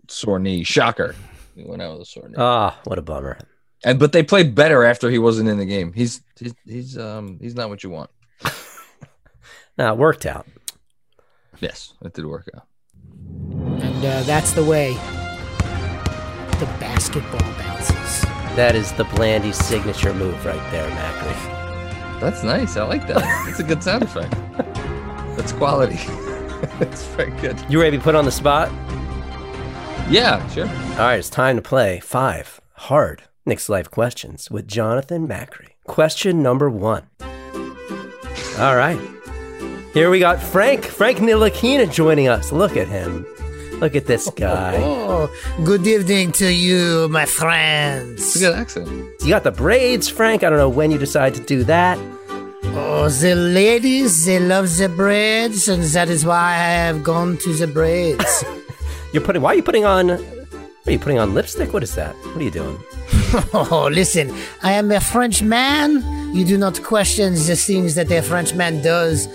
sore 0.08 0.38
knee. 0.38 0.64
Shocker. 0.64 1.14
He 1.54 1.64
went 1.64 1.82
out 1.82 1.92
with 1.98 2.02
a 2.02 2.10
sore 2.10 2.28
knee. 2.28 2.34
Ah, 2.38 2.78
what 2.84 2.98
a 2.98 3.02
bummer. 3.02 3.36
And 3.84 3.98
but 3.98 4.12
they 4.12 4.22
played 4.22 4.54
better 4.54 4.84
after 4.84 5.10
he 5.10 5.18
wasn't 5.18 5.48
in 5.48 5.58
the 5.58 5.66
game. 5.66 5.92
He's 5.92 6.22
he's 6.38 6.54
he's 6.66 6.98
um 6.98 7.38
he's 7.40 7.54
not 7.54 7.68
what 7.68 7.82
you 7.84 7.90
want. 7.90 8.10
Now 9.76 9.92
it 9.92 9.98
worked 9.98 10.24
out. 10.24 10.46
Yes, 11.60 11.94
it 12.02 12.12
did 12.12 12.26
work 12.26 12.48
out. 12.54 12.66
And 13.82 14.04
uh, 14.04 14.22
that's 14.22 14.52
the 14.52 14.64
way 14.64 14.92
the 16.60 16.66
basketball 16.78 17.40
bounces. 17.58 18.22
That 18.54 18.76
is 18.76 18.92
the 18.92 19.04
Blandy 19.04 19.52
signature 19.52 20.14
move 20.14 20.44
right 20.46 20.70
there, 20.70 20.88
Macri. 20.90 22.20
That's 22.20 22.44
nice. 22.44 22.76
I 22.76 22.84
like 22.84 23.08
that. 23.08 23.16
That's 23.46 23.58
a 23.58 23.64
good 23.64 23.82
sound 23.82 24.04
effect. 24.04 24.32
That's 25.36 25.50
quality. 25.50 25.96
That's 26.78 27.04
very 27.08 27.32
good. 27.40 27.58
You 27.68 27.80
ready 27.80 27.96
to 27.96 27.98
be 27.98 28.04
put 28.04 28.14
on 28.14 28.24
the 28.24 28.30
spot? 28.30 28.70
Yeah, 30.08 30.46
sure. 30.50 30.68
All 30.68 30.98
right, 30.98 31.18
it's 31.18 31.28
time 31.28 31.56
to 31.56 31.62
play 31.62 31.98
five 31.98 32.60
hard 32.74 33.24
Knicks 33.46 33.68
Life 33.68 33.90
questions 33.90 34.50
with 34.50 34.66
Jonathan 34.66 35.28
Macri. 35.28 35.72
Question 35.86 36.42
number 36.42 36.70
one. 36.70 37.02
All 38.58 38.74
right. 38.74 38.98
Here 39.92 40.08
we 40.08 40.18
got 40.18 40.40
Frank, 40.42 40.84
Frank 40.84 41.18
Ntilikina 41.18 41.92
joining 41.92 42.26
us. 42.26 42.52
Look 42.52 42.76
at 42.76 42.88
him. 42.88 43.26
Look 43.80 43.94
at 43.96 44.06
this 44.06 44.30
guy. 44.30 44.80
Oh, 45.14 45.30
good 45.62 45.86
evening 45.86 46.32
to 46.32 46.52
you, 46.52 47.08
my 47.08 47.24
friends. 47.24 48.34
A 48.34 48.38
good 48.40 48.54
accent. 48.56 48.88
You 49.20 49.28
got 49.28 49.44
the 49.44 49.52
braids, 49.52 50.08
Frank. 50.08 50.42
I 50.42 50.48
don't 50.50 50.58
know 50.58 50.68
when 50.68 50.90
you 50.90 50.98
decide 50.98 51.34
to 51.34 51.44
do 51.44 51.62
that. 51.64 51.98
Oh, 52.64 53.08
the 53.08 53.36
ladies, 53.36 54.26
they 54.26 54.40
love 54.40 54.76
the 54.76 54.88
braids, 54.88 55.68
and 55.68 55.84
that 55.84 56.08
is 56.08 56.24
why 56.24 56.54
I 56.54 56.56
have 56.88 57.04
gone 57.04 57.36
to 57.38 57.54
the 57.54 57.68
braids. 57.68 58.44
You're 59.12 59.22
putting 59.22 59.40
why 59.42 59.52
are 59.52 59.54
you 59.54 59.62
putting 59.62 59.84
on 59.84 60.08
what 60.08 60.88
are 60.88 60.92
you 60.92 60.98
putting 60.98 61.18
on 61.18 61.32
lipstick? 61.32 61.72
What 61.72 61.82
is 61.84 61.94
that? 61.94 62.14
What 62.16 62.38
are 62.38 62.42
you 62.42 62.50
doing? 62.50 62.76
oh, 63.54 63.88
listen, 63.92 64.32
I 64.62 64.72
am 64.72 64.90
a 64.92 65.00
French 65.00 65.42
man. 65.42 66.02
You 66.34 66.44
do 66.44 66.56
not 66.56 66.82
question 66.82 67.34
the 67.34 67.56
things 67.56 67.94
that 67.96 68.10
a 68.10 68.22
French 68.22 68.54
man 68.54 68.80
does 68.82 69.26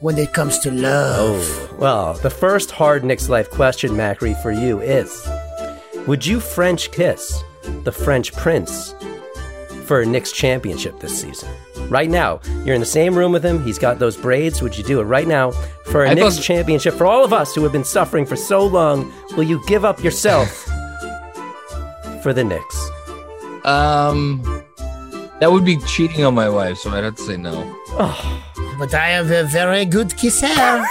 when 0.00 0.18
it 0.18 0.32
comes 0.34 0.58
to 0.60 0.70
love. 0.70 1.38
Oh, 1.40 1.76
well, 1.78 2.14
the 2.14 2.30
first 2.30 2.70
hard 2.70 3.04
Knicks 3.04 3.28
Life 3.28 3.48
question, 3.50 3.92
Macri, 3.92 4.40
for 4.42 4.50
you 4.52 4.80
is 4.80 5.26
Would 6.06 6.26
you 6.26 6.40
French 6.40 6.90
kiss 6.92 7.42
the 7.84 7.92
French 7.92 8.32
prince 8.34 8.94
for 9.86 10.00
a 10.00 10.06
Knicks 10.06 10.32
championship 10.32 11.00
this 11.00 11.20
season? 11.20 11.48
Right 11.88 12.10
now, 12.10 12.40
you're 12.64 12.74
in 12.74 12.80
the 12.80 12.86
same 12.86 13.14
room 13.16 13.32
with 13.32 13.44
him. 13.44 13.62
He's 13.64 13.78
got 13.78 13.98
those 13.98 14.16
braids. 14.16 14.60
Would 14.62 14.76
you 14.76 14.84
do 14.84 15.00
it 15.00 15.04
right 15.04 15.26
now 15.26 15.52
for 15.86 16.04
a 16.04 16.10
I 16.10 16.14
Knicks 16.14 16.36
thought- 16.36 16.44
championship 16.44 16.94
for 16.94 17.06
all 17.06 17.24
of 17.24 17.32
us 17.32 17.54
who 17.54 17.62
have 17.62 17.72
been 17.72 17.84
suffering 17.84 18.26
for 18.26 18.36
so 18.36 18.64
long? 18.66 19.10
Will 19.36 19.44
you 19.44 19.62
give 19.66 19.84
up 19.84 20.02
yourself 20.02 20.50
for 22.22 22.32
the 22.34 22.44
Knicks? 22.44 22.90
Um, 23.64 24.42
that 25.40 25.50
would 25.50 25.64
be 25.64 25.76
cheating 25.78 26.24
on 26.24 26.34
my 26.34 26.48
wife, 26.48 26.78
so 26.78 26.90
I'd 26.90 27.04
have 27.04 27.16
to 27.16 27.22
say 27.22 27.36
no. 27.36 27.76
But 28.78 28.94
I 28.94 29.10
am 29.10 29.30
a 29.30 29.44
very 29.44 29.84
good 29.84 30.16
kisser. 30.16 30.46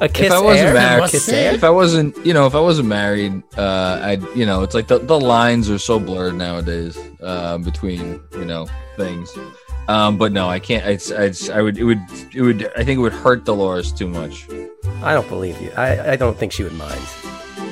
A 0.00 0.08
kiss 0.08 0.32
I 0.32 0.40
wasn't 0.40 0.68
air? 0.68 0.74
married- 0.74 1.10
kiss 1.10 1.24
Say 1.24 1.46
air? 1.46 1.54
If 1.54 1.62
I 1.64 1.70
wasn't, 1.70 2.16
you 2.26 2.34
know, 2.34 2.46
if 2.46 2.54
I 2.54 2.60
wasn't 2.60 2.88
married, 2.88 3.42
uh, 3.56 4.00
I'd, 4.02 4.22
you 4.36 4.44
know, 4.44 4.62
it's 4.62 4.74
like 4.74 4.88
the, 4.88 4.98
the 4.98 5.18
lines 5.18 5.70
are 5.70 5.78
so 5.78 5.98
blurred 6.00 6.34
nowadays 6.34 6.98
uh, 7.22 7.58
between, 7.58 8.20
you 8.32 8.44
know, 8.44 8.66
things. 8.96 9.32
Um, 9.88 10.16
but 10.18 10.32
no, 10.32 10.48
I 10.48 10.58
can't. 10.58 10.84
I'd, 10.84 11.00
I'd, 11.12 11.50
I 11.50 11.62
would, 11.62 11.78
it 11.78 11.84
would, 11.84 12.00
it 12.34 12.42
would, 12.42 12.66
I 12.76 12.84
think 12.84 12.98
it 12.98 13.02
would 13.02 13.12
hurt 13.12 13.44
Dolores 13.44 13.92
too 13.92 14.08
much. 14.08 14.46
I 15.02 15.14
don't 15.14 15.28
believe 15.28 15.60
you. 15.62 15.70
I, 15.76 16.12
I 16.12 16.16
don't 16.16 16.36
think 16.36 16.52
she 16.52 16.64
would 16.64 16.74
mind. 16.74 17.00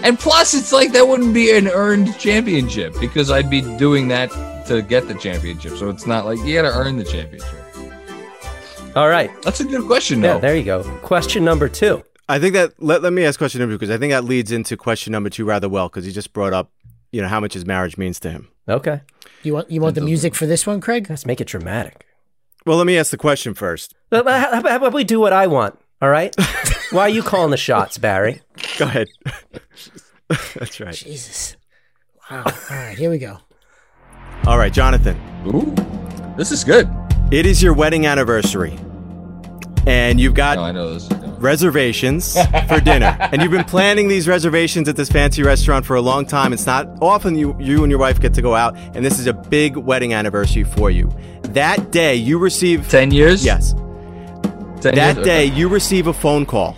And 0.04 0.18
plus, 0.18 0.54
it's 0.54 0.72
like 0.72 0.92
that 0.92 1.06
wouldn't 1.06 1.32
be 1.32 1.56
an 1.56 1.68
earned 1.68 2.18
championship 2.18 2.94
because 3.00 3.30
I'd 3.30 3.48
be 3.48 3.60
doing 3.76 4.08
that 4.08 4.30
to 4.66 4.82
get 4.82 5.06
the 5.08 5.14
championship. 5.14 5.76
So 5.76 5.90
it's 5.90 6.06
not 6.06 6.24
like 6.24 6.38
you 6.40 6.54
got 6.54 6.62
to 6.62 6.76
earn 6.76 6.96
the 6.96 7.04
championship. 7.04 7.58
All 8.96 9.08
right. 9.08 9.30
That's 9.42 9.60
a 9.60 9.64
good 9.64 9.86
question, 9.86 10.22
Yeah, 10.22 10.38
there 10.38 10.56
you 10.56 10.64
go. 10.64 10.82
Question 10.98 11.44
number 11.44 11.68
two. 11.68 12.04
I 12.28 12.38
think 12.38 12.54
that 12.54 12.80
let, 12.82 13.02
let 13.02 13.12
me 13.12 13.24
ask 13.24 13.38
question 13.38 13.60
number 13.60 13.74
two 13.74 13.78
because 13.78 13.94
I 13.94 13.98
think 13.98 14.12
that 14.12 14.24
leads 14.24 14.52
into 14.52 14.76
question 14.76 15.12
number 15.12 15.30
two 15.30 15.44
rather 15.44 15.68
well 15.68 15.88
because 15.88 16.04
he 16.04 16.12
just 16.12 16.32
brought 16.32 16.52
up, 16.52 16.70
you 17.10 17.22
know, 17.22 17.28
how 17.28 17.40
much 17.40 17.54
his 17.54 17.64
marriage 17.64 17.96
means 17.96 18.20
to 18.20 18.30
him. 18.30 18.48
Okay. 18.68 19.00
You 19.42 19.54
want 19.54 19.70
you 19.70 19.80
want 19.80 19.94
the 19.94 20.00
music 20.00 20.34
for 20.34 20.46
this 20.46 20.66
one, 20.66 20.80
Craig? 20.80 21.06
Let's 21.10 21.26
make 21.26 21.40
it 21.40 21.48
dramatic. 21.48 22.06
Well, 22.64 22.76
let 22.76 22.86
me 22.86 22.96
ask 22.96 23.10
the 23.10 23.16
question 23.16 23.54
first. 23.54 23.94
How 24.10 24.22
how 24.24 24.62
how 24.62 24.76
about 24.76 24.92
we 24.92 25.04
do 25.04 25.18
what 25.18 25.32
I 25.32 25.46
want? 25.46 25.78
All 26.00 26.10
right. 26.10 26.34
Why 26.92 27.02
are 27.02 27.08
you 27.08 27.22
calling 27.22 27.50
the 27.50 27.56
shots, 27.56 27.98
Barry? 27.98 28.42
Go 28.78 28.84
ahead. 28.84 29.08
That's 30.54 30.78
right. 30.80 30.94
Jesus. 30.94 31.56
Wow. 32.30 32.44
All 32.46 32.76
right, 32.76 32.96
here 32.96 33.10
we 33.10 33.18
go. 33.18 33.38
All 34.46 34.58
right, 34.58 34.72
Jonathan. 34.72 35.18
Ooh, 35.46 35.74
this 36.36 36.52
is 36.52 36.64
good. 36.64 36.88
It 37.30 37.46
is 37.46 37.62
your 37.62 37.72
wedding 37.74 38.06
anniversary, 38.06 38.78
and 39.86 40.20
you've 40.20 40.34
got 40.34 40.56
No, 40.56 40.64
I 40.64 40.72
know 40.72 40.94
this. 40.94 41.08
Reservations 41.38 42.34
for 42.68 42.80
dinner. 42.80 43.16
And 43.20 43.42
you've 43.42 43.50
been 43.50 43.64
planning 43.64 44.08
these 44.08 44.28
reservations 44.28 44.88
at 44.88 44.94
this 44.96 45.08
fancy 45.08 45.42
restaurant 45.42 45.84
for 45.84 45.96
a 45.96 46.00
long 46.00 46.24
time. 46.24 46.52
It's 46.52 46.66
not 46.66 46.86
often 47.02 47.34
you, 47.34 47.56
you 47.58 47.82
and 47.82 47.90
your 47.90 47.98
wife 47.98 48.20
get 48.20 48.32
to 48.34 48.42
go 48.42 48.54
out, 48.54 48.76
and 48.94 49.04
this 49.04 49.18
is 49.18 49.26
a 49.26 49.32
big 49.32 49.76
wedding 49.76 50.12
anniversary 50.14 50.64
for 50.64 50.90
you. 50.90 51.10
That 51.48 51.90
day, 51.90 52.14
you 52.14 52.38
receive. 52.38 52.88
Ten 52.88 53.10
years. 53.10 53.44
Yes. 53.44 53.72
10 54.82 54.94
That 54.96 55.16
years? 55.16 55.26
day, 55.26 55.46
Okay. 55.46 55.56
you 55.56 55.68
receive 55.68 56.06
a 56.08 56.12
phone 56.12 56.44
call 56.46 56.76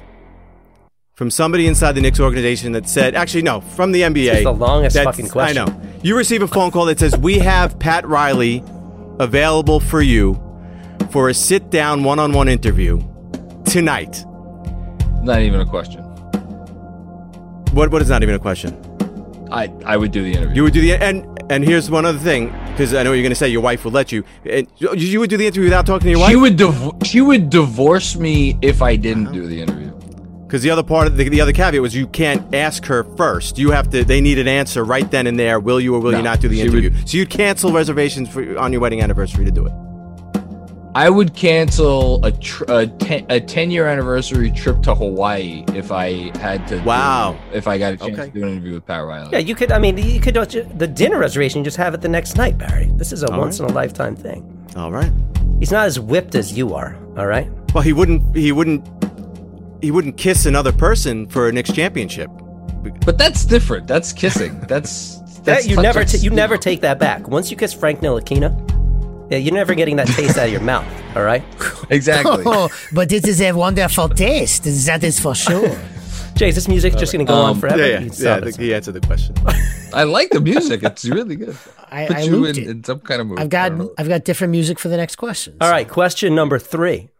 from 1.15 1.31
somebody 1.31 1.67
inside 1.67 1.93
the 1.93 2.01
Knicks 2.01 2.19
organization 2.19 2.73
that 2.73 2.89
said, 2.89 3.15
actually, 3.15 3.43
no, 3.43 3.61
from 3.61 3.93
the 3.93 4.03
NBA. 4.03 4.33
This 4.33 4.45
the 4.45 4.51
longest 4.53 4.95
That's- 4.95 5.15
fucking 5.15 5.31
question. 5.31 5.63
I 5.63 5.67
know. 5.67 5.81
You 6.03 6.17
receive 6.17 6.43
a 6.43 6.49
phone 6.49 6.71
call 6.71 6.87
that 6.87 6.99
says, 6.99 7.17
We 7.17 7.39
have 7.39 7.79
Pat 7.79 8.07
Riley 8.07 8.63
available 9.21 9.79
for 9.81 10.03
you 10.03 10.41
for 11.11 11.29
a 11.29 11.35
sit 11.35 11.71
down 11.71 12.03
one 12.03 12.19
on 12.19 12.33
one 12.33 12.49
interview 12.49 13.01
tonight. 13.65 14.25
Not 15.23 15.41
even 15.41 15.61
a 15.61 15.67
question. 15.67 16.03
What, 17.73 17.91
what 17.91 18.03
is 18.03 18.09
not 18.11 18.23
even 18.23 18.35
a 18.35 18.39
question? 18.39 18.77
I 19.51 19.69
I 19.85 19.97
would 19.97 20.11
do 20.11 20.23
the 20.23 20.33
interview. 20.33 20.57
You 20.57 20.63
would 20.65 20.73
do 20.73 20.81
the 20.81 20.95
and 20.95 21.27
and 21.51 21.65
here's 21.65 21.91
one 21.91 22.05
other 22.05 22.19
thing 22.19 22.47
because 22.73 22.93
I 22.95 23.03
know 23.05 23.13
you're 23.13 23.23
going 23.23 23.31
to 23.31 23.37
say 23.37 23.49
your 23.49 23.61
wife 23.61 23.85
would 23.85 23.95
let 23.95 24.11
you. 24.11 24.25
And 24.45 24.67
you- 24.79 24.95
you 24.95 25.21
would 25.21 25.31
do 25.31 25.37
the 25.37 25.47
interview 25.47 25.65
without 25.65 25.87
talking 25.87 26.07
to 26.07 26.11
your 26.11 26.19
wife. 26.21 26.31
she 26.31 26.37
would 26.37 26.57
div- 26.57 26.93
she 27.05 27.21
would 27.21 27.51
divorce 27.51 28.17
me 28.17 28.59
if 28.63 28.83
I 28.83 28.97
didn't 28.97 29.33
do 29.33 29.47
the 29.47 29.61
interview. 29.61 29.93
Because 30.55 30.63
the 30.63 30.71
other 30.71 30.85
part 30.85 31.09
of 31.09 31.17
the, 31.17 31.29
the 31.29 31.41
other 31.41 31.53
caveat 31.53 31.83
was 31.83 31.97
you 31.97 32.07
can't 32.07 32.55
ask 32.55 32.85
her 32.85 33.03
first. 33.17 33.59
You 33.59 33.73
have 33.73 33.91
to. 33.91 34.05
They 34.05 34.21
need 34.21 34.39
an 34.39 34.47
answer 34.47 34.85
right 34.85 35.11
then 35.11 35.27
and 35.27 35.37
there. 35.37 35.59
Will 35.59 35.81
you 35.81 35.97
or 35.97 35.99
will 35.99 36.13
No, 36.13 36.19
you 36.19 36.23
not 36.23 36.39
do 36.39 36.47
the 36.47 36.61
interview? 36.61 36.91
would- 36.93 37.09
so 37.09 37.17
you'd 37.17 37.29
cancel 37.29 37.73
reservations 37.73 38.29
for 38.29 38.57
on 38.57 38.71
your 38.71 38.81
wedding 38.81 39.01
anniversary 39.03 39.45
to 39.47 39.51
do 39.51 39.67
it. 39.67 39.73
I 40.95 41.11
would 41.11 41.35
cancel 41.35 42.25
a 42.25 42.31
tr- 42.31 42.67
a, 42.69 42.87
ten- 42.87 43.27
a 43.31 43.41
10 43.41 43.73
year 43.73 43.89
anniversary 43.89 44.53
trip 44.53 44.81
to 44.83 44.95
Hawaii 44.95 45.65
if 45.75 45.91
I 45.91 46.31
had 46.39 46.69
to. 46.69 46.79
do- 46.79 46.85
Wow. 46.85 47.37
if 47.53 47.67
I 47.67 47.77
got 47.77 47.95
a 47.95 47.97
chance 47.97 48.13
Okay. 48.17 48.27
to 48.31 48.39
do 48.39 48.43
an 48.45 48.53
interview 48.53 48.75
with 48.75 48.87
Pat 48.87 49.05
Riley. 49.05 49.31
Yeah, 49.33 49.39
you 49.39 49.57
could. 49.57 49.73
I 49.73 49.81
mean, 49.81 49.99
you 49.99 50.21
could 50.21 50.35
the 50.37 50.87
dinner 50.87 51.19
reservation. 51.19 51.65
Just 51.65 51.79
have 51.79 51.95
it 51.95 52.01
the 52.01 52.09
next 52.09 52.37
night, 52.37 52.57
Barry. 52.59 52.93
This 52.95 53.11
is 53.11 53.25
a 53.25 53.33
All 53.33 53.41
once 53.41 53.59
in 53.59 53.65
a 53.67 53.73
lifetime 53.73 54.15
thing. 54.15 54.47
All 54.77 54.93
right. 54.93 55.11
He's 55.59 55.73
not 55.73 55.87
as 55.87 55.99
whipped 55.99 56.37
as 56.37 56.57
you 56.57 56.75
are. 56.75 56.97
All 57.19 57.27
right. 57.27 57.51
Well, 57.75 57.83
he 57.83 57.93
wouldn't. 57.93 58.37
He 58.37 58.53
wouldn't. 58.53 58.87
He 59.85 59.91
wouldn't 59.91 60.17
kiss 60.17 60.47
another 60.47 60.73
person 60.73 61.27
for 61.29 61.47
a 61.49 61.53
Knicks 61.53 61.71
championship. 61.71 62.31
But 63.05 63.19
that's 63.19 63.45
different. 63.45 63.87
That's 63.87 64.15
kissing. 64.15 64.59
That's 64.61 65.17
that's 65.45 65.65
That 65.65 65.67
you 65.67 65.77
never 65.77 66.05
t- 66.07 66.19
you 66.19 66.31
never 66.31 66.57
take 66.57 66.81
that 66.81 66.99
back. 66.99 67.29
Once 67.29 67.51
you 67.51 67.57
kiss 67.57 67.75
Frank 67.75 68.01
Ntilikina, 68.01 68.51
yeah, 69.31 69.37
you're 69.39 69.53
never 69.55 69.75
getting 69.75 69.97
that 69.97 70.07
taste 70.09 70.39
out 70.39 70.47
of 70.47 70.53
your 70.53 70.61
mouth. 70.73 70.87
All 71.17 71.23
right. 71.23 71.43
exactly. 71.91 72.45
Oh, 72.47 72.69
but 72.93 73.13
is 73.13 73.41
a 73.43 73.53
wonderful 73.53 74.09
taste. 74.09 74.65
That 74.87 75.05
is 75.05 75.21
for 75.21 75.35
sure. 75.35 75.77
Jay, 76.35 76.49
is 76.49 76.55
this 76.57 76.67
music 76.67 76.97
just 76.97 77.13
going 77.13 77.25
to 77.27 77.31
go 77.31 77.39
on 77.39 77.51
Um, 77.51 77.61
forever? 77.61 77.79
Yeah, 77.79 77.87
yeah, 77.87 78.01
yeah. 78.01 78.11
saw 78.11 78.35
I 78.37 78.41
think 78.41 78.59
he 78.59 78.75
answered 78.75 78.93
the 78.95 79.01
question. 79.03 79.37
I 79.93 80.03
like 80.05 80.31
the 80.31 80.41
music. 80.41 80.83
It's 80.83 81.05
really 81.05 81.37
good. 81.37 81.57
I, 81.91 82.07
Put 82.07 82.17
I 82.17 82.21
you 82.23 82.45
in, 82.47 82.59
it. 82.59 82.67
in 82.67 82.85
some 82.85 83.01
kind 83.01 83.21
of 83.21 83.27
mood. 83.29 83.39
I've 83.39 83.51
got. 83.51 83.71
I've 83.99 84.09
got 84.09 84.25
different 84.25 84.51
music 84.51 84.79
for 84.79 84.89
the 84.89 84.97
next 84.97 85.17
question. 85.17 85.57
All 85.61 85.71
right, 85.71 85.87
question 85.89 86.35
number 86.35 86.59
three. 86.59 87.11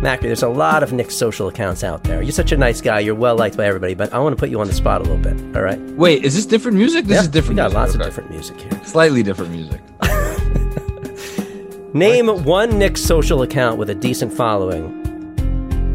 Macri, 0.00 0.22
there's 0.22 0.42
a 0.44 0.48
lot 0.48 0.82
of 0.84 0.92
Knicks 0.92 1.16
social 1.16 1.48
accounts 1.48 1.82
out 1.82 2.04
there. 2.04 2.22
You're 2.22 2.30
such 2.30 2.52
a 2.52 2.56
nice 2.56 2.80
guy. 2.80 3.00
You're 3.00 3.16
well 3.16 3.36
liked 3.36 3.56
by 3.56 3.66
everybody, 3.66 3.94
but 3.94 4.12
I 4.14 4.18
want 4.20 4.32
to 4.36 4.38
put 4.40 4.48
you 4.48 4.60
on 4.60 4.68
the 4.68 4.72
spot 4.72 5.00
a 5.00 5.04
little 5.04 5.18
bit. 5.18 5.56
All 5.56 5.62
right? 5.62 5.78
Wait, 5.96 6.24
is 6.24 6.36
this 6.36 6.46
different 6.46 6.76
music? 6.78 7.06
This 7.06 7.16
Yeah, 7.16 7.20
is 7.22 7.28
different. 7.28 7.56
We 7.56 7.56
got 7.56 7.72
music. 7.72 7.78
lots 7.78 7.94
Okay. 7.96 8.00
of 8.00 8.06
different 8.06 8.30
music 8.30 8.60
here. 8.60 8.84
Slightly 8.84 9.22
different 9.24 9.50
music. 9.50 9.80
Name 11.94 12.28
one 12.44 12.78
Knicks 12.78 13.00
social 13.02 13.42
account 13.42 13.76
with 13.78 13.90
a 13.90 13.94
decent 13.94 14.32
following 14.32 14.94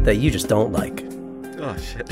that 0.02 0.16
you 0.16 0.30
just 0.30 0.48
don't 0.48 0.70
like. 0.72 1.02
oh 1.60 1.76
shit. 1.78 2.10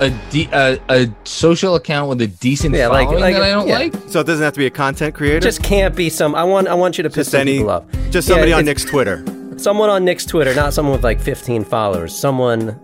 A, 0.00 0.10
de- 0.30 0.48
a 0.52 0.78
a 0.88 1.08
social 1.24 1.74
account 1.74 2.08
with 2.08 2.20
a 2.22 2.28
decent 2.28 2.74
Yeah, 2.74 2.88
following 2.88 3.20
like- 3.20 3.34
that 3.34 3.42
I 3.42 3.50
don't 3.50 3.66
yeah. 3.66 3.78
like. 3.78 3.94
So 4.08 4.20
it 4.20 4.26
doesn't 4.28 4.42
have 4.44 4.54
to 4.54 4.58
be 4.60 4.66
a 4.66 4.70
content 4.70 5.14
creator. 5.16 5.38
It 5.38 5.42
just 5.42 5.62
can't 5.62 5.94
be 5.96 6.08
some. 6.08 6.34
I 6.36 6.44
want. 6.44 6.68
I 6.68 6.74
want 6.74 6.96
you 6.98 7.02
to 7.02 7.08
piss 7.10 7.16
just 7.26 7.32
some 7.32 7.40
any. 7.42 7.58
people 7.58 7.70
off. 7.70 7.84
Just 8.10 8.28
Yeah, 8.28 8.34
somebody 8.36 8.52
on 8.52 8.64
Knicks 8.64 8.84
Twitter. 8.84 9.24
Someone 9.58 9.90
on 9.90 10.04
Knicks 10.04 10.24
Twitter, 10.24 10.54
not 10.54 10.72
someone 10.72 10.92
with 10.92 11.02
like 11.02 11.20
15 11.20 11.64
followers. 11.64 12.16
Someone, 12.16 12.78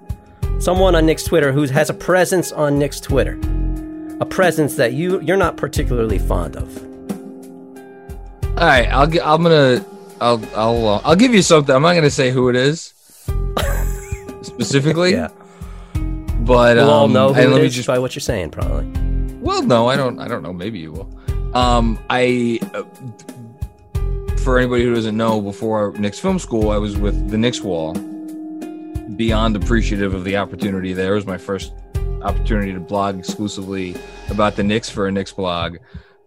someone 0.59 0.97
on 0.97 1.07
Knicks 1.07 1.23
Twitter 1.23 1.53
who 1.53 1.63
has 1.69 1.89
a 1.89 1.95
presence 1.95 2.51
on 2.51 2.81
Knicks 2.81 2.99
Twitter, 2.99 3.39
a 4.21 4.27
presence 4.27 4.75
that 4.75 4.93
you 4.93 5.21
you're 5.21 5.37
not 5.37 5.57
particularly 5.57 6.19
fond 6.19 6.57
of. 6.57 6.77
All 8.59 8.67
right, 8.67 8.89
I'll 8.89 9.05
I'm 9.23 9.45
gonna 9.45 9.85
I'll 10.21 10.45
I'll 10.57 10.89
uh, 10.89 11.01
I'll 11.05 11.15
give 11.15 11.33
you 11.33 11.43
something. 11.43 11.73
I'm 11.73 11.83
not 11.83 11.95
gonna 11.95 12.11
say 12.11 12.33
who 12.33 12.49
it 12.49 12.57
is 12.57 12.93
specifically. 14.43 15.13
Yeah, 15.13 15.29
but 16.41 16.77
we'll 16.77 16.91
all 16.91 17.05
um, 17.05 17.13
know 17.13 17.29
and 17.29 17.37
who 17.37 17.51
let 17.51 17.61
me 17.61 17.67
is 17.67 17.75
just 17.77 17.87
by 17.87 18.01
what 18.01 18.17
you're 18.17 18.21
saying, 18.21 18.51
probably. 18.51 18.91
Well, 19.39 19.63
no, 19.63 19.87
I 19.87 19.97
don't. 19.97 20.19
I 20.19 20.27
don't 20.27 20.43
know. 20.43 20.53
Maybe 20.53 20.81
you 20.81 20.91
will. 20.91 21.57
Um, 21.57 22.01
I, 22.11 22.59
uh, 22.75 22.83
for 24.45 24.59
anybody 24.59 24.85
who 24.85 24.95
doesn't 24.95 25.17
know, 25.17 25.41
before 25.41 25.93
Knicks 25.93 26.19
Film 26.19 26.39
School, 26.39 26.71
I 26.71 26.77
was 26.77 26.99
with 26.99 27.31
the 27.31 27.39
Knicks 27.39 27.63
Wall. 27.63 27.95
Beyond 29.17 29.57
appreciative 29.57 30.13
of 30.13 30.25
the 30.25 30.37
opportunity 30.37 30.93
there. 30.93 31.13
It 31.13 31.17
was 31.17 31.27
my 31.27 31.39
first 31.39 31.73
opportunity 32.23 32.73
to 32.75 32.81
blog 32.81 33.19
exclusively 33.19 33.97
about 34.29 34.57
the 34.57 34.63
Knicks 34.63 34.91
for 34.91 35.07
a 35.07 35.13
Knicks 35.13 35.33
blog. 35.33 35.79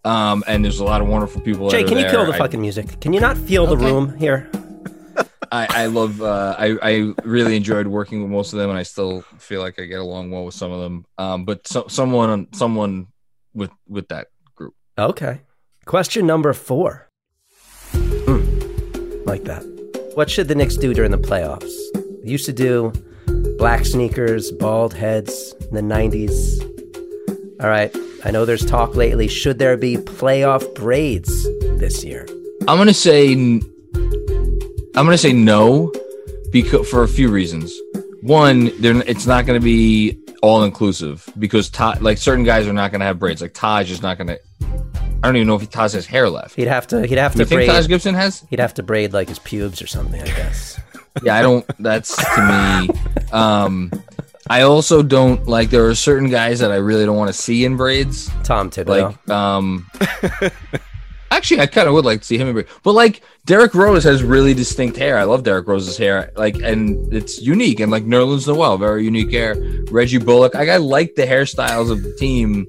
Um, 0.03 0.43
and 0.47 0.63
there's 0.63 0.80
a 0.80 0.84
lot 0.84 1.01
of 1.01 1.07
wonderful 1.07 1.41
people. 1.41 1.70
Jay, 1.70 1.78
that 1.78 1.86
are 1.86 1.88
can 1.89 1.97
you 1.97 2.03
there. 2.03 2.11
kill 2.11 2.26
the 2.26 2.34
I- 2.34 2.38
fucking 2.38 2.59
music? 2.61 2.99
Can 3.01 3.13
you 3.13 3.20
not 3.20 3.38
feel 3.38 3.68
the 3.68 3.78
room 3.78 4.18
here? 4.18 4.49
I, 5.51 5.84
I 5.84 5.86
love 5.86 6.22
uh, 6.22 6.55
I, 6.57 6.78
I 6.82 7.13
really 7.24 7.55
enjoyed 7.55 7.88
working 7.88 8.22
with 8.22 8.30
most 8.30 8.51
of 8.51 8.59
them 8.59 8.70
and 8.70 8.78
I 8.78 8.84
still 8.84 9.22
feel 9.38 9.61
like 9.61 9.80
I 9.80 9.86
get 9.86 9.99
along 9.99 10.30
well 10.30 10.43
with 10.43 10.55
some 10.55 10.74
of 10.74 10.82
them 10.82 11.05
um, 11.18 11.45
but 11.45 11.65
so, 11.65 11.88
someone 11.88 12.51
someone 12.53 13.07
with 13.53 13.72
with 13.88 14.09
that 14.09 14.28
group 14.55 14.76
Okay. 14.97 15.39
Question 15.86 16.28
number 16.28 16.51
four. 16.51 17.07
Like 19.28 19.43
that. 19.43 19.61
What 20.15 20.30
should 20.30 20.47
the 20.47 20.55
Knicks 20.55 20.78
do 20.78 20.93
during 20.93 21.11
the 21.11 21.17
playoffs? 21.17 21.73
They 22.23 22.32
used 22.32 22.45
to 22.45 22.53
do 22.53 22.93
black 23.57 23.86
sneakers, 23.86 24.51
bald 24.51 24.93
heads 24.93 25.53
in 25.69 25.75
the 25.75 25.82
90s. 25.82 26.63
All 27.61 27.69
right. 27.69 27.95
I 28.23 28.32
know 28.32 28.45
there's 28.45 28.65
talk 28.65 28.95
lately. 28.95 29.28
Should 29.28 29.59
there 29.59 29.75
be 29.78 29.97
playoff 29.97 30.73
braids 30.75 31.43
this 31.78 32.03
year? 32.03 32.25
I'm 32.67 32.78
gonna 32.78 32.93
say 32.93 33.34
I'm 33.34 33.61
gonna 34.95 35.17
say 35.17 35.34
no 35.34 35.91
because 36.51 36.89
for 36.89 37.03
a 37.03 37.07
few 37.07 37.30
reasons 37.30 37.78
one 38.21 38.71
it's 38.82 39.28
not 39.28 39.45
gonna 39.45 39.59
be 39.59 40.17
all 40.41 40.63
inclusive 40.63 41.30
because 41.38 41.69
like 42.01 42.17
certain 42.17 42.43
guys 42.43 42.67
are 42.67 42.73
not 42.73 42.91
gonna 42.91 43.05
have 43.05 43.19
braids 43.19 43.41
like 43.41 43.53
Taj 43.53 43.91
is 43.91 44.01
not 44.01 44.17
gonna 44.17 44.38
I 45.28 45.32
don't 45.32 45.38
even 45.38 45.47
know 45.49 45.55
if 45.55 45.69
Taj 45.69 45.93
has 45.93 46.05
hair 46.05 46.30
left 46.30 46.55
He'd 46.55 46.67
have 46.67 46.88
to. 46.88 47.05
He'd 47.05 47.17
have 47.17 47.36
you 47.36 47.39
to 47.39 47.45
think 47.45 47.59
braid. 47.59 47.69
Taj 47.69 47.88
Gibson 47.88 48.15
has 48.15 48.45
He'd 48.49 48.59
have 48.59 48.73
to 48.75 48.84
braid 48.84 49.13
like 49.13 49.28
his 49.28 49.39
pubes 49.39 49.82
or 49.82 49.88
something. 49.88 50.21
I 50.21 50.25
guess. 50.25 50.80
yeah 51.23 51.36
i 51.36 51.41
don't 51.41 51.65
that's 51.80 52.15
to 52.15 52.41
me 52.41 52.89
um 53.32 53.91
i 54.49 54.61
also 54.61 55.01
don't 55.01 55.47
like 55.47 55.69
there 55.69 55.88
are 55.88 55.95
certain 55.95 56.30
guys 56.30 56.59
that 56.59 56.71
i 56.71 56.75
really 56.75 57.05
don't 57.05 57.17
want 57.17 57.30
to 57.30 57.34
see 57.34 57.65
in 57.65 57.78
braids 57.78 58.30
Tom 58.43 58.69
Thibodeau. 58.69 59.17
like 59.28 59.30
um 59.30 59.89
actually 61.32 61.59
i 61.59 61.65
kind 61.65 61.88
of 61.88 61.93
would 61.93 62.05
like 62.05 62.21
to 62.21 62.25
see 62.25 62.38
him 62.38 62.47
in 62.47 62.53
braids 62.53 62.69
but 62.84 62.93
like 62.93 63.21
derrick 63.45 63.73
rose 63.73 64.03
has 64.03 64.23
really 64.23 64.53
distinct 64.53 64.97
hair 64.97 65.17
i 65.17 65.23
love 65.23 65.43
derrick 65.43 65.67
rose's 65.67 65.97
hair 65.97 66.32
like 66.36 66.55
and 66.57 67.13
it's 67.13 67.41
unique 67.41 67.80
and 67.80 67.91
like 67.91 68.03
nerlens 68.05 68.47
noel 68.47 68.78
very 68.78 69.03
unique 69.03 69.32
hair 69.32 69.55
reggie 69.89 70.17
bullock 70.17 70.53
like 70.53 70.69
i 70.69 70.78
like 70.78 71.15
the 71.15 71.25
hairstyles 71.25 71.91
of 71.91 72.03
the 72.03 72.13
team 72.15 72.67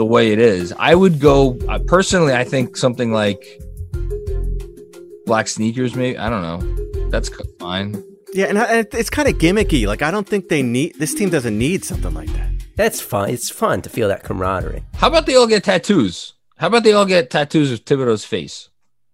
the 0.00 0.04
way 0.06 0.32
it 0.32 0.38
is 0.38 0.72
i 0.78 0.94
would 0.94 1.20
go 1.20 1.58
uh, 1.68 1.78
personally 1.86 2.32
i 2.32 2.44
think 2.52 2.74
something 2.74 3.12
like 3.12 3.42
black 5.26 5.46
sneakers 5.46 5.94
maybe 5.94 6.16
i 6.16 6.30
don't 6.30 6.40
know 6.48 7.10
that's 7.10 7.28
fine 7.58 7.90
Yeah, 8.32 8.46
and, 8.46 8.58
I, 8.58 8.64
and 8.76 8.86
it's 8.94 9.10
kind 9.10 9.28
of 9.28 9.34
gimmicky. 9.42 9.86
Like 9.92 10.02
I 10.02 10.10
don't 10.14 10.26
think 10.32 10.48
they 10.48 10.62
need 10.62 10.94
this 11.02 11.12
team 11.18 11.28
doesn't 11.30 11.58
need 11.58 11.84
something 11.84 12.14
like 12.14 12.32
that. 12.38 12.48
That's 12.76 13.00
fun. 13.00 13.28
It's 13.28 13.50
fun 13.50 13.82
to 13.82 13.90
feel 13.90 14.06
that 14.08 14.22
camaraderie. 14.22 14.84
How 14.94 15.08
about 15.08 15.26
they 15.26 15.34
all 15.34 15.48
get 15.48 15.64
tattoos? 15.64 16.34
How 16.56 16.68
about 16.68 16.84
they 16.84 16.92
all 16.92 17.06
get 17.14 17.28
tattoos 17.28 17.72
of 17.72 17.84
Thibodeau's 17.84 18.24
face? 18.24 18.69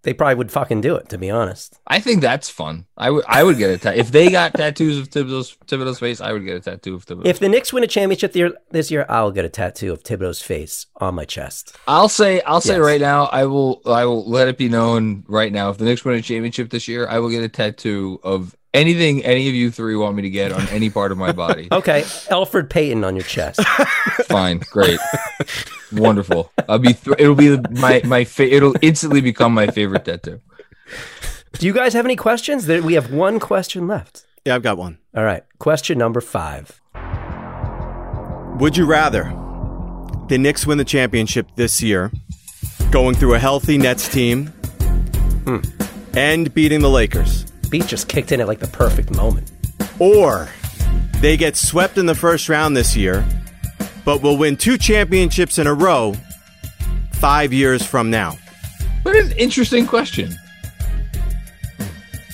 They 0.07 0.15
probably 0.15 0.37
would 0.37 0.53
fucking 0.53 0.83
do 0.83 0.95
it, 0.95 1.09
to 1.09 1.19
be 1.19 1.31
honest. 1.31 1.81
I 1.85 1.99
think 1.99 2.21
that's 2.21 2.49
fun. 2.49 2.87
I 2.97 3.11
would 3.11 3.25
I 3.27 3.43
would 3.43 3.59
get 3.59 3.71
a 3.71 3.77
tattoo 3.77 3.99
if 3.99 4.13
they 4.13 4.31
got 4.31 4.55
tattoos 4.55 4.99
of 4.99 5.11
Thibodeau's 5.11 5.57
Thibodeau's 5.67 5.99
face. 5.99 6.21
I 6.21 6.31
would 6.31 6.45
get 6.45 6.55
a 6.55 6.61
tattoo 6.61 6.95
of 6.95 7.05
Thibodeau. 7.05 7.27
If 7.27 7.41
the 7.41 7.49
Knicks 7.49 7.73
win 7.73 7.83
a 7.83 7.89
championship 7.89 8.31
the 8.31 8.39
year, 8.39 8.53
this 8.71 8.89
year, 8.89 9.05
I'll 9.09 9.33
get 9.33 9.45
a 9.45 9.49
tattoo 9.49 9.93
of 9.93 10.05
Thibodeau's 10.05 10.41
face 10.41 10.87
on 10.99 11.17
my 11.17 11.25
chest. 11.25 11.77
I'll 11.89 12.09
say 12.09 12.41
I'll 12.43 12.61
say 12.61 12.79
right 12.79 13.01
now 13.01 13.25
I 13.25 13.47
will 13.47 13.83
I 13.85 14.05
will 14.05 14.25
let 14.31 14.47
it 14.47 14.57
be 14.57 14.69
known 14.69 15.25
right 15.27 15.53
now 15.53 15.71
if 15.71 15.79
the 15.79 15.85
Knicks 15.85 16.05
win 16.05 16.15
a 16.15 16.23
championship 16.23 16.71
this 16.71 16.87
year 16.87 17.09
I 17.09 17.19
will 17.19 17.31
get 17.31 17.43
a 17.43 17.49
tattoo 17.49 18.21
of 18.23 18.55
anything 18.77 19.25
any 19.25 19.49
of 19.49 19.55
you 19.55 19.71
three 19.71 19.97
want 19.97 20.15
me 20.17 20.23
to 20.23 20.31
get 20.31 20.53
on 20.53 20.69
any 20.69 20.91
part 20.91 21.11
of 21.13 21.19
my 21.19 21.33
body. 21.33 21.69
Okay, 21.73 22.03
Elfrid 22.31 22.69
Payton 22.71 23.03
on 23.05 23.17
your 23.17 23.25
chest. 23.25 23.61
Fine, 24.29 24.63
great, 24.71 25.01
wonderful. 25.93 26.53
I'll 26.69 26.79
be 26.79 26.93
th- 26.93 27.17
it'll 27.19 27.35
be 27.35 27.59
my 27.71 28.03
my 28.05 28.25
fa- 28.25 28.55
it'll 28.55 28.77
instantly 28.83 29.21
become 29.21 29.53
my 29.55 29.67
favorite 29.69 30.05
tattoo. 30.05 30.41
Do 31.53 31.67
you 31.67 31.73
guys 31.73 31.95
have 31.95 32.05
any 32.05 32.17
questions? 32.17 32.67
There- 32.67 32.83
We 32.83 32.95
have 32.95 33.13
one 33.13 33.41
question 33.41 33.89
left. 33.89 34.25
Yeah, 34.45 34.55
I've 34.55 34.63
got 34.63 34.77
one. 34.79 34.99
All 35.17 35.25
right, 35.25 35.43
question 35.59 35.99
number 35.99 36.21
five. 36.21 36.81
Would 38.61 38.77
you 38.77 38.87
rather 38.87 39.25
the 40.29 40.39
Knicks 40.39 40.67
win 40.67 40.79
the 40.79 40.85
championship 40.85 41.49
this 41.57 41.83
year, 41.83 42.11
going 42.91 43.15
through 43.15 43.35
a 43.35 43.39
healthy 43.39 43.79
Nets 43.79 44.09
team, 44.09 44.47
hmm. 45.47 45.59
and 46.17 46.53
beating 46.55 46.81
the 46.81 46.89
Lakers, 46.91 47.45
Beat 47.71 47.87
just 47.87 48.09
kicked 48.09 48.33
in 48.33 48.41
at 48.41 48.47
like 48.49 48.59
the 48.61 48.69
perfect 48.69 49.15
moment. 49.15 49.51
or 49.99 50.49
they 51.21 51.37
get 51.37 51.57
swept 51.57 51.99
in 51.99 52.07
the 52.07 52.15
first 52.15 52.49
round 52.49 52.77
this 52.77 52.97
year, 52.97 53.27
but 54.05 54.23
will 54.23 54.37
win 54.37 54.57
two 54.57 54.77
championships 54.79 55.59
in 55.59 55.67
a 55.67 55.75
row 55.75 56.15
five 57.15 57.53
years 57.53 57.83
from 57.85 58.11
now? 58.11 58.37
What 59.03 59.17
an 59.17 59.33
interesting 59.33 59.87
question. 59.87 60.35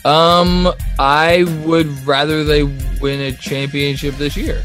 Um, 0.05 0.69
I 0.99 1.45
would 1.65 1.87
rather 2.07 2.43
they 2.43 2.65
win 3.01 3.21
a 3.21 3.33
championship 3.33 4.17
this 4.17 4.37
year 4.37 4.65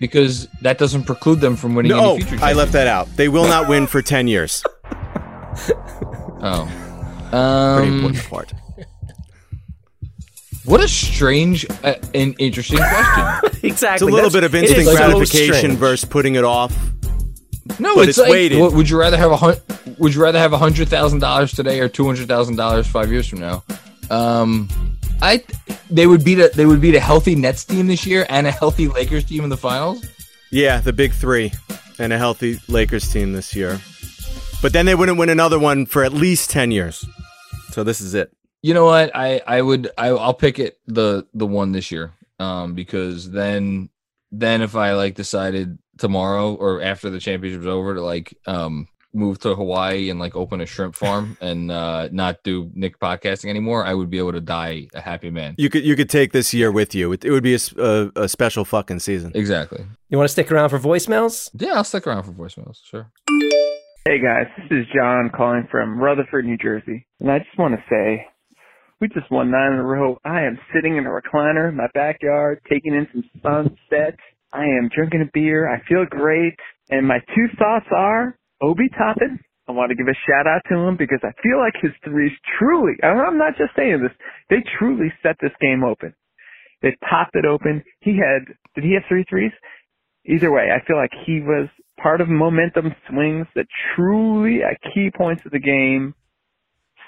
because 0.00 0.48
that 0.62 0.78
doesn't 0.78 1.04
preclude 1.04 1.40
them 1.40 1.54
from 1.54 1.76
winning 1.76 1.90
No, 1.90 2.14
any 2.14 2.24
future. 2.24 2.44
I 2.44 2.54
left 2.54 2.72
that 2.72 2.88
out. 2.88 3.06
They 3.16 3.28
will 3.28 3.46
not 3.46 3.68
win 3.68 3.86
for 3.86 4.02
10 4.02 4.26
years. 4.28 4.62
Oh, 6.42 6.64
Pretty 7.30 7.36
um, 7.36 7.94
important 7.96 8.24
part. 8.30 8.52
What 10.64 10.80
a 10.82 10.88
strange 10.88 11.66
uh, 11.84 11.94
and 12.14 12.34
interesting 12.38 12.78
question. 12.78 13.50
Exactly. 13.62 13.94
It's 13.94 14.02
a 14.02 14.04
little 14.06 14.30
That's- 14.30 14.32
bit 14.32 14.44
of 14.44 14.54
instant 14.54 14.84
gratification 14.96 15.54
strange. 15.54 15.78
versus 15.78 16.08
putting 16.08 16.34
it 16.36 16.44
off. 16.44 16.74
No, 17.78 17.94
But 17.94 18.08
it's, 18.08 18.16
it's 18.16 18.18
like, 18.18 18.30
weighted. 18.30 18.58
what- 18.58 18.72
would 18.72 18.88
you 18.88 18.98
rather 18.98 19.18
have 19.18 19.30
a 19.30 19.36
hun- 19.36 19.58
Would 19.98 20.14
you 20.14 20.22
rather 20.22 20.38
have 20.38 20.52
a 20.54 20.58
hundred 20.58 20.88
thousand 20.88 21.18
dollars 21.18 21.52
today 21.52 21.80
or 21.80 21.88
two 21.88 22.06
hundred 22.06 22.26
thousand 22.26 22.56
dollars 22.56 22.86
five 22.86 23.12
years 23.12 23.28
from 23.28 23.40
now? 23.40 23.62
Um, 24.10 24.68
I 25.22 25.44
they 25.90 26.06
would 26.06 26.24
beat 26.24 26.38
a 26.38 26.50
they 26.54 26.64
would 26.64 26.80
beat 26.80 26.94
a 26.94 27.00
healthy 27.00 27.34
Nets 27.34 27.64
team 27.66 27.86
this 27.86 28.06
year 28.06 28.24
and 28.30 28.46
a 28.46 28.50
healthy 28.50 28.88
Lakers 28.88 29.24
team 29.24 29.44
in 29.44 29.50
the 29.50 29.56
finals. 29.58 30.02
Yeah, 30.50 30.80
the 30.80 30.92
big 30.94 31.12
three 31.12 31.52
and 31.98 32.12
a 32.14 32.18
healthy 32.18 32.58
Lakers 32.66 33.12
team 33.12 33.34
this 33.34 33.54
year. 33.54 33.78
But 34.62 34.72
then 34.72 34.86
they 34.86 34.94
wouldn't 34.94 35.18
win 35.18 35.28
another 35.28 35.58
one 35.58 35.84
for 35.86 36.02
at 36.02 36.12
least 36.14 36.50
10 36.50 36.70
years. 36.70 37.04
So 37.72 37.84
this 37.84 38.00
is 38.00 38.14
it. 38.14 38.32
You 38.62 38.74
know 38.74 38.84
what? 38.84 39.14
I 39.14 39.40
I 39.46 39.62
would 39.62 39.90
I 39.96 40.08
I'll 40.08 40.34
pick 40.34 40.58
it 40.58 40.78
the 40.86 41.26
the 41.34 41.46
one 41.46 41.72
this 41.72 41.90
year. 41.90 42.12
Um 42.38 42.74
because 42.74 43.30
then 43.30 43.88
then 44.30 44.62
if 44.62 44.76
I 44.76 44.92
like 44.92 45.14
decided 45.14 45.78
tomorrow 45.98 46.54
or 46.54 46.82
after 46.82 47.10
the 47.10 47.20
championship's 47.20 47.66
over 47.66 47.94
to 47.94 48.02
like 48.02 48.36
um 48.46 48.88
move 49.12 49.40
to 49.40 49.54
Hawaii 49.56 50.08
and 50.08 50.20
like 50.20 50.36
open 50.36 50.60
a 50.60 50.66
shrimp 50.66 50.94
farm 50.94 51.36
and 51.40 51.70
uh 51.70 52.08
not 52.12 52.42
do 52.44 52.70
Nick 52.74 52.98
podcasting 53.00 53.48
anymore, 53.48 53.84
I 53.84 53.94
would 53.94 54.10
be 54.10 54.18
able 54.18 54.32
to 54.32 54.40
die 54.40 54.88
a 54.94 55.00
happy 55.00 55.30
man. 55.30 55.54
You 55.56 55.70
could 55.70 55.84
you 55.84 55.96
could 55.96 56.10
take 56.10 56.32
this 56.32 56.52
year 56.52 56.70
with 56.70 56.94
you. 56.94 57.12
It, 57.12 57.24
it 57.24 57.30
would 57.30 57.42
be 57.42 57.54
a 57.54 58.10
a 58.14 58.28
special 58.28 58.66
fucking 58.66 59.00
season. 59.00 59.32
Exactly. 59.34 59.86
You 60.10 60.18
want 60.18 60.28
to 60.28 60.32
stick 60.32 60.52
around 60.52 60.68
for 60.68 60.78
voicemails? 60.78 61.48
Yeah, 61.54 61.74
I'll 61.74 61.84
stick 61.84 62.06
around 62.06 62.24
for 62.24 62.32
voicemails. 62.32 62.78
Sure. 62.84 63.10
Hey 64.06 64.18
guys, 64.18 64.46
this 64.56 64.80
is 64.80 64.86
John 64.94 65.30
calling 65.30 65.68
from 65.70 65.98
Rutherford, 65.98 66.44
New 66.46 66.56
Jersey. 66.56 67.06
And 67.20 67.30
I 67.30 67.38
just 67.38 67.56
want 67.58 67.74
to 67.74 67.84
say, 67.88 68.26
we 69.00 69.08
just 69.08 69.30
won 69.30 69.50
nine 69.50 69.72
in 69.72 69.78
a 69.78 69.84
row. 69.84 70.18
I 70.24 70.42
am 70.42 70.58
sitting 70.74 70.96
in 70.96 71.06
a 71.06 71.10
recliner 71.10 71.70
in 71.70 71.76
my 71.76 71.88
backyard, 71.94 72.60
taking 72.68 72.94
in 72.94 73.08
some 73.12 73.24
sunset. 73.42 74.18
I 74.52 74.64
am 74.64 74.90
drinking 74.94 75.22
a 75.22 75.30
beer. 75.32 75.72
I 75.72 75.80
feel 75.88 76.04
great. 76.08 76.54
And 76.90 77.06
my 77.06 77.18
two 77.34 77.46
thoughts 77.58 77.86
are, 77.96 78.36
Obi 78.60 78.88
Toppin. 78.98 79.38
I 79.68 79.72
want 79.72 79.90
to 79.90 79.96
give 79.96 80.08
a 80.08 80.18
shout 80.26 80.46
out 80.46 80.62
to 80.68 80.76
him 80.76 80.96
because 80.96 81.20
I 81.22 81.30
feel 81.42 81.58
like 81.58 81.74
his 81.80 81.92
threes 82.04 82.32
truly, 82.58 82.94
I'm 83.02 83.38
not 83.38 83.56
just 83.56 83.70
saying 83.76 84.02
this, 84.02 84.12
they 84.50 84.56
truly 84.78 85.12
set 85.22 85.36
this 85.40 85.52
game 85.60 85.84
open. 85.84 86.12
They 86.82 86.96
popped 87.08 87.36
it 87.36 87.44
open. 87.44 87.84
He 88.00 88.18
had, 88.18 88.52
did 88.74 88.84
he 88.84 88.94
have 88.94 89.04
three 89.08 89.24
threes? 89.30 89.52
Either 90.26 90.50
way, 90.50 90.68
I 90.74 90.84
feel 90.86 90.96
like 90.96 91.12
he 91.24 91.40
was 91.40 91.68
part 92.02 92.20
of 92.20 92.28
momentum 92.28 92.94
swings 93.08 93.46
that 93.54 93.66
truly 93.94 94.60
at 94.62 94.92
key 94.92 95.10
points 95.16 95.42
of 95.46 95.52
the 95.52 95.60
game 95.60 96.14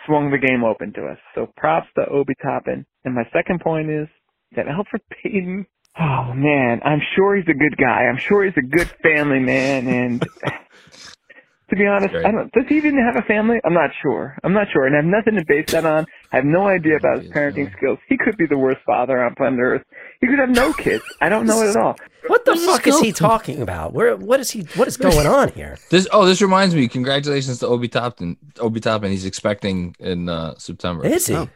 swung 0.06 0.30
the 0.30 0.38
game 0.38 0.64
open 0.64 0.92
to 0.94 1.06
us. 1.06 1.18
So 1.34 1.48
props 1.56 1.88
to 1.96 2.06
Obi 2.08 2.34
Toppin. 2.42 2.86
And 3.04 3.14
my 3.14 3.24
second 3.32 3.60
point 3.60 3.90
is 3.90 4.08
that 4.56 4.66
Elfrid 4.66 5.02
Payton, 5.22 5.66
oh 5.98 6.32
man, 6.34 6.80
I'm 6.84 7.00
sure 7.14 7.36
he's 7.36 7.48
a 7.48 7.58
good 7.58 7.76
guy. 7.76 8.04
I'm 8.06 8.18
sure 8.18 8.44
he's 8.44 8.56
a 8.56 8.66
good 8.66 8.90
family 9.02 9.40
man. 9.40 9.86
And 9.86 10.20
to 11.70 11.76
be 11.76 11.86
honest, 11.86 12.12
Great. 12.12 12.26
I 12.26 12.32
don't, 12.32 12.52
does 12.52 12.64
he 12.68 12.76
even 12.76 12.96
have 12.98 13.16
a 13.16 13.26
family? 13.26 13.58
I'm 13.64 13.74
not 13.74 13.90
sure. 14.02 14.36
I'm 14.44 14.52
not 14.52 14.68
sure. 14.72 14.86
And 14.86 14.94
I 14.94 14.98
have 14.98 15.06
nothing 15.06 15.34
to 15.34 15.44
base 15.46 15.72
that 15.72 15.84
on. 15.84 16.06
I 16.32 16.36
have 16.36 16.44
no 16.44 16.66
idea 16.66 16.96
about 16.96 17.22
his 17.22 17.30
parenting 17.30 17.72
skills. 17.76 17.98
He 18.08 18.16
could 18.16 18.36
be 18.36 18.46
the 18.46 18.58
worst 18.58 18.80
father 18.86 19.22
on 19.22 19.34
planet 19.34 19.60
Earth. 19.60 19.82
He 20.20 20.26
could 20.26 20.38
have 20.38 20.50
no 20.50 20.72
kids. 20.72 21.04
I 21.20 21.28
don't 21.28 21.46
know 21.46 21.62
it 21.62 21.70
at 21.70 21.76
all. 21.76 21.96
What 22.26 22.44
the 22.44 22.56
fuck 22.56 22.86
is 22.86 23.00
he 23.00 23.12
talking 23.12 23.60
about? 23.62 23.92
Where? 23.92 24.16
What 24.16 24.40
is 24.40 24.50
he? 24.50 24.62
What 24.76 24.86
is 24.88 24.96
going 24.96 25.26
on 25.26 25.48
here? 25.52 25.78
This 25.90 26.06
oh, 26.12 26.24
this 26.24 26.40
reminds 26.40 26.74
me. 26.74 26.88
Congratulations 26.88 27.58
to 27.60 27.66
Obi 27.66 27.88
Toppin. 27.88 28.36
Obi 28.60 28.80
Toppin. 28.80 29.10
He's 29.10 29.24
expecting 29.24 29.94
in 29.98 30.28
uh, 30.28 30.54
September. 30.58 31.04
Is 31.04 31.26
he? 31.26 31.34
Oh. 31.34 31.48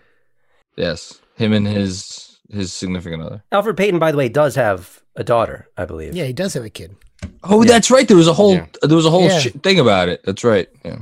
Yes, 0.77 1.21
him 1.37 1.53
and 1.53 1.67
his 1.67 2.39
his 2.51 2.73
significant 2.73 3.23
other. 3.23 3.43
Elfrid 3.53 3.77
Payton, 3.77 3.99
by 3.99 4.11
the 4.13 4.19
way, 4.19 4.29
does 4.29 4.55
have 4.57 5.01
a 5.17 5.25
daughter, 5.25 5.69
I 5.77 5.85
believe. 5.85 6.15
Yeah, 6.15 6.25
he 6.25 6.33
does 6.33 6.55
have 6.55 6.65
a 6.65 6.71
kid. 6.71 6.97
Oh, 7.43 7.65
that's 7.65 7.91
right. 7.91 8.07
There 8.07 8.17
was 8.17 8.29
a 8.29 8.35
whole 8.35 8.55
Yeah. 8.55 8.67
there 8.83 8.97
was 8.97 9.07
a 9.07 9.11
whole 9.11 9.29
Yeah. 9.29 9.39
shit 9.39 9.63
thing 9.63 9.81
about 9.81 10.09
it. 10.09 10.21
That's 10.25 10.45
right. 10.45 10.69
Yeah, 10.85 10.99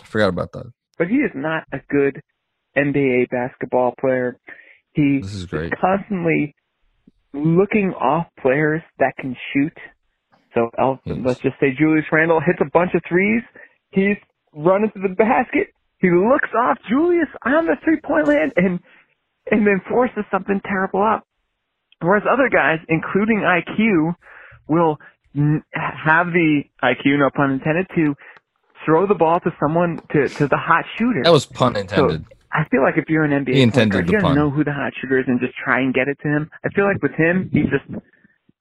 I 0.00 0.04
forgot 0.04 0.28
about 0.28 0.52
that. 0.52 0.66
but 0.98 1.08
he 1.08 1.16
is 1.16 1.30
not 1.34 1.64
a 1.72 1.80
good 1.88 2.20
NBA 2.76 3.30
basketball 3.30 3.94
player. 3.98 4.36
He 4.92 5.20
This 5.20 5.32
is 5.34 5.46
great. 5.46 5.72
constantly 5.80 6.54
looking 7.34 7.92
off 8.00 8.26
players 8.42 8.82
that 8.98 9.14
can 9.18 9.36
shoot. 9.52 9.74
So 10.54 10.70
let's 11.24 11.40
just 11.42 11.56
say 11.60 11.68
Julius 11.78 12.06
Randle 12.12 12.40
hits 12.44 12.58
a 12.60 12.70
bunch 12.72 12.92
of 12.94 13.02
threes. 13.08 13.42
He's 13.90 14.16
running 14.54 14.90
to 14.94 15.00
the 15.00 15.14
basket. 15.14 15.68
He 15.98 16.10
looks 16.10 16.48
off 16.58 16.78
Julius 16.88 17.28
on 17.44 17.66
the 17.66 17.76
three 17.84 18.00
point 18.02 18.28
land 18.28 18.52
and 18.56 18.80
and 19.50 19.66
then 19.66 19.80
forces 19.88 20.24
something 20.30 20.60
terrible 20.64 21.02
up. 21.02 21.24
Whereas 22.00 22.24
other 22.30 22.48
guys, 22.50 22.78
including 22.88 23.38
IQ, 23.44 24.14
will 24.68 24.98
n- 25.36 25.62
have 25.72 26.28
the 26.28 26.62
IQ, 26.82 27.18
no 27.18 27.30
pun 27.34 27.52
intended, 27.52 27.86
to 27.96 28.14
throw 28.86 29.06
the 29.06 29.14
ball 29.14 29.40
to 29.40 29.50
someone 29.60 30.02
to 30.12 30.28
to 30.30 30.48
the 30.50 30.58
hot 30.58 30.84
shooter. 30.98 31.22
That 31.24 31.32
was 31.32 31.46
pun 31.46 31.76
intended. 31.76 32.24
I 32.52 32.66
feel 32.70 32.82
like 32.82 32.94
if 32.96 33.08
you're 33.08 33.24
an 33.24 33.44
NBA 33.44 33.54
He 33.54 33.62
intended 33.62 34.06
the 34.06 34.12
you 34.12 34.20
gotta 34.20 34.34
know 34.34 34.50
who 34.50 34.64
the 34.64 34.72
hot 34.72 34.92
shooter 35.00 35.20
is 35.20 35.26
and 35.28 35.38
just 35.40 35.54
try 35.56 35.80
and 35.80 35.94
get 35.94 36.08
it 36.08 36.18
to 36.22 36.28
him. 36.28 36.50
I 36.64 36.68
feel 36.74 36.84
like 36.84 37.02
with 37.02 37.14
him, 37.14 37.48
he 37.52 37.62
just 37.62 37.86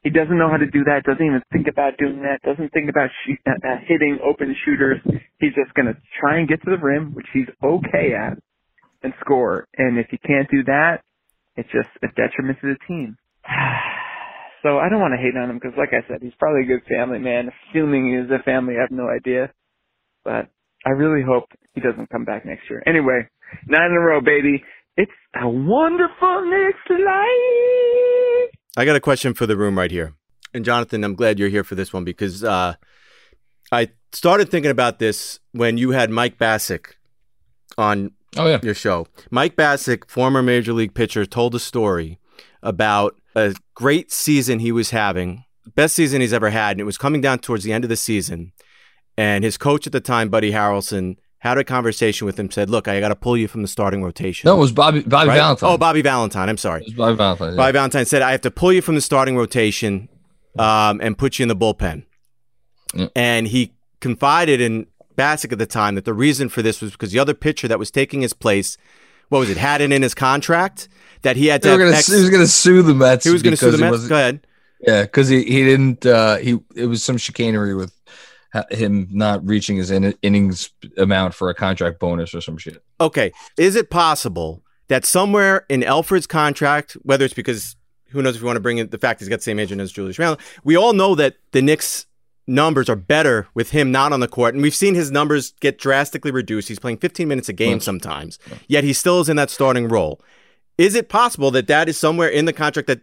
he 0.04 0.10
doesn't 0.10 0.38
know 0.38 0.50
how 0.50 0.58
to 0.58 0.70
do 0.70 0.84
that. 0.86 1.04
Doesn't 1.04 1.26
even 1.26 1.42
think 1.52 1.68
about 1.68 1.98
doing 1.98 2.22
that. 2.22 2.40
Doesn't 2.44 2.72
think 2.72 2.90
about 2.90 3.10
shoot, 3.26 3.40
uh, 3.48 3.58
uh, 3.68 3.78
hitting 3.86 4.20
open 4.24 4.56
shooters. 4.64 5.02
He's 5.40 5.54
just 5.56 5.74
gonna 5.74 5.98
try 6.20 6.38
and 6.40 6.48
get 6.48 6.62
to 6.64 6.72
the 6.72 6.78
rim, 6.78 7.14
which 7.14 7.28
he's 7.34 7.50
okay 7.64 8.14
at, 8.14 8.38
and 9.04 9.14
score. 9.20 9.68
And 9.78 9.98
if 9.98 10.08
he 10.10 10.18
can't 10.18 10.50
do 10.50 10.64
that, 10.66 11.02
it's 11.58 11.70
just 11.74 11.90
a 12.04 12.08
detriment 12.16 12.60
to 12.62 12.74
the 12.74 12.80
team. 12.88 13.18
so 14.64 14.78
I 14.78 14.88
don't 14.88 15.02
want 15.02 15.14
to 15.14 15.22
hate 15.22 15.36
on 15.36 15.50
him 15.50 15.60
because, 15.60 15.78
like 15.78 15.92
I 15.92 16.08
said, 16.08 16.22
he's 16.22 16.38
probably 16.40 16.64
a 16.64 16.78
good 16.78 16.86
family 16.88 17.20
man. 17.20 17.50
Assuming 17.50 18.08
he's 18.08 18.32
a 18.32 18.44
family, 18.44 18.76
I 18.78 18.82
have 18.82 18.92
no 18.92 19.10
idea. 19.10 19.52
But 20.24 20.48
I 20.86 20.92
really 20.92 21.24
hope 21.26 21.50
he 21.74 21.82
doesn't 21.82 22.10
come 22.10 22.24
back 22.24 22.46
next 22.46 22.70
year. 22.70 22.84
Anyway, 22.88 23.28
nine 23.68 23.92
in 23.92 23.98
a 23.98 24.00
row, 24.00 24.22
baby. 24.22 24.64
It's 24.98 25.12
a 25.42 25.48
wonderful 25.48 26.46
next 26.50 26.90
life. 26.90 28.50
I 28.78 28.86
got 28.86 28.96
a 28.96 29.00
question 29.00 29.34
for 29.34 29.46
the 29.46 29.58
room 29.58 29.78
right 29.78 29.92
here. 29.92 30.14
And 30.54 30.66
Jonathan, 30.66 31.04
I'm 31.04 31.16
glad 31.16 31.38
you're 31.40 31.50
here 31.50 31.64
for 31.64 31.76
this 31.76 31.94
one 31.94 32.04
because 32.04 32.44
uh, 32.44 32.74
I 33.72 33.90
started 34.12 34.50
thinking 34.50 34.72
about 34.72 35.00
this 35.00 35.40
when 35.52 35.78
you 35.78 35.92
had 35.92 36.10
Mike 36.10 36.38
Bassick 36.38 36.96
on 37.78 38.12
Oh 38.38 38.48
yeah. 38.48 38.60
your 38.64 38.74
show. 38.76 39.08
Mike 39.32 39.56
Bassick, 39.56 40.10
former 40.10 40.42
major 40.42 40.74
league 40.74 40.94
pitcher, 40.94 41.26
told 41.26 41.56
a 41.56 41.60
story 41.60 42.20
about 42.62 43.16
a 43.36 43.54
great 43.76 44.12
season 44.12 44.60
he 44.60 44.72
was 44.72 44.90
having, 44.92 45.46
best 45.76 45.96
season 45.96 46.22
he's 46.22 46.34
ever 46.34 46.50
had, 46.50 46.72
and 46.72 46.82
it 46.82 46.86
was 46.86 46.98
coming 46.98 47.22
down 47.22 47.40
towards 47.40 47.64
the 47.64 47.72
end 47.74 47.84
of 47.86 47.90
the 47.90 47.96
season. 47.96 48.52
And 49.18 49.44
his 49.44 49.58
coach 49.58 49.86
at 49.88 49.94
the 49.94 50.00
time, 50.02 50.30
Buddy 50.30 50.52
Harrelson, 50.52 51.18
had 51.40 51.58
a 51.58 51.64
conversation 51.64 52.26
with 52.26 52.38
him, 52.40 52.52
said, 52.52 52.70
Look, 52.70 52.88
I 52.88 53.00
got 53.00 53.10
to 53.10 53.16
pull 53.16 53.38
you 53.38 53.48
from 53.48 53.62
the 53.62 53.68
starting 53.68 54.04
rotation. 54.04 54.48
No, 54.48 54.56
it 54.58 54.60
was 54.60 54.72
Bobby 54.72 55.02
Bobby 55.02 55.30
Right? 55.30 55.38
Valentine. 55.38 55.70
Oh, 55.70 55.78
Bobby 55.78 56.02
Valentine. 56.02 56.50
I'm 56.50 56.58
sorry. 56.58 56.82
It 56.82 56.88
was 56.88 56.94
Bobby 56.96 57.16
Valentine. 57.16 57.50
yeah. 57.52 57.56
Bobby 57.58 57.72
Valentine 57.74 58.06
said, 58.06 58.22
I 58.22 58.32
have 58.32 58.42
to 58.42 58.52
pull 58.52 58.74
you 58.74 58.82
from 58.82 58.96
the 58.96 59.02
starting 59.02 59.36
rotation 59.38 60.10
um, 60.58 61.00
and 61.02 61.18
put 61.18 61.40
you 61.40 61.44
in 61.44 61.50
the 61.50 61.56
bullpen. 61.56 62.04
Yeah. 62.94 63.08
And 63.16 63.48
he 63.48 63.74
confided 64.02 64.60
in 64.62 64.88
Bassick 65.16 65.52
at 65.52 65.60
the 65.60 65.66
time 65.66 65.96
that 65.96 66.06
the 66.06 66.14
reason 66.14 66.50
for 66.50 66.62
this 66.62 66.82
was 66.82 66.92
because 66.92 67.12
the 67.12 67.20
other 67.20 67.34
pitcher 67.34 67.68
that 67.68 67.78
was 67.80 67.92
taking 67.92 68.22
his 68.22 68.34
place, 68.34 68.78
what 69.30 69.40
was 69.40 69.50
it, 69.50 69.58
had 69.58 69.82
it 69.82 69.92
in 69.92 70.02
his 70.02 70.16
contract 70.16 70.88
that 71.22 71.36
he 71.36 71.48
had 71.48 71.62
to 71.62 71.68
They 71.70 71.74
were 71.78 71.84
have 71.84 71.90
gonna, 71.92 71.98
X- 71.98 72.08
he 72.08 72.20
was 72.22 72.30
going 72.30 72.42
to 72.44 72.48
sue 72.48 72.82
the 72.82 72.94
Mets. 72.96 73.26
he 73.26 73.32
was 73.32 73.44
going 73.44 73.52
to 73.52 73.58
sue 73.58 73.72
the 73.72 73.78
Mets. 73.78 74.08
Go 74.08 74.16
ahead. 74.16 74.46
Yeah, 74.82 75.02
because 75.04 75.28
he, 75.28 75.44
he 75.44 75.64
didn't. 75.66 76.06
Uh, 76.06 76.38
he 76.38 76.58
it 76.74 76.86
was 76.86 77.04
some 77.04 77.18
chicanery 77.18 77.76
with 77.76 77.92
him 78.72 79.08
not 79.12 79.46
reaching 79.46 79.78
his 79.78 79.92
in- 79.92 80.16
innings 80.22 80.72
amount 80.98 81.34
for 81.34 81.50
a 81.50 81.56
contract 81.56 82.00
bonus 82.00 82.34
or 82.34 82.42
some 82.42 82.58
shit. 82.58 82.84
Okay. 83.00 83.32
Is 83.58 83.76
it 83.76 83.90
possible 83.90 84.64
that 84.88 85.06
somewhere 85.06 85.66
in 85.70 85.82
Elfrid's 85.82 86.28
contract, 86.28 86.94
whether 87.04 87.26
it's 87.26 87.34
because 87.34 87.76
who 88.10 88.22
knows 88.22 88.36
if 88.36 88.42
you 88.42 88.48
want 88.48 88.58
to 88.58 88.62
bring 88.62 88.80
in 88.80 88.90
the 88.90 88.98
fact 88.98 89.20
he's 89.20 89.30
got 89.30 89.38
the 89.38 89.44
same 89.44 89.60
agent 89.60 89.80
as 89.82 89.92
Julius 89.92 90.18
Randle, 90.18 90.40
we 90.64 90.76
all 90.76 90.94
know 90.94 91.16
that 91.16 91.36
the 91.52 91.62
Knicks 91.62 92.08
numbers 92.48 92.90
are 92.90 92.96
better 92.96 93.48
with 93.54 93.70
him 93.70 93.92
not 93.92 94.12
on 94.12 94.20
the 94.20 94.28
court. 94.28 94.56
And 94.56 94.64
we've 94.64 94.76
seen 94.76 94.96
his 94.96 95.12
numbers 95.12 95.54
get 95.62 95.78
drastically 95.78 96.32
reduced. 96.32 96.68
He's 96.68 96.80
playing 96.80 96.98
15 96.98 97.28
minutes 97.28 97.48
a 97.48 97.54
game 97.54 97.80
sometimes, 97.80 98.40
yet 98.68 98.84
he 98.84 98.94
still 98.94 99.22
is 99.22 99.30
in 99.30 99.36
that 99.38 99.52
starting 99.52 99.88
role. 99.88 100.20
Is 100.78 100.96
it 100.96 101.10
possible 101.10 101.52
that 101.52 101.68
that 101.68 101.88
is 101.88 101.98
somewhere 101.98 102.30
in 102.30 102.46
the 102.46 102.54
contract 102.54 102.88
that 102.88 103.02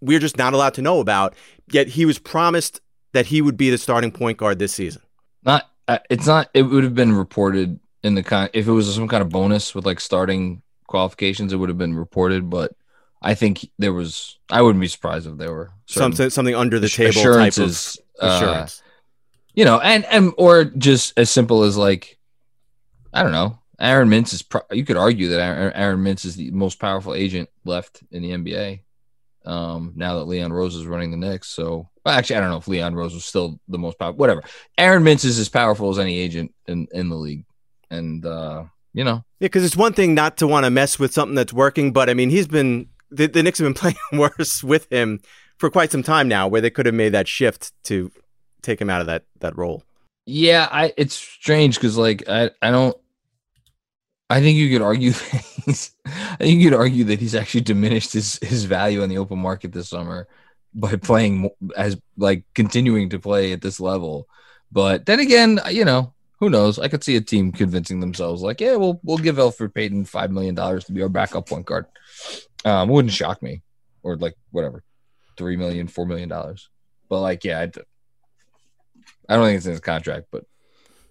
we're 0.00 0.20
just 0.20 0.36
not 0.36 0.52
allowed 0.52 0.74
to 0.74 0.82
know 0.82 1.00
about, 1.00 1.34
yet 1.70 1.88
he 1.88 2.04
was 2.04 2.18
promised 2.18 2.80
that 3.14 3.26
he 3.26 3.40
would 3.40 3.56
be 3.56 3.70
the 3.70 3.78
starting 3.78 4.12
point 4.12 4.36
guard 4.38 4.58
this 4.58 4.74
season? 4.74 5.02
Not. 5.42 5.70
Uh, 5.88 5.98
it's 6.10 6.26
not. 6.26 6.50
It 6.54 6.62
would 6.62 6.84
have 6.84 6.94
been 6.94 7.12
reported 7.12 7.80
in 8.02 8.14
the 8.14 8.22
con. 8.22 8.50
If 8.52 8.68
it 8.68 8.72
was 8.72 8.94
some 8.94 9.08
kind 9.08 9.22
of 9.22 9.30
bonus 9.30 9.74
with 9.74 9.86
like 9.86 10.00
starting 10.00 10.62
qualifications, 10.86 11.52
it 11.52 11.56
would 11.56 11.68
have 11.70 11.78
been 11.78 11.94
reported. 11.94 12.50
But 12.50 12.72
I 13.22 13.34
think 13.34 13.68
there 13.78 13.92
was. 13.92 14.38
I 14.50 14.62
wouldn't 14.62 14.80
be 14.80 14.88
surprised 14.88 15.26
if 15.26 15.36
there 15.38 15.52
were 15.52 15.70
Something, 15.86 16.30
something 16.30 16.54
under 16.54 16.78
the 16.78 16.88
table 16.88 17.12
type 17.12 17.24
of 17.24 17.26
assurances. 17.26 18.00
uh, 18.20 18.66
you 19.54 19.64
know, 19.64 19.78
and 19.80 20.04
and 20.06 20.32
or 20.38 20.64
just 20.64 21.18
as 21.18 21.30
simple 21.30 21.62
as 21.62 21.76
like, 21.76 22.18
I 23.12 23.22
don't 23.22 23.32
know. 23.32 23.58
Aaron 23.78 24.08
Mintz 24.08 24.32
is. 24.32 24.42
Pro- 24.42 24.62
you 24.72 24.84
could 24.84 24.96
argue 24.96 25.28
that 25.28 25.40
Aaron, 25.40 25.72
Aaron 25.74 26.00
Mintz 26.04 26.24
is 26.24 26.36
the 26.36 26.50
most 26.52 26.78
powerful 26.78 27.14
agent 27.14 27.48
left 27.64 28.02
in 28.10 28.22
the 28.22 28.30
NBA. 28.30 28.80
Um, 29.44 29.92
now 29.96 30.16
that 30.18 30.24
Leon 30.24 30.52
Rose 30.52 30.74
is 30.74 30.86
running 30.86 31.10
the 31.10 31.16
Knicks, 31.18 31.48
so 31.48 31.90
well, 32.04 32.18
actually, 32.18 32.36
I 32.36 32.40
don't 32.40 32.50
know 32.50 32.58
if 32.58 32.68
Leon 32.68 32.94
Rose 32.94 33.14
was 33.14 33.24
still 33.24 33.58
the 33.68 33.78
most 33.78 33.98
powerful. 33.98 34.18
Whatever. 34.18 34.42
Aaron 34.76 35.02
Mintz 35.02 35.24
is 35.24 35.38
as 35.38 35.48
powerful 35.48 35.90
as 35.90 35.98
any 35.98 36.18
agent 36.18 36.54
in 36.66 36.86
in 36.92 37.08
the 37.08 37.16
league, 37.16 37.44
and 37.90 38.24
uh, 38.26 38.64
you 38.92 39.04
know, 39.04 39.24
Yeah, 39.40 39.46
because 39.46 39.64
it's 39.64 39.76
one 39.76 39.92
thing 39.94 40.14
not 40.14 40.36
to 40.38 40.46
want 40.46 40.64
to 40.64 40.70
mess 40.70 40.98
with 40.98 41.14
something 41.14 41.34
that's 41.34 41.52
working, 41.52 41.92
but 41.92 42.10
I 42.10 42.14
mean, 42.14 42.30
he's 42.30 42.46
been 42.46 42.88
the, 43.10 43.26
the 43.26 43.42
Knicks 43.42 43.58
have 43.58 43.66
been 43.66 43.74
playing 43.74 43.96
worse 44.12 44.62
with 44.62 44.90
him 44.90 45.20
for 45.58 45.70
quite 45.70 45.92
some 45.92 46.02
time 46.02 46.28
now, 46.28 46.46
where 46.46 46.60
they 46.60 46.70
could 46.70 46.86
have 46.86 46.94
made 46.94 47.10
that 47.10 47.28
shift 47.28 47.72
to 47.84 48.10
take 48.62 48.80
him 48.80 48.90
out 48.90 49.00
of 49.00 49.06
that 49.06 49.24
that 49.40 49.56
role. 49.56 49.82
Yeah, 50.26 50.68
I 50.70 50.92
it's 50.96 51.14
strange 51.14 51.76
because 51.76 51.96
like 51.96 52.28
I 52.28 52.50
I 52.60 52.70
don't 52.70 52.96
I 54.28 54.40
think 54.40 54.58
you 54.58 54.70
could 54.70 54.82
argue 54.82 55.10
that 55.12 55.44
he's 55.64 55.92
I 56.04 56.36
think 56.36 56.60
you 56.60 56.70
could 56.70 56.78
argue 56.78 57.04
that 57.04 57.20
he's 57.20 57.34
actually 57.34 57.62
diminished 57.62 58.12
his 58.12 58.38
his 58.42 58.64
value 58.64 59.02
in 59.02 59.10
the 59.10 59.18
open 59.18 59.38
market 59.38 59.72
this 59.72 59.88
summer 59.88 60.28
by 60.74 60.96
playing 60.96 61.50
as 61.76 61.96
like 62.16 62.44
continuing 62.54 63.10
to 63.10 63.18
play 63.18 63.52
at 63.52 63.62
this 63.62 63.80
level. 63.80 64.26
But 64.72 65.06
then 65.06 65.20
again, 65.20 65.60
you 65.70 65.84
know, 65.84 66.12
who 66.40 66.50
knows? 66.50 66.78
I 66.78 66.88
could 66.88 67.04
see 67.04 67.16
a 67.16 67.20
team 67.20 67.52
convincing 67.52 68.00
themselves 68.00 68.42
like, 68.42 68.60
yeah, 68.60 68.76
we'll 68.76 69.00
we'll 69.02 69.18
give 69.18 69.36
Elfrid 69.36 69.74
Payton 69.74 70.04
five 70.06 70.30
million 70.30 70.54
dollars 70.54 70.84
to 70.84 70.92
be 70.92 71.02
our 71.02 71.08
backup 71.08 71.48
point 71.48 71.66
guard. 71.66 71.86
Um, 72.64 72.88
wouldn't 72.88 73.12
shock 73.12 73.42
me, 73.42 73.62
or 74.02 74.16
like 74.16 74.34
whatever, 74.50 74.82
three 75.36 75.56
million, 75.56 75.86
four 75.86 76.06
million 76.06 76.28
dollars. 76.28 76.68
But 77.08 77.20
like, 77.20 77.44
yeah, 77.44 77.60
I 79.28 79.36
don't 79.36 79.44
think 79.44 79.56
it's 79.56 79.66
in 79.66 79.72
his 79.72 79.80
contract, 79.80 80.26
but 80.30 80.44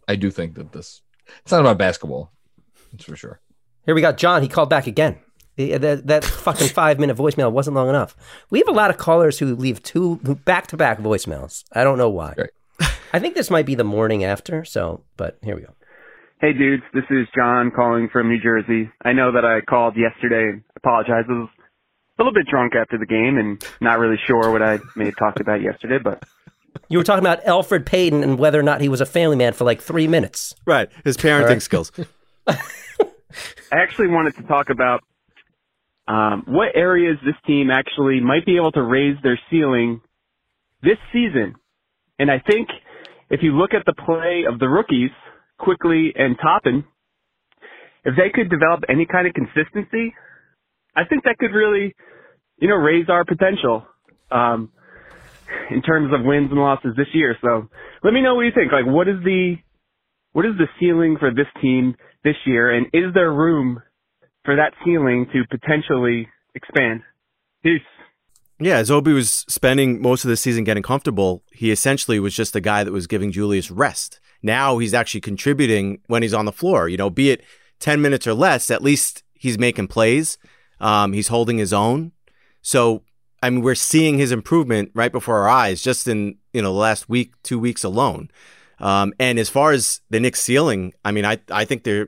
I 0.08 0.16
do 0.16 0.30
think 0.30 0.56
that 0.56 0.72
this 0.72 1.02
it's 1.42 1.52
not 1.52 1.62
about 1.62 1.78
basketball. 1.78 2.32
That's 2.92 3.06
for 3.06 3.16
sure. 3.16 3.40
Here 3.86 3.96
we 3.96 4.02
got 4.02 4.18
John. 4.18 4.42
He 4.42 4.48
called 4.48 4.70
back 4.70 4.88
again. 4.88 5.20
The- 5.56 5.78
That, 5.78 6.08
that 6.08 6.24
fucking 6.24 6.70
five 6.70 7.00
minute 7.00 7.18
voicemail 7.18 7.52
wasn't 7.52 7.76
long 7.76 7.90
enough. 7.90 8.16
We 8.50 8.60
have 8.60 8.68
a 8.68 8.72
lot 8.72 8.90
of 8.90 8.98
callers 8.98 9.40
who 9.40 9.56
leave 9.56 9.82
two 9.84 10.18
back 10.46 10.68
to 10.68 10.78
back 10.78 11.00
voicemails. 11.00 11.64
I 11.74 11.84
don't 11.84 11.98
know 11.98 12.10
why. 12.10 12.34
Right. 12.38 12.50
I 13.14 13.20
think 13.20 13.36
this 13.36 13.50
might 13.52 13.66
be 13.66 13.76
the 13.76 13.84
morning 13.84 14.24
after. 14.24 14.66
So, 14.66 15.04
but 15.18 15.38
here 15.44 15.56
we 15.56 15.62
go. 15.62 15.74
Hey 16.42 16.52
dudes, 16.54 16.84
this 16.94 17.06
is 17.10 17.28
John 17.36 17.72
calling 17.74 18.10
from 18.12 18.28
New 18.28 18.40
Jersey. 18.42 18.90
I 19.06 19.14
know 19.14 19.32
that 19.32 19.46
I 19.46 19.62
called 19.62 19.96
yesterday. 19.96 20.58
I 20.58 20.62
apologize. 20.76 21.24
I 21.30 21.32
was 21.32 21.50
a 22.20 22.22
little 22.24 22.34
bit 22.34 22.48
drunk 22.48 22.74
after 22.76 22.98
the 22.98 23.06
game 23.06 23.38
and 23.38 23.64
not 23.80 23.98
really 24.00 24.18
sure 24.28 24.52
what 24.52 24.62
I 24.62 24.80
may 24.96 25.06
have 25.06 25.16
talked 25.18 25.40
about 25.40 25.62
yesterday, 25.62 26.00
but 26.04 26.24
You 26.90 26.98
were 26.98 27.04
talking 27.04 27.24
about 27.24 27.44
Elfrid 27.46 27.86
Payton 27.86 28.24
and 28.24 28.38
whether 28.38 28.60
or 28.60 28.64
not 28.64 28.82
he 28.82 28.90
was 28.90 29.00
a 29.00 29.06
family 29.06 29.36
man 29.38 29.54
for 29.54 29.64
like 29.64 29.82
three 29.82 30.08
minutes. 30.08 30.54
Right. 30.66 30.90
His 31.06 31.16
parenting 31.16 31.48
right. 31.48 31.62
skills. 31.62 31.92
I 32.48 32.58
actually 33.72 34.08
wanted 34.08 34.36
to 34.36 34.44
talk 34.44 34.70
about 34.70 35.02
um, 36.08 36.44
what 36.48 36.76
areas 36.76 37.18
this 37.26 37.36
team 37.48 37.70
actually 37.72 38.20
might 38.20 38.46
be 38.46 38.58
able 38.58 38.72
to 38.74 38.82
raise 38.82 39.16
their 39.24 39.40
ceiling 39.50 40.02
this 40.82 40.98
season. 41.12 41.56
And 42.20 42.30
I 42.30 42.40
think 42.40 42.70
if 43.30 43.42
you 43.42 43.58
look 43.58 43.74
at 43.74 43.86
the 43.86 43.94
play 43.94 44.44
of 44.52 44.60
the 44.60 44.68
rookies, 44.68 45.12
Quickley 45.58 46.14
and 46.16 46.36
Toppin, 46.42 46.84
if 48.04 48.16
they 48.18 48.30
could 48.34 48.50
develop 48.50 48.84
any 48.90 49.06
kind 49.06 49.28
of 49.28 49.34
consistency, 49.34 50.14
I 50.96 51.06
think 51.06 51.24
that 51.24 51.38
could 51.40 51.54
really, 51.54 51.96
you 52.58 52.68
know, 52.68 52.76
raise 52.76 53.08
our 53.10 53.24
potential 53.24 53.86
um, 54.30 54.72
in 55.72 55.82
terms 55.82 56.14
of 56.14 56.26
wins 56.26 56.52
and 56.52 56.60
losses 56.60 56.94
this 56.98 57.08
year. 57.14 57.38
So 57.42 57.70
let 58.04 58.14
me 58.14 58.22
know 58.22 58.36
what 58.36 58.42
you 58.42 58.52
think. 58.54 58.72
Like, 58.72 58.86
what 58.86 59.08
is 59.08 59.24
the 59.24 59.56
what 60.34 60.46
is 60.46 60.54
the 60.58 60.68
ceiling 60.80 61.18
for 61.20 61.32
this 61.32 61.48
team 61.62 61.96
this 62.24 62.36
year, 62.46 62.72
and 62.72 62.88
is 62.92 63.14
there 63.14 63.32
room 63.32 63.82
for 64.46 64.56
that 64.56 64.74
ceiling 64.84 65.28
to 65.34 65.44
potentially 65.50 66.28
expand? 66.56 67.02
Peace. 67.64 67.82
Yeah, 68.60 68.78
as 68.78 68.92
Obi 68.92 69.14
was 69.14 69.46
spending 69.50 70.02
most 70.02 70.24
of 70.24 70.30
the 70.30 70.38
season 70.38 70.64
getting 70.64 70.84
comfortable, 70.84 71.44
he 71.52 71.72
essentially 71.72 72.20
was 72.20 72.36
just 72.36 72.54
the 72.54 72.62
guy 72.62 72.84
that 72.84 72.92
was 72.92 73.08
giving 73.08 73.32
Julius 73.32 73.72
rest. 73.72 74.20
Now 74.42 74.78
he's 74.78 74.94
actually 74.94 75.22
contributing 75.22 76.02
when 76.08 76.22
he's 76.22 76.34
on 76.34 76.46
the 76.46 76.52
floor. 76.52 76.88
You 76.88 76.98
know, 76.98 77.10
be 77.10 77.32
it 77.32 77.44
10 77.80 78.02
minutes 78.02 78.28
or 78.28 78.34
less, 78.34 78.70
at 78.70 78.84
least 78.84 79.24
he's 79.34 79.58
making 79.58 79.88
plays. 79.88 80.38
Um, 80.80 81.14
he's 81.14 81.30
holding 81.30 81.58
his 81.58 81.74
own. 81.74 82.12
So, 82.62 83.04
I 83.42 83.50
mean, 83.50 83.62
we're 83.62 83.76
seeing 83.76 84.18
his 84.18 84.32
improvement 84.32 84.92
right 84.94 85.12
before 85.12 85.40
our 85.40 85.50
eyes 85.50 85.82
just 85.82 86.08
in, 86.08 86.38
you 86.54 86.62
know, 86.62 86.74
the 86.74 86.80
last 86.80 87.10
week, 87.10 87.34
two 87.44 87.60
weeks 87.60 87.84
alone. 87.84 88.30
Um, 88.80 89.14
and 89.20 89.40
as 89.40 89.50
far 89.50 89.72
as 89.72 90.02
the 90.10 90.20
Knicks 90.20 90.42
ceiling, 90.42 90.94
I 91.04 91.12
mean, 91.12 91.26
I, 91.26 91.40
I 91.52 91.66
think 91.66 91.84
they're, 91.84 92.08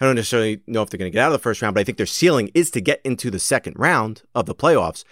I 0.00 0.06
don't 0.06 0.16
necessarily 0.16 0.60
know 0.66 0.82
if 0.82 0.90
they're 0.90 0.98
going 0.98 1.10
to 1.10 1.14
get 1.14 1.22
out 1.22 1.28
of 1.28 1.32
the 1.32 1.42
first 1.42 1.60
round, 1.60 1.74
but 1.74 1.80
I 1.80 1.84
think 1.84 1.98
their 1.98 2.06
ceiling 2.06 2.50
is 2.54 2.70
to 2.70 2.80
get 2.80 3.00
into 3.04 3.30
the 3.30 3.38
second 3.38 3.78
round 3.78 4.22
of 4.34 4.46
the 4.46 4.54
playoffs 4.54 5.04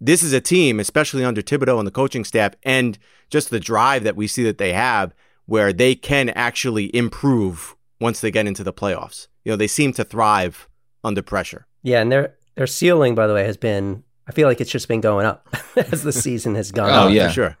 this 0.00 0.22
is 0.22 0.32
a 0.32 0.40
team, 0.40 0.80
especially 0.80 1.24
under 1.24 1.42
Thibodeau 1.42 1.78
and 1.78 1.86
the 1.86 1.92
coaching 1.92 2.24
staff, 2.24 2.54
and 2.62 2.98
just 3.28 3.50
the 3.50 3.60
drive 3.60 4.02
that 4.04 4.16
we 4.16 4.26
see 4.26 4.42
that 4.44 4.58
they 4.58 4.72
have, 4.72 5.14
where 5.46 5.72
they 5.72 5.94
can 5.94 6.30
actually 6.30 6.94
improve 6.96 7.76
once 8.00 8.20
they 8.20 8.30
get 8.30 8.46
into 8.46 8.64
the 8.64 8.72
playoffs. 8.72 9.28
You 9.44 9.52
know, 9.52 9.56
they 9.56 9.66
seem 9.66 9.92
to 9.94 10.04
thrive 10.04 10.68
under 11.04 11.22
pressure. 11.22 11.66
Yeah, 11.82 12.00
and 12.00 12.10
their 12.10 12.34
their 12.54 12.66
ceiling, 12.66 13.14
by 13.14 13.26
the 13.26 13.34
way, 13.34 13.44
has 13.44 13.56
been. 13.56 14.04
I 14.26 14.32
feel 14.32 14.46
like 14.46 14.60
it's 14.60 14.70
just 14.70 14.86
been 14.86 15.00
going 15.00 15.26
up 15.26 15.48
as 15.76 16.02
the 16.02 16.12
season 16.12 16.54
has 16.54 16.72
gone. 16.72 16.90
Oh, 16.90 17.06
on. 17.06 17.12
yeah. 17.12 17.28
for 17.28 17.34
sure. 17.34 17.56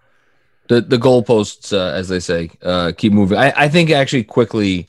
the 0.68 0.80
the 0.80 0.98
goalposts, 0.98 1.72
uh, 1.76 1.92
as 1.94 2.08
they 2.08 2.20
say, 2.20 2.50
uh, 2.62 2.92
keep 2.96 3.12
moving. 3.12 3.36
I, 3.36 3.52
I 3.56 3.68
think 3.68 3.90
actually 3.90 4.24
Quickley, 4.24 4.88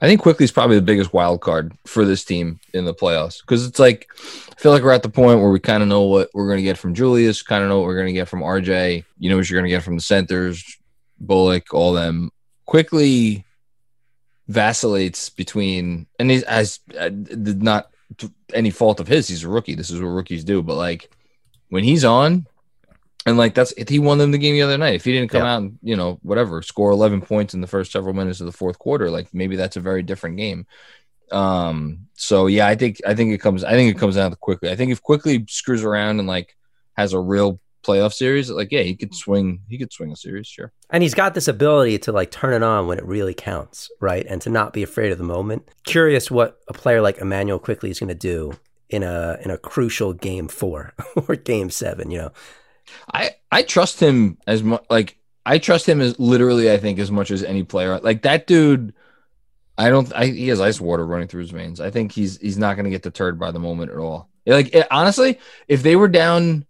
I 0.00 0.06
think 0.06 0.22
Quickley 0.22 0.44
is 0.44 0.52
probably 0.52 0.76
the 0.76 0.82
biggest 0.82 1.12
wild 1.12 1.42
card 1.42 1.72
for 1.84 2.06
this 2.06 2.24
team 2.24 2.58
in 2.72 2.86
the 2.86 2.94
playoffs 2.94 3.40
because 3.42 3.66
it's 3.66 3.78
like 3.78 4.08
I 4.50 4.54
feel 4.58 4.72
like 4.72 4.82
we're 4.82 4.92
at 4.92 5.02
the 5.02 5.10
point 5.10 5.40
where 5.40 5.50
we 5.50 5.60
kind 5.60 5.82
of 5.82 5.88
know 5.88 6.02
what 6.02 6.30
we're 6.32 6.46
going 6.46 6.58
to 6.58 6.62
get 6.62 6.78
from 6.78 6.94
Julius, 6.94 7.42
kind 7.42 7.62
of 7.62 7.68
know 7.68 7.78
what 7.78 7.86
we're 7.86 7.96
going 7.96 8.06
to 8.06 8.12
get 8.12 8.28
from 8.28 8.40
RJ. 8.40 9.04
You 9.18 9.30
know 9.30 9.36
what 9.36 9.48
you're 9.48 9.60
going 9.60 9.68
to 9.68 9.76
get 9.76 9.82
from 9.82 9.96
the 9.96 10.02
centers, 10.02 10.78
Bullock, 11.18 11.74
all 11.74 11.92
them. 11.92 12.30
Quickley 12.64 13.44
vacillates 14.48 15.28
between, 15.28 16.06
and 16.18 16.30
he's 16.30 16.42
as 16.44 16.80
uh, 16.98 17.10
not 17.12 17.90
any 18.54 18.70
fault 18.70 19.00
of 19.00 19.08
his. 19.08 19.28
He's 19.28 19.44
a 19.44 19.48
rookie. 19.48 19.74
This 19.74 19.90
is 19.90 20.00
what 20.00 20.08
rookies 20.08 20.44
do. 20.44 20.62
But 20.62 20.76
like 20.76 21.10
when 21.68 21.84
he's 21.84 22.04
on, 22.04 22.46
and 23.26 23.36
like 23.36 23.54
that's 23.54 23.72
if 23.72 23.88
he 23.88 23.98
won 23.98 24.18
them 24.18 24.30
the 24.30 24.38
game 24.38 24.54
the 24.54 24.62
other 24.62 24.78
night. 24.78 24.94
If 24.94 25.04
he 25.04 25.12
didn't 25.12 25.30
come 25.30 25.42
Yeah. 25.42 25.54
out 25.54 25.62
and 25.62 25.78
you 25.82 25.96
know 25.96 26.18
whatever 26.22 26.62
score 26.62 26.90
eleven 26.90 27.20
points 27.20 27.54
in 27.54 27.60
the 27.60 27.66
first 27.66 27.92
several 27.92 28.14
minutes 28.14 28.40
of 28.40 28.46
the 28.46 28.52
fourth 28.52 28.78
quarter, 28.78 29.10
like 29.10 29.28
maybe 29.34 29.56
that's 29.56 29.76
a 29.76 29.80
very 29.80 30.02
different 30.02 30.36
game. 30.36 30.66
Um. 31.30 32.06
So 32.14 32.46
yeah, 32.46 32.66
I 32.66 32.74
think 32.74 33.00
I 33.06 33.14
think 33.14 33.32
it 33.32 33.38
comes. 33.38 33.62
I 33.64 33.72
think 33.72 33.94
it 33.94 33.98
comes 33.98 34.16
down 34.16 34.30
to 34.30 34.36
Quickley. 34.36 34.70
I 34.70 34.76
think 34.76 34.90
if 34.90 35.02
Quickley 35.02 35.44
screws 35.48 35.84
around 35.84 36.18
and 36.18 36.26
like 36.28 36.56
has 36.96 37.12
a 37.12 37.20
real 37.20 37.60
playoff 37.84 38.12
series, 38.12 38.50
like 38.50 38.72
yeah, 38.72 38.82
he 38.82 38.96
could 38.96 39.14
swing. 39.14 39.60
He 39.68 39.78
could 39.78 39.92
swing 39.92 40.12
a 40.12 40.16
series, 40.16 40.46
sure. 40.48 40.72
And 40.90 41.02
he's 41.02 41.14
got 41.14 41.34
this 41.34 41.46
ability 41.48 41.98
to 42.00 42.12
like 42.12 42.30
turn 42.30 42.52
it 42.52 42.62
on 42.64 42.86
when 42.88 42.98
it 42.98 43.04
really 43.04 43.32
counts, 43.34 43.90
right? 44.00 44.26
And 44.28 44.42
to 44.42 44.50
not 44.50 44.72
be 44.72 44.82
afraid 44.82 45.12
of 45.12 45.18
the 45.18 45.24
moment. 45.24 45.68
Curious 45.84 46.30
what 46.30 46.58
a 46.68 46.72
player 46.72 47.00
like 47.00 47.18
Immanuel 47.18 47.58
Quickley 47.60 47.90
is 47.90 48.00
going 48.00 48.08
to 48.08 48.14
do 48.14 48.52
in 48.88 49.02
a 49.04 49.38
in 49.44 49.50
a 49.52 49.56
crucial 49.58 50.12
game 50.12 50.48
four 50.48 50.94
or 51.28 51.36
game 51.36 51.70
seven. 51.70 52.10
You 52.10 52.18
know, 52.18 52.32
I 53.12 53.30
I 53.50 53.62
trust 53.62 54.00
him 54.00 54.38
as 54.46 54.62
much. 54.62 54.84
Like 54.90 55.16
I 55.46 55.58
trust 55.58 55.88
him 55.88 56.00
as 56.00 56.18
literally. 56.18 56.70
I 56.70 56.76
think 56.76 56.98
as 56.98 57.10
much 57.10 57.30
as 57.30 57.42
any 57.42 57.62
player. 57.62 57.98
Like 58.00 58.22
that 58.22 58.46
dude. 58.46 58.94
I 59.78 59.88
don't. 59.88 60.12
I, 60.14 60.26
he 60.26 60.48
has 60.48 60.60
ice 60.60 60.78
water 60.80 61.06
running 61.06 61.28
through 61.28 61.40
his 61.40 61.50
veins. 61.52 61.80
I 61.80 61.90
think 61.90 62.12
he's 62.12 62.38
he's 62.38 62.58
not 62.58 62.74
going 62.74 62.84
to 62.84 62.90
get 62.90 63.02
deterred 63.02 63.38
by 63.38 63.50
the 63.50 63.58
moment 63.58 63.90
at 63.90 63.96
all. 63.96 64.28
Like 64.46 64.74
it, 64.74 64.86
honestly, 64.90 65.38
if 65.68 65.82
they 65.82 65.96
were 65.96 66.08
down 66.08 66.66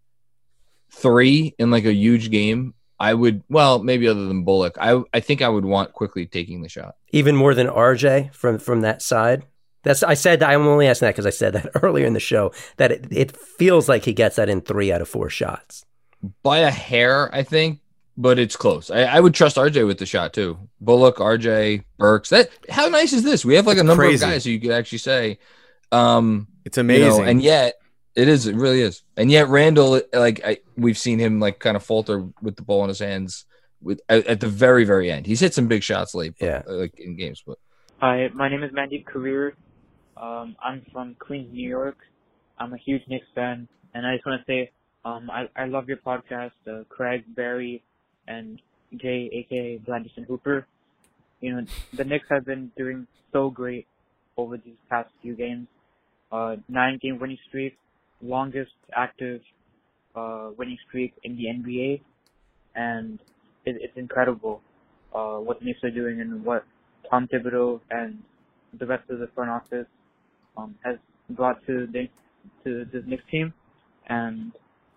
three 0.93 1.55
in 1.59 1.71
like 1.71 1.85
a 1.85 1.93
huge 1.93 2.31
game, 2.31 2.75
I 3.01 3.15
would. 3.15 3.43
Well, 3.49 3.83
maybe 3.83 4.07
other 4.07 4.27
than 4.27 4.45
Bullock, 4.45 4.77
I 4.81 5.03
I 5.13 5.21
think 5.21 5.43
I 5.43 5.49
would 5.49 5.65
want 5.65 5.93
Quickley 5.93 6.27
taking 6.27 6.63
the 6.63 6.69
shot. 6.69 6.97
even 7.11 7.35
more 7.35 7.55
than 7.55 7.67
RJ 7.67 8.33
from 8.35 8.59
from 8.59 8.83
that 8.83 9.03
side. 9.03 9.45
That's 9.83 10.03
I 10.03 10.15
said 10.15 10.43
I'm 10.43 10.67
only 10.67 10.87
asking 10.87 11.07
that 11.07 11.13
because 11.13 11.27
I 11.27 11.31
said 11.31 11.55
that 11.55 11.71
earlier 11.83 12.07
in 12.07 12.13
the 12.13 12.21
show 12.21 12.53
that 12.77 12.93
it, 12.93 13.07
it 13.11 13.37
feels 13.37 13.89
like 13.89 14.05
he 14.05 14.13
gets 14.13 14.37
that 14.37 14.49
in 14.49 14.61
three 14.61 14.93
out 14.93 15.01
of 15.01 15.09
four 15.09 15.31
shots. 15.31 15.85
By 16.43 16.59
a 16.59 16.71
hair, 16.71 17.35
I 17.35 17.43
think, 17.43 17.81
but 18.17 18.39
it's 18.39 18.57
close. 18.57 18.91
I, 18.91 19.03
I 19.05 19.21
would 19.21 19.33
trust 19.35 19.57
RJ 19.57 19.87
with 19.87 19.99
the 19.99 20.07
shot 20.07 20.33
too. 20.35 20.59
Bullock, 20.81 21.17
RJ, 21.17 21.85
Burks. 21.99 22.29
That 22.31 22.51
how 22.69 22.89
nice 22.89 23.13
is 23.13 23.23
this? 23.23 23.45
We 23.45 23.55
have 23.55 23.67
like 23.67 23.79
a 23.79 23.83
number 23.85 24.03
crazy. 24.05 24.25
of 24.25 24.31
guys 24.31 24.45
who 24.45 24.51
you 24.51 24.61
could 24.61 24.71
actually 24.73 24.99
say, 24.99 25.39
um, 25.93 26.47
It's 26.65 26.77
you 26.77 26.83
know, 26.83 26.95
amazing. 26.95 27.27
and 27.29 27.43
yet 27.43 27.75
it 28.15 28.29
is. 28.29 28.47
It 28.47 28.55
really 28.57 28.83
is. 28.83 29.03
And 29.17 29.31
yet 29.31 29.49
Randle, 29.49 30.01
like 30.13 30.45
I, 30.45 30.59
we've 30.77 30.99
seen 30.99 31.19
him 31.19 31.41
like 31.41 31.59
kind 31.59 31.77
of 31.77 31.83
falter 31.83 32.27
with 32.43 32.57
the 32.57 32.63
ball 32.63 32.83
in 32.85 32.89
his 32.89 32.99
hands 32.99 33.47
with 33.83 34.01
at, 34.11 34.27
at 34.27 34.41
the 34.41 34.49
very 34.49 34.85
very 34.85 35.11
end. 35.11 35.27
He's 35.27 35.41
hit 35.41 35.55
some 35.55 35.69
big 35.69 35.83
shots 35.83 36.15
late, 36.15 36.35
but, 36.39 36.47
Yeah. 36.47 36.63
like 36.67 36.99
in 36.99 37.17
games, 37.17 37.43
but. 37.47 37.59
Hi, 37.99 38.29
my 38.35 38.49
name 38.49 38.63
is 38.63 38.73
Mandy 38.73 39.05
Kareer. 39.07 39.53
Um, 40.17 40.57
I'm 40.63 40.85
from 40.93 41.15
Queens, 41.19 41.53
New 41.53 41.67
York. 41.69 41.97
I'm 42.59 42.73
a 42.75 42.79
huge 42.79 43.03
Knicks 43.09 43.27
fan, 43.35 43.69
and 43.95 44.07
I 44.07 44.17
just 44.17 44.27
want 44.27 44.41
to 44.41 44.45
say 44.51 44.71
um, 45.05 45.31
I, 45.31 45.49
I 45.57 45.67
love 45.67 45.89
your 45.89 45.99
podcast, 45.99 46.53
uh, 46.71 46.85
Craig, 46.89 47.25
Barry, 47.35 47.83
and 48.29 48.61
Jay, 48.97 49.31
aka 49.33 49.79
Blandison 49.79 50.27
Hooper. 50.27 50.67
You 51.41 51.55
know, 51.55 51.67
the 51.95 52.05
Knicks 52.05 52.27
have 52.31 52.45
been 52.45 52.71
doing 52.77 53.07
so 53.33 53.51
great 53.51 53.87
over 54.37 54.57
these 54.57 54.77
past 54.89 55.09
few 55.23 55.35
games. 55.35 55.69
Uh, 56.31 56.57
nine 56.69 56.99
game 57.03 57.19
winning 57.19 57.39
streak, 57.49 57.77
longest 58.23 58.73
active 58.95 59.41
uh, 60.15 60.51
winning 60.57 60.79
streak 60.89 61.15
in 61.25 61.37
the 61.37 61.45
NBA, 61.47 62.01
and 62.75 63.19
it, 63.65 63.77
it's 63.81 63.97
incredible 63.97 64.61
uh, 65.15 65.37
what 65.37 65.61
the 65.61 65.65
Knicks 65.65 65.83
are 65.83 65.91
doing 65.91 66.21
and 66.21 66.45
what 66.45 66.65
Tom 67.11 67.27
Thibodeau 67.33 67.81
and 67.91 68.23
the 68.79 68.87
rest 68.87 69.09
of 69.11 69.19
the 69.19 69.29
front 69.35 69.51
office 69.51 69.87
um, 70.57 70.75
has 70.85 70.97
brought 71.31 71.65
to 71.67 71.87
the 71.87 72.09
to 72.65 72.85
this 72.93 73.03
Knicks 73.07 73.25
team, 73.31 73.53
and 74.09 74.53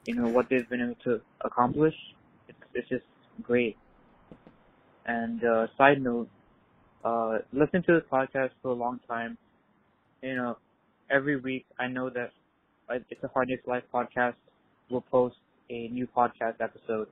you 0.05 0.15
know 0.15 0.27
what 0.27 0.49
they've 0.49 0.67
been 0.69 0.81
able 0.81 0.95
to 1.03 1.21
accomplish. 1.41 1.95
It's 2.47 2.57
it's 2.73 2.89
just 2.89 3.05
great. 3.41 3.77
And 5.05 5.43
uh, 5.43 5.67
side 5.77 6.01
note, 6.01 6.29
uh, 7.03 7.39
listen 7.51 7.83
to 7.83 7.93
this 7.93 8.03
podcast 8.11 8.51
for 8.61 8.69
a 8.69 8.73
long 8.73 8.99
time. 9.07 9.37
You 10.21 10.35
know, 10.35 10.57
every 11.09 11.35
week 11.37 11.65
I 11.79 11.87
know 11.87 12.09
that 12.09 12.31
uh, 12.89 12.99
it's 13.09 13.23
a 13.23 13.27
Hard 13.29 13.49
Knicks 13.49 13.67
Life 13.67 13.83
podcast 13.93 14.35
will 14.89 15.01
post 15.01 15.35
a 15.69 15.87
new 15.89 16.07
podcast 16.07 16.55
episode, 16.61 17.07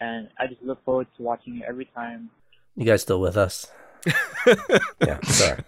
and 0.00 0.28
I 0.38 0.46
just 0.46 0.62
look 0.62 0.84
forward 0.84 1.06
to 1.16 1.22
watching 1.22 1.58
it 1.58 1.64
every 1.68 1.86
time. 1.86 2.30
You 2.76 2.84
guys 2.86 3.02
still 3.02 3.20
with 3.20 3.36
us? 3.36 3.70
yeah, 5.00 5.20
sorry. 5.24 5.62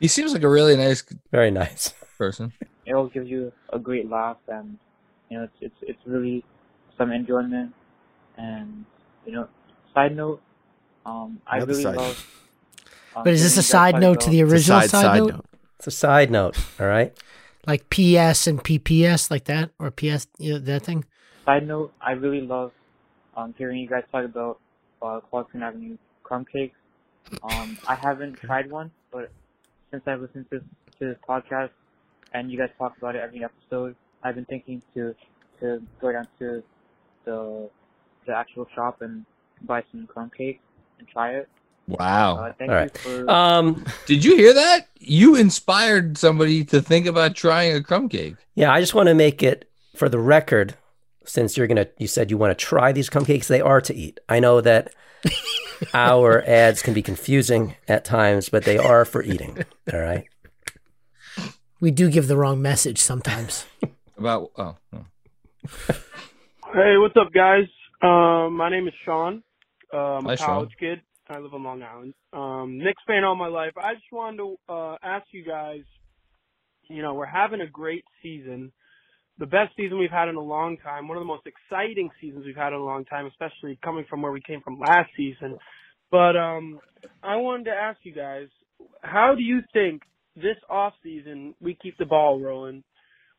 He 0.00 0.08
seems 0.08 0.32
like 0.32 0.42
a 0.42 0.48
really 0.48 0.76
nice 0.76 1.02
Very 1.30 1.50
nice. 1.50 1.92
person. 2.16 2.52
It 2.86 2.94
will 2.94 3.08
give 3.08 3.26
you 3.26 3.52
a 3.72 3.78
great 3.78 4.08
laugh, 4.08 4.38
and 4.48 4.78
you 5.30 5.38
know, 5.38 5.44
it's 5.44 5.54
it's 5.60 5.74
it's 5.82 6.00
really 6.06 6.44
some 6.96 7.12
enjoyment. 7.12 7.72
And 8.36 8.84
you 9.26 9.32
know, 9.32 9.48
side 9.94 10.16
note, 10.16 10.40
um, 11.06 11.40
I 11.46 11.56
Another 11.56 11.72
really 11.72 11.82
side 11.82 11.96
love. 11.96 12.26
um, 13.16 13.24
But 13.24 13.32
is 13.34 13.42
this 13.42 13.56
a 13.56 13.62
side 13.62 13.92
talk 13.92 14.00
note 14.00 14.20
to 14.20 14.26
about- 14.26 14.30
the 14.32 14.40
It's 14.40 14.50
a 14.50 14.54
original 14.54 14.80
side, 14.82 14.90
side, 14.90 15.02
side 15.02 15.18
note? 15.18 15.32
note. 15.34 15.44
It's 15.78 15.86
a 15.86 15.90
side 15.92 16.30
note, 16.30 16.56
all 16.80 16.86
right? 16.86 17.16
Like 17.66 17.88
PS 17.90 18.46
and 18.46 18.62
PPS, 18.62 19.30
like 19.30 19.44
that, 19.44 19.70
or 19.78 19.90
PS, 19.90 20.26
you 20.38 20.54
know, 20.54 20.58
that 20.60 20.82
thing. 20.82 21.04
Side 21.44 21.66
note, 21.66 21.92
I 22.00 22.12
really 22.12 22.40
love 22.40 22.72
um, 23.36 23.54
hearing 23.58 23.78
you 23.78 23.88
guys 23.88 24.02
talk 24.10 24.24
about 24.24 24.58
uh, 25.02 25.20
Clarkson 25.20 25.62
Avenue 25.62 25.96
crumb 26.24 26.44
cakes. 26.44 26.76
Um, 27.42 27.76
I 27.86 27.94
haven't 27.94 28.34
tried 28.38 28.70
one, 28.70 28.90
but 29.12 29.30
since 29.90 30.02
I've 30.06 30.20
listened 30.20 30.46
to, 30.50 30.58
to 30.60 30.64
this 31.00 31.16
podcast 31.28 31.70
and 32.32 32.50
you 32.50 32.58
guys 32.58 32.70
talk 32.78 32.96
about 32.98 33.14
it 33.16 33.20
every 33.22 33.44
episode, 33.44 33.94
I've 34.22 34.34
been 34.34 34.44
thinking 34.46 34.82
to 34.94 35.14
to 35.60 35.82
go 36.00 36.12
down 36.12 36.26
to 36.38 36.62
the 37.24 37.68
the 38.26 38.34
actual 38.36 38.66
shop 38.74 39.02
and 39.02 39.24
buy 39.62 39.82
some 39.90 40.06
crumb 40.06 40.30
cake 40.36 40.60
and 40.98 41.08
try 41.08 41.32
it. 41.32 41.48
Wow. 41.86 42.36
Uh, 42.36 42.52
thank 42.58 42.70
All 42.70 42.76
you 42.76 42.82
right. 42.82 42.98
for 42.98 43.30
Um, 43.30 43.84
Did 44.06 44.22
you 44.24 44.36
hear 44.36 44.52
that? 44.52 44.88
You 44.98 45.36
inspired 45.36 46.18
somebody 46.18 46.62
to 46.66 46.82
think 46.82 47.06
about 47.06 47.34
trying 47.34 47.74
a 47.74 47.82
crumb 47.82 48.10
cake. 48.10 48.34
yeah, 48.54 48.70
I 48.70 48.80
just 48.80 48.94
want 48.94 49.08
to 49.08 49.14
make 49.14 49.42
it 49.42 49.70
for 49.96 50.10
the 50.10 50.18
record, 50.18 50.74
since 51.24 51.56
you're 51.56 51.66
gonna, 51.66 51.86
you 51.96 52.06
said 52.06 52.30
you 52.30 52.36
want 52.36 52.50
to 52.56 52.62
try 52.62 52.92
these 52.92 53.08
crumb 53.08 53.24
cakes 53.24 53.48
They 53.48 53.62
are 53.62 53.80
to 53.80 53.94
eat. 53.94 54.20
I 54.28 54.38
know 54.38 54.60
that 54.60 54.92
our 55.94 56.42
ads 56.46 56.82
can 56.82 56.92
be 56.92 57.00
confusing 57.02 57.74
at 57.88 58.04
times, 58.04 58.50
but 58.50 58.64
they 58.64 58.76
are 58.76 59.06
for 59.06 59.22
eating. 59.22 59.64
All 59.90 60.00
right. 60.00 60.24
We 61.80 61.90
do 61.90 62.10
give 62.10 62.28
the 62.28 62.36
wrong 62.36 62.60
message 62.60 62.98
sometimes. 62.98 63.64
About 64.18 64.50
oh, 64.58 64.76
oh. 64.92 65.04
Hey, 66.74 66.96
what's 66.98 67.14
up, 67.16 67.32
guys? 67.32 67.64
Um, 68.02 68.56
my 68.56 68.68
name 68.68 68.88
is 68.88 68.94
Sean. 69.04 69.42
I'm 69.92 70.24
Hi, 70.24 70.34
a 70.34 70.36
Sean. 70.36 70.46
college 70.46 70.72
kid. 70.78 71.00
I 71.28 71.38
live 71.38 71.54
on 71.54 71.62
Long 71.62 71.82
Island. 71.82 72.14
Um, 72.32 72.78
Knicks 72.78 73.02
fan 73.06 73.22
all 73.22 73.36
my 73.36 73.46
life. 73.46 73.72
I 73.76 73.94
just 73.94 74.10
wanted 74.12 74.38
to 74.38 74.56
uh, 74.68 74.96
ask 75.02 75.26
you 75.30 75.44
guys. 75.44 75.82
You 76.90 77.02
know, 77.02 77.14
we're 77.14 77.26
having 77.26 77.60
a 77.60 77.66
great 77.66 78.04
season, 78.22 78.72
the 79.38 79.46
best 79.46 79.76
season 79.76 79.98
we've 79.98 80.10
had 80.10 80.28
in 80.28 80.34
a 80.34 80.40
long 80.40 80.78
time. 80.78 81.06
One 81.06 81.16
of 81.16 81.20
the 81.20 81.26
most 81.26 81.46
exciting 81.46 82.10
seasons 82.20 82.44
we've 82.44 82.56
had 82.56 82.72
in 82.72 82.80
a 82.80 82.84
long 82.84 83.04
time, 83.04 83.26
especially 83.26 83.78
coming 83.84 84.04
from 84.10 84.22
where 84.22 84.32
we 84.32 84.40
came 84.40 84.62
from 84.62 84.80
last 84.80 85.10
season. 85.16 85.58
But 86.10 86.36
um, 86.36 86.80
I 87.22 87.36
wanted 87.36 87.66
to 87.66 87.70
ask 87.70 87.98
you 88.02 88.14
guys, 88.14 88.48
how 89.00 89.34
do 89.36 89.42
you 89.42 89.60
think 89.72 90.02
this 90.34 90.56
off 90.68 90.94
season 91.04 91.54
we 91.60 91.78
keep 91.80 91.96
the 91.98 92.06
ball 92.06 92.40
rolling? 92.40 92.82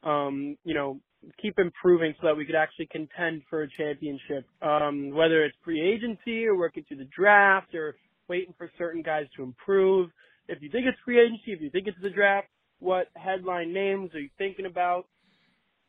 Um, 0.04 0.58
you 0.64 0.74
know, 0.74 1.00
keep 1.42 1.60
improving 1.60 2.14
so 2.22 2.28
that 2.28 2.38
we 2.38 2.46
could 2.46 2.56
actually 2.56 2.88
contend 2.92 3.42
for 3.50 3.64
a 3.64 3.70
championship. 3.70 4.46
Um, 4.62 5.12
whether 5.12 5.44
it's 5.44 5.58
free 5.64 5.82
agency 5.82 6.46
or 6.46 6.58
working 6.58 6.86
through 6.88 6.98
the 6.98 7.10
draft 7.16 7.76
or 7.76 7.96
waiting 8.30 8.54
for 8.58 8.72
certain 8.78 9.02
guys 9.02 9.26
to 9.36 9.44
improve. 9.44 10.10
If 10.48 10.62
you 10.62 10.70
think 10.70 10.86
it's 10.86 10.98
free 11.04 11.20
agency, 11.20 11.52
if 11.52 11.62
you 11.62 11.70
think 11.70 11.88
it's 11.88 11.98
the 12.02 12.10
draft, 12.10 12.48
what 12.80 13.08
headline 13.16 13.74
names 13.74 14.14
are 14.14 14.20
you 14.20 14.30
thinking 14.38 14.66
about? 14.66 15.06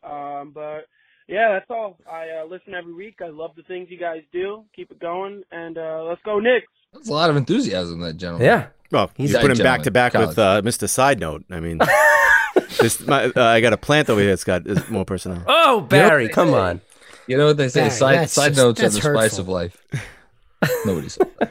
Um, 0.03 0.53
but 0.53 0.87
yeah, 1.29 1.53
that's 1.53 1.71
all. 1.71 1.99
I 2.11 2.43
uh, 2.43 2.47
listen 2.47 2.75
every 2.75 2.95
week. 2.95 3.19
I 3.23 3.29
love 3.29 3.53
the 3.57 3.63
things 3.63 3.89
you 3.91 3.99
guys 3.99 4.23
do. 4.33 4.65
Keep 4.75 4.91
it 4.91 4.99
going, 4.99 5.43
and 5.53 5.79
uh, 5.79 6.05
let's 6.09 6.21
go 6.25 6.41
Knicks. 6.41 6.67
That's 6.93 7.09
a 7.09 7.13
lot 7.13 7.31
of 7.31 7.37
enthusiasm, 7.37 8.01
that 8.01 8.17
gentleman. 8.17 8.47
Yeah. 8.47 8.67
Well, 8.91 9.11
He's 9.17 9.33
you 9.33 9.39
put 9.39 9.53
him 9.53 9.59
back 9.59 9.83
to 9.83 9.93
back 9.93 10.15
with 10.15 10.37
uh, 10.37 10.63
Mr. 10.63 10.89
Side 10.89 11.21
Note. 11.21 11.45
I 11.49 11.61
mean, 11.61 11.79
this, 12.79 13.07
my, 13.07 13.25
uh, 13.25 13.43
I 13.43 13.61
got 13.61 13.73
a 13.73 13.77
plant 13.77 14.11
over 14.11 14.21
here 14.21 14.31
that's 14.31 14.45
got 14.45 14.67
is 14.67 14.89
more 14.89 15.05
personality. 15.05 15.45
Oh, 15.49 15.81
Barry, 15.81 16.29
come 16.29 16.55
on. 16.55 16.81
You 17.27 17.37
know 17.37 17.47
what 17.47 17.57
they 17.57 17.69
say? 17.69 17.81
Barry, 17.83 17.91
side 17.91 18.31
side 18.31 18.49
just- 18.51 18.59
notes 18.59 18.81
are 18.81 18.83
that's 18.85 18.95
the 18.95 19.01
spice 19.01 19.39
of 19.39 19.49
life. 19.49 19.77
Nobody 20.85 21.09
said 21.09 21.31
that. 21.39 21.51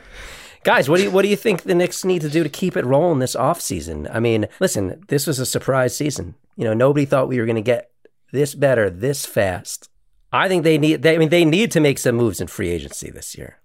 Guys, 0.63 0.89
what 0.89 0.97
do 0.97 1.03
you 1.03 1.11
what 1.11 1.21
do 1.21 1.29
you 1.29 1.37
think 1.37 1.63
the 1.63 1.73
Knicks 1.73 2.03
need 2.03 2.21
to 2.21 2.29
do 2.29 2.43
to 2.43 2.49
keep 2.49 2.75
it 2.75 2.85
rolling 2.85 3.19
this 3.19 3.35
offseason? 3.35 4.09
I 4.13 4.19
mean, 4.19 4.47
listen, 4.59 5.03
this 5.07 5.25
was 5.25 5.39
a 5.39 5.45
surprise 5.45 5.95
season. 5.95 6.35
You 6.57 6.65
know, 6.65 6.73
nobody 6.73 7.05
thought 7.05 7.29
we 7.29 7.39
were 7.39 7.45
going 7.45 7.55
to 7.55 7.61
get 7.61 7.91
this 8.31 8.55
better 8.55 8.89
this 8.89 9.25
fast. 9.25 9.89
I 10.31 10.47
think 10.47 10.63
they 10.63 10.77
need 10.77 11.01
they, 11.01 11.15
I 11.15 11.17
mean 11.17 11.29
they 11.29 11.45
need 11.45 11.71
to 11.71 11.79
make 11.79 11.97
some 11.97 12.15
moves 12.15 12.41
in 12.41 12.47
free 12.47 12.69
agency 12.69 13.09
this 13.09 13.37
year. 13.37 13.57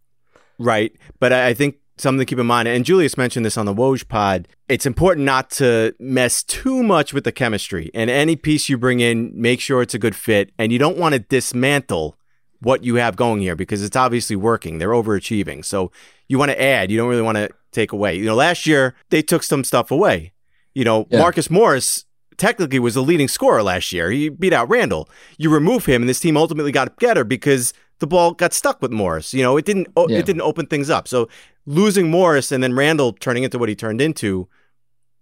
Right. 0.59 0.95
But 1.19 1.33
I, 1.33 1.49
I 1.49 1.55
think 1.55 1.77
something 1.97 2.19
to 2.19 2.25
keep 2.25 2.39
in 2.39 2.47
mind, 2.47 2.69
and 2.69 2.85
Julius 2.85 3.17
mentioned 3.17 3.47
this 3.47 3.57
on 3.57 3.67
the 3.67 3.75
Woj 3.75 4.09
pod, 4.09 4.49
it's 4.69 4.87
important 4.87 5.25
not 5.25 5.51
to 5.53 5.95
mess 5.99 6.43
too 6.43 6.83
much 6.83 7.13
with 7.13 7.25
the 7.25 7.33
chemistry. 7.33 7.91
And 7.95 8.11
any 8.11 8.37
piece 8.37 8.69
you 8.69 8.77
bring 8.79 9.01
in, 9.01 9.33
make 9.35 9.61
sure 9.61 9.83
it's 9.83 9.95
a 9.95 9.99
good 9.99 10.17
fit. 10.17 10.51
And 10.59 10.73
you 10.73 10.79
don't 10.79 10.99
want 10.99 11.15
to 11.15 11.19
dismantle 11.21 12.17
what 12.61 12.83
you 12.83 12.97
have 12.97 13.15
going 13.17 13.41
here 13.43 13.55
because 13.55 13.83
it's 13.83 13.97
obviously 13.97 14.37
working. 14.37 14.79
They're 14.79 14.91
overachieving. 14.91 15.65
So 15.65 15.93
you 16.29 16.39
want 16.39 16.51
to 16.51 16.61
add, 16.61 16.91
you 16.91 16.97
don't 16.97 17.09
really 17.09 17.23
want 17.23 17.37
to 17.37 17.51
take 17.73 17.93
away. 17.93 18.17
You 18.17 18.25
know, 18.25 18.35
last 18.35 18.67
year 18.67 18.95
they 19.11 19.23
took 19.23 19.43
some 19.43 19.65
stuff 19.65 19.91
away. 19.91 20.33
You 20.75 20.85
know, 20.85 21.07
Yeah. 21.11 21.19
Marcus 21.19 21.51
Morris 21.51 22.07
technically 22.37 22.79
was 22.79 22.95
the 22.95 23.03
leading 23.03 23.29
scorer 23.29 23.63
last 23.63 23.93
year. 23.93 24.11
He 24.11 24.29
beat 24.29 24.53
out 24.53 24.69
Randle. 24.69 25.09
You 25.39 25.51
remove 25.51 25.87
him, 25.87 26.03
and 26.03 26.09
this 26.09 26.19
team 26.21 26.37
ultimately 26.37 26.73
got 26.73 26.99
better 26.99 27.23
because 27.23 27.73
the 28.01 28.07
ball 28.07 28.33
got 28.33 28.53
stuck 28.53 28.81
with 28.83 28.91
Morris. 28.93 29.33
You 29.35 29.43
know, 29.43 29.57
it 29.57 29.65
didn't 29.65 29.89
o- 29.97 30.09
Yeah. 30.09 30.19
it 30.19 30.27
didn't 30.27 30.43
open 30.43 30.67
things 30.67 30.91
up. 30.91 31.07
So 31.09 31.29
losing 31.67 32.11
Morris 32.11 32.53
and 32.53 32.63
then 32.63 32.75
Randle 32.75 33.13
turning 33.13 33.43
into 33.45 33.59
what 33.59 33.69
he 33.69 33.75
turned 33.75 34.01
into, 34.01 34.49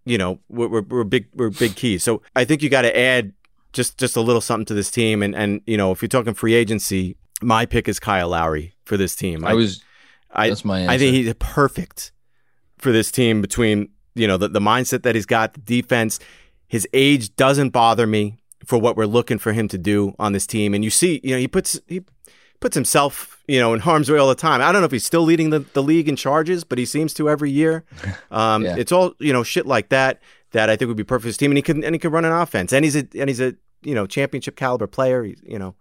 you 0.04 0.18
know, 0.18 0.40
were, 0.48 1.04
big 1.04 1.26
were 1.34 1.50
big 1.50 1.76
keys. 1.76 2.02
So 2.02 2.22
I 2.34 2.44
think 2.44 2.62
you 2.62 2.68
got 2.70 2.82
to 2.82 2.96
add 2.98 3.32
just 3.72 3.98
just 3.98 4.16
a 4.16 4.20
little 4.20 4.40
something 4.40 4.66
to 4.66 4.74
this 4.74 4.90
team. 4.90 5.22
And 5.22 5.34
and 5.34 5.60
you 5.66 5.76
know, 5.76 5.92
if 5.92 6.02
you're 6.02 6.08
talking 6.08 6.34
free 6.34 6.54
agency, 6.54 7.16
my 7.42 7.66
pick 7.66 7.88
is 7.88 8.00
Kyle 8.00 8.28
Lowry 8.28 8.74
for 8.84 8.96
this 8.96 9.14
team. 9.14 9.44
I 9.44 9.54
was 9.54 9.82
I, 10.30 10.48
that's 10.48 10.64
my 10.64 10.84
I 10.86 10.98
think 10.98 11.14
answer. 11.14 11.24
he's 11.28 11.34
perfect 11.38 12.12
for 12.78 12.90
this 12.90 13.10
team 13.12 13.40
between, 13.42 13.90
you 14.14 14.26
know, 14.26 14.36
the, 14.36 14.48
the 14.48 14.60
mindset 14.60 15.02
that 15.02 15.14
he's 15.14 15.26
got, 15.26 15.54
the 15.54 15.60
defense. 15.60 16.18
His 16.66 16.88
age 16.94 17.36
doesn't 17.36 17.70
bother 17.70 18.06
me 18.06 18.38
for 18.64 18.78
what 18.78 18.96
we're 18.96 19.06
looking 19.06 19.38
for 19.38 19.52
him 19.52 19.68
to 19.68 19.76
do 19.78 20.14
on 20.18 20.32
this 20.32 20.46
team. 20.46 20.72
And 20.72 20.82
you 20.82 20.88
see, 20.90 21.20
you 21.22 21.30
know, 21.32 21.38
he 21.38 21.46
puts 21.48 21.78
he 21.86 22.00
puts 22.62 22.74
himself, 22.74 23.42
you 23.46 23.60
know, 23.60 23.74
in 23.74 23.80
harm's 23.80 24.10
way 24.10 24.16
all 24.18 24.28
the 24.28 24.34
time. 24.34 24.62
I 24.62 24.72
don't 24.72 24.80
know 24.80 24.86
if 24.86 24.92
he's 24.92 25.04
still 25.04 25.22
leading 25.22 25.50
the, 25.50 25.58
the 25.58 25.82
league 25.82 26.08
in 26.08 26.16
charges, 26.16 26.64
but 26.64 26.78
he 26.78 26.86
seems 26.86 27.12
to 27.14 27.28
every 27.28 27.50
year. 27.50 27.84
Um, 28.30 28.64
Yeah. 28.64 28.76
It's 28.78 28.92
all, 28.92 29.12
you 29.18 29.32
know, 29.34 29.42
shit 29.42 29.66
like 29.66 29.90
that 29.90 30.22
that 30.52 30.70
I 30.70 30.76
think 30.76 30.88
would 30.88 30.96
be 30.96 31.04
perfect 31.04 31.22
for 31.22 31.28
his 31.28 31.36
team. 31.36 31.50
And 31.50 31.58
he 31.58 31.62
can 31.62 31.84
and 31.84 31.94
he 31.94 31.98
can 31.98 32.10
run 32.10 32.24
an 32.24 32.32
offense. 32.32 32.72
And 32.72 32.82
he's 32.84 32.96
a 32.96 33.06
and 33.18 33.28
he's 33.28 33.40
a, 33.40 33.54
you 33.82 33.94
know, 33.94 34.06
championship 34.06 34.56
caliber 34.56 34.86
player. 34.86 35.24
He's, 35.24 35.40
you 35.42 35.58
know. 35.58 35.74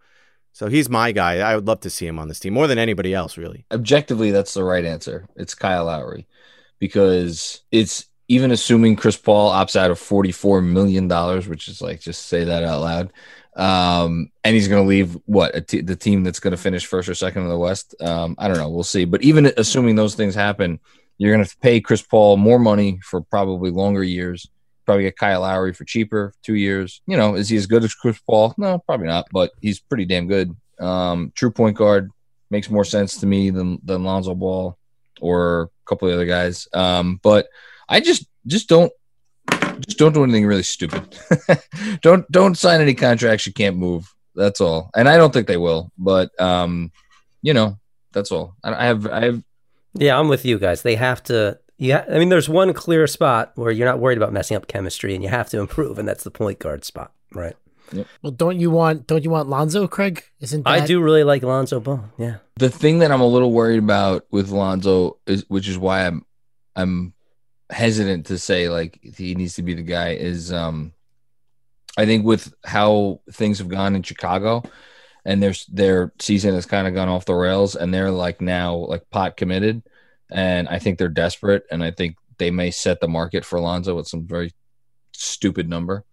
So 0.53 0.67
he's 0.67 0.89
my 0.89 1.13
guy. 1.13 1.37
I 1.39 1.55
would 1.55 1.65
love 1.65 1.79
to 1.81 1.89
see 1.89 2.05
him 2.05 2.19
on 2.19 2.27
this 2.27 2.39
team 2.41 2.53
more 2.53 2.67
than 2.67 2.77
anybody 2.77 3.13
else, 3.13 3.37
really. 3.37 3.65
objectively 3.71 4.31
that's 4.31 4.53
the 4.53 4.65
right 4.65 4.83
answer. 4.83 5.25
It's 5.37 5.55
Kyle 5.55 5.85
Lowry 5.85 6.27
because 6.79 7.61
it's 7.71 8.05
even 8.27 8.51
assuming 8.51 8.95
Chris 8.97 9.15
Paul 9.17 9.51
opts 9.51 9.75
out 9.77 9.91
of 9.91 9.99
forty-four 9.99 10.61
million 10.61 11.07
dollars, 11.07 11.47
which 11.47 11.67
is 11.69 11.81
like 11.81 12.01
just 12.01 12.25
say 12.27 12.43
that 12.43 12.63
out 12.63 12.81
loud. 12.81 13.13
Um, 13.55 14.31
and 14.43 14.55
he's 14.55 14.67
going 14.67 14.83
to 14.83 14.87
leave 14.87 15.17
what 15.25 15.67
the 15.67 15.95
team 15.95 16.23
that's 16.23 16.39
going 16.39 16.51
to 16.51 16.57
finish 16.57 16.85
first 16.85 17.09
or 17.09 17.15
second 17.15 17.43
in 17.43 17.49
the 17.49 17.57
West. 17.57 17.95
Um, 18.01 18.35
I 18.37 18.47
don't 18.47 18.57
know. 18.57 18.69
We'll 18.69 18.83
see. 18.83 19.05
But 19.05 19.23
even 19.23 19.51
assuming 19.57 19.95
those 19.95 20.15
things 20.15 20.35
happen, 20.35 20.79
you're 21.17 21.33
going 21.35 21.45
to 21.45 21.57
pay 21.57 21.81
Chris 21.81 22.01
Paul 22.01 22.37
more 22.37 22.59
money 22.59 22.99
for 23.03 23.21
probably 23.21 23.71
longer 23.71 24.03
years. 24.03 24.47
Probably 24.85 25.03
get 25.03 25.17
Kyle 25.17 25.41
Lowry 25.41 25.73
for 25.73 25.85
cheaper, 25.85 26.33
two 26.43 26.55
years. 26.55 27.01
You 27.05 27.17
know, 27.17 27.35
is 27.35 27.49
he 27.49 27.57
as 27.57 27.67
good 27.67 27.83
as 27.83 27.93
Chris 27.93 28.19
Paul? 28.19 28.55
No, 28.57 28.79
probably 28.79 29.07
not. 29.07 29.27
But 29.31 29.51
he's 29.61 29.79
pretty 29.79 30.05
damn 30.05 30.27
good. 30.27 30.55
Um, 30.79 31.31
true 31.35 31.51
point 31.51 31.77
guard 31.77 32.09
makes 32.49 32.69
more 32.69 32.83
sense 32.83 33.19
to 33.19 33.27
me 33.27 33.51
than 33.51 33.79
than 33.83 34.03
Lonzo 34.03 34.33
Ball 34.33 34.77
or 35.21 35.61
a 35.61 35.69
couple 35.85 36.07
of 36.07 36.15
other 36.15 36.25
guys. 36.25 36.67
Um, 36.73 37.19
but 37.21 37.47
I 37.87 37.99
just 37.99 38.25
just 38.47 38.67
don't 38.67 38.91
just 39.81 39.97
don't 39.97 40.13
do 40.13 40.23
anything 40.23 40.45
really 40.45 40.63
stupid. 40.63 41.17
don't 42.01 42.29
don't 42.31 42.57
sign 42.57 42.81
any 42.81 42.93
contracts 42.93 43.45
you 43.45 43.53
can't 43.53 43.77
move. 43.77 44.13
That's 44.35 44.61
all. 44.61 44.89
And 44.95 45.09
I 45.09 45.17
don't 45.17 45.33
think 45.33 45.47
they 45.47 45.57
will. 45.57 45.91
But 45.97 46.39
um, 46.39 46.91
you 47.41 47.53
know, 47.53 47.77
that's 48.11 48.31
all. 48.31 48.55
I 48.63 48.73
I 48.73 48.85
have 48.85 49.07
I 49.07 49.25
have 49.25 49.43
Yeah, 49.93 50.19
I'm 50.19 50.29
with 50.29 50.45
you 50.45 50.59
guys. 50.59 50.81
They 50.81 50.95
have 50.95 51.23
to. 51.23 51.59
Yeah, 51.77 52.05
I 52.07 52.19
mean, 52.19 52.29
there's 52.29 52.47
one 52.47 52.73
clear 52.73 53.07
spot 53.07 53.53
where 53.55 53.71
you're 53.71 53.87
not 53.87 53.97
worried 53.99 54.19
about 54.19 54.31
messing 54.31 54.55
up 54.55 54.67
chemistry, 54.67 55.15
and 55.15 55.23
you 55.23 55.29
have 55.29 55.49
to 55.49 55.59
improve, 55.59 55.97
and 55.97 56.07
that's 56.07 56.23
the 56.23 56.29
point 56.29 56.59
guard 56.59 56.85
spot, 56.85 57.11
right? 57.33 57.55
Well, 58.21 58.31
don't 58.31 58.59
you 58.59 58.71
want 58.71 59.07
don't 59.07 59.23
you 59.23 59.29
want 59.29 59.49
Lonzo, 59.49 59.87
Craig? 59.87 60.23
Isn't 60.39 60.63
that, 60.63 60.69
I 60.69 60.85
do 60.85 61.01
really 61.01 61.23
like 61.23 61.43
Lonzo 61.43 61.79
Ball. 61.79 62.05
Yeah. 62.17 62.37
The 62.57 62.69
thing 62.69 62.99
that 62.99 63.11
I'm 63.11 63.21
a 63.21 63.27
little 63.27 63.51
worried 63.51 63.79
about 63.79 64.25
with 64.31 64.49
Lonzo 64.49 65.17
is, 65.25 65.45
which 65.47 65.67
is 65.67 65.77
why 65.77 66.05
I'm, 66.05 66.25
I'm 66.75 67.13
hesitant 67.71 68.27
to 68.27 68.37
say 68.37 68.69
like 68.69 68.99
he 69.01 69.33
needs 69.35 69.55
to 69.55 69.63
be 69.63 69.73
the 69.73 69.81
guy. 69.81 70.11
Is 70.11 70.51
um, 70.51 70.93
I 71.97 72.05
think 72.05 72.25
with 72.25 72.53
how 72.63 73.21
things 73.31 73.57
have 73.59 73.69
gone 73.69 73.95
in 73.95 74.03
Chicago, 74.03 74.63
and 75.25 75.41
their 75.41 75.53
their 75.69 76.13
season 76.19 76.53
has 76.53 76.65
kind 76.65 76.87
of 76.87 76.93
gone 76.93 77.09
off 77.09 77.25
the 77.25 77.33
rails, 77.33 77.75
and 77.75 77.93
they're 77.93 78.11
like 78.11 78.41
now 78.41 78.75
like 78.75 79.09
pot 79.09 79.37
committed, 79.37 79.83
and 80.29 80.67
I 80.67 80.79
think 80.79 80.97
they're 80.97 81.09
desperate, 81.09 81.63
and 81.71 81.83
I 81.83 81.91
think 81.91 82.17
they 82.37 82.51
may 82.51 82.71
set 82.71 82.99
the 82.99 83.07
market 83.07 83.45
for 83.45 83.59
Lonzo 83.59 83.95
with 83.95 84.07
some 84.07 84.25
very 84.25 84.51
stupid 85.11 85.69
number, 85.69 86.03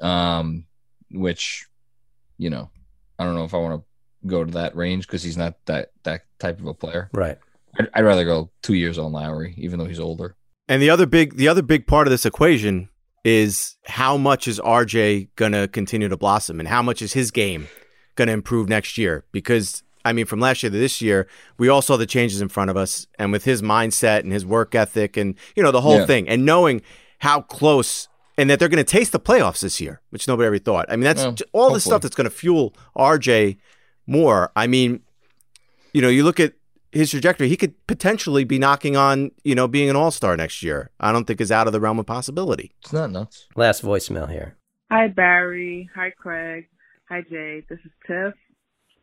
um, 0.00 0.64
which, 1.10 1.66
you 2.38 2.48
know, 2.48 2.70
I 3.18 3.24
don't 3.24 3.34
know 3.34 3.44
if 3.44 3.52
I 3.52 3.58
want 3.58 3.82
to 3.82 4.28
go 4.28 4.44
to 4.44 4.52
that 4.52 4.74
range 4.74 5.06
because 5.06 5.22
he's 5.22 5.36
not 5.36 5.56
that 5.66 5.92
that 6.04 6.22
type 6.38 6.58
of 6.58 6.66
a 6.66 6.74
player. 6.74 7.10
Right. 7.12 7.38
I'd, 7.78 7.90
I'd 7.92 8.04
rather 8.04 8.24
go 8.24 8.50
two 8.62 8.74
years 8.74 8.98
on 8.98 9.12
Lowry, 9.12 9.54
even 9.58 9.78
though 9.78 9.84
he's 9.84 10.00
older. 10.00 10.36
And 10.68 10.80
the 10.80 10.90
other 10.90 11.06
big 11.06 11.36
the 11.36 11.48
other 11.48 11.62
big 11.62 11.86
part 11.86 12.06
of 12.06 12.10
this 12.10 12.24
equation 12.26 12.88
is 13.24 13.76
how 13.86 14.16
much 14.16 14.46
is 14.48 14.60
RJ 14.60 15.28
gonna 15.36 15.68
continue 15.68 16.08
to 16.08 16.16
blossom 16.16 16.58
and 16.60 16.68
how 16.68 16.82
much 16.82 17.00
is 17.02 17.12
his 17.14 17.30
game 17.30 17.68
gonna 18.16 18.32
improve 18.32 18.68
next 18.68 18.96
year? 18.98 19.24
Because 19.32 19.82
I 20.06 20.12
mean, 20.12 20.26
from 20.26 20.38
last 20.40 20.62
year 20.62 20.70
to 20.70 20.76
this 20.78 21.00
year, 21.00 21.26
we 21.58 21.68
all 21.68 21.80
saw 21.80 21.96
the 21.96 22.04
changes 22.06 22.42
in 22.42 22.48
front 22.50 22.68
of 22.70 22.76
us, 22.76 23.06
and 23.18 23.32
with 23.32 23.44
his 23.44 23.62
mindset 23.62 24.20
and 24.20 24.32
his 24.32 24.44
work 24.44 24.74
ethic, 24.74 25.16
and 25.16 25.34
you 25.56 25.62
know 25.62 25.70
the 25.70 25.80
whole 25.80 26.00
Yeah. 26.00 26.06
thing, 26.06 26.28
and 26.28 26.44
knowing 26.44 26.82
how 27.20 27.40
close 27.40 28.08
and 28.36 28.50
that 28.50 28.58
they're 28.58 28.68
going 28.68 28.84
to 28.84 28.90
taste 28.98 29.12
the 29.12 29.20
playoffs 29.20 29.60
this 29.60 29.80
year, 29.80 30.00
which 30.10 30.26
nobody 30.26 30.46
ever 30.48 30.58
thought. 30.58 30.86
I 30.88 30.96
mean, 30.96 31.04
that's 31.04 31.22
Well, 31.22 31.32
j- 31.32 31.44
all 31.52 31.72
the 31.72 31.80
stuff 31.80 32.02
that's 32.02 32.16
going 32.16 32.24
to 32.28 32.34
fuel 32.34 32.74
RJ 32.98 33.58
more. 34.08 34.50
I 34.56 34.66
mean, 34.66 35.02
you 35.92 36.02
know, 36.02 36.08
you 36.08 36.24
look 36.24 36.40
at 36.40 36.52
his 36.94 37.10
trajectory; 37.10 37.48
he 37.48 37.56
could 37.56 37.74
potentially 37.86 38.44
be 38.44 38.58
knocking 38.58 38.96
on, 38.96 39.30
you 39.42 39.54
know, 39.54 39.68
being 39.68 39.90
an 39.90 39.96
All 39.96 40.10
Star 40.10 40.36
Knicks 40.36 40.62
year. 40.62 40.90
I 40.98 41.12
don't 41.12 41.26
think 41.26 41.40
is 41.40 41.52
out 41.52 41.66
of 41.66 41.72
the 41.72 41.80
realm 41.80 41.98
of 41.98 42.06
possibility. 42.06 42.72
It's 42.80 42.92
not 42.92 43.10
nuts. 43.10 43.46
Last 43.56 43.82
voicemail 43.82 44.30
here. 44.30 44.56
Hi, 44.90 45.08
Barry. 45.08 45.90
Hi, 45.94 46.10
Craig. 46.10 46.68
Hi, 47.08 47.22
Jay. 47.28 47.62
This 47.68 47.78
is 47.84 47.90
Tiff. 48.06 48.34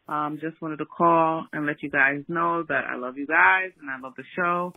Um, 0.08 0.40
just 0.42 0.62
wanted 0.62 0.78
to 0.78 0.86
call 0.86 1.46
and 1.54 1.66
let 1.66 1.84
you 1.84 1.90
guys 1.90 2.24
know 2.28 2.64
that 2.68 2.86
I 2.86 2.96
love 2.96 3.18
you 3.18 3.28
guys 3.28 3.72
and 3.80 3.90
I 3.90 4.00
love 4.00 4.14
the 4.18 4.24
show. 4.36 4.74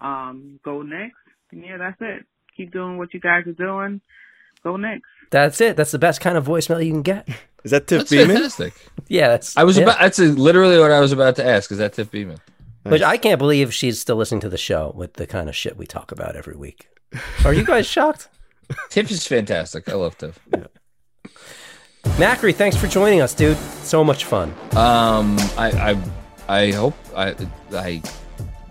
Um, 0.00 0.60
go 0.64 0.82
Knicks. 0.82 1.16
And 1.50 1.64
yeah, 1.64 1.76
that's 1.78 1.96
it. 2.00 2.24
Keep 2.56 2.72
doing 2.72 2.98
what 2.98 3.12
you 3.12 3.20
guys 3.20 3.46
are 3.46 3.52
doing. 3.52 4.00
Go 4.62 4.76
next. 4.76 5.04
That's 5.30 5.60
it. 5.60 5.76
That's 5.76 5.90
the 5.90 5.98
best 5.98 6.20
kind 6.20 6.36
of 6.36 6.46
voicemail 6.46 6.84
you 6.84 6.92
can 6.92 7.02
get. 7.02 7.28
Is 7.64 7.70
that 7.72 7.86
Tiff 7.86 8.00
That's 8.00 8.10
Beeman? 8.10 8.36
fantastic. 8.36 8.74
Yeah, 9.08 9.28
that's. 9.28 9.56
I 9.56 9.64
was 9.64 9.76
yeah. 9.76 9.84
about. 9.84 9.98
That's 9.98 10.18
literally 10.18 10.78
what 10.78 10.90
I 10.90 11.00
was 11.00 11.12
about 11.12 11.36
to 11.36 11.46
ask. 11.46 11.70
Is 11.72 11.78
that 11.78 11.92
Tiff 11.92 12.10
Beeman? 12.10 12.38
Which 12.90 13.02
I 13.02 13.16
can't 13.16 13.38
believe 13.38 13.72
she's 13.74 14.00
still 14.00 14.16
listening 14.16 14.40
to 14.42 14.48
the 14.48 14.58
show 14.58 14.92
with 14.94 15.14
the 15.14 15.26
kind 15.26 15.48
of 15.48 15.56
shit 15.56 15.76
we 15.76 15.86
talk 15.86 16.12
about 16.12 16.36
every 16.36 16.56
week. 16.56 16.88
Are 17.44 17.52
you 17.54 17.64
guys 17.64 17.86
shocked? 17.86 18.28
Tiff 18.90 19.10
is 19.10 19.26
fantastic. 19.26 19.88
I 19.88 19.94
love 19.94 20.16
Tiff. 20.18 20.38
Macri, 22.16 22.54
thanks 22.54 22.76
for 22.76 22.86
joining 22.86 23.20
us, 23.20 23.34
dude. 23.34 23.56
So 23.82 24.02
much 24.04 24.24
fun. 24.24 24.50
Um, 24.76 25.36
I, 25.56 25.96
I, 26.48 26.56
I 26.66 26.72
hope 26.72 26.94
I, 27.16 27.34
I 27.72 28.02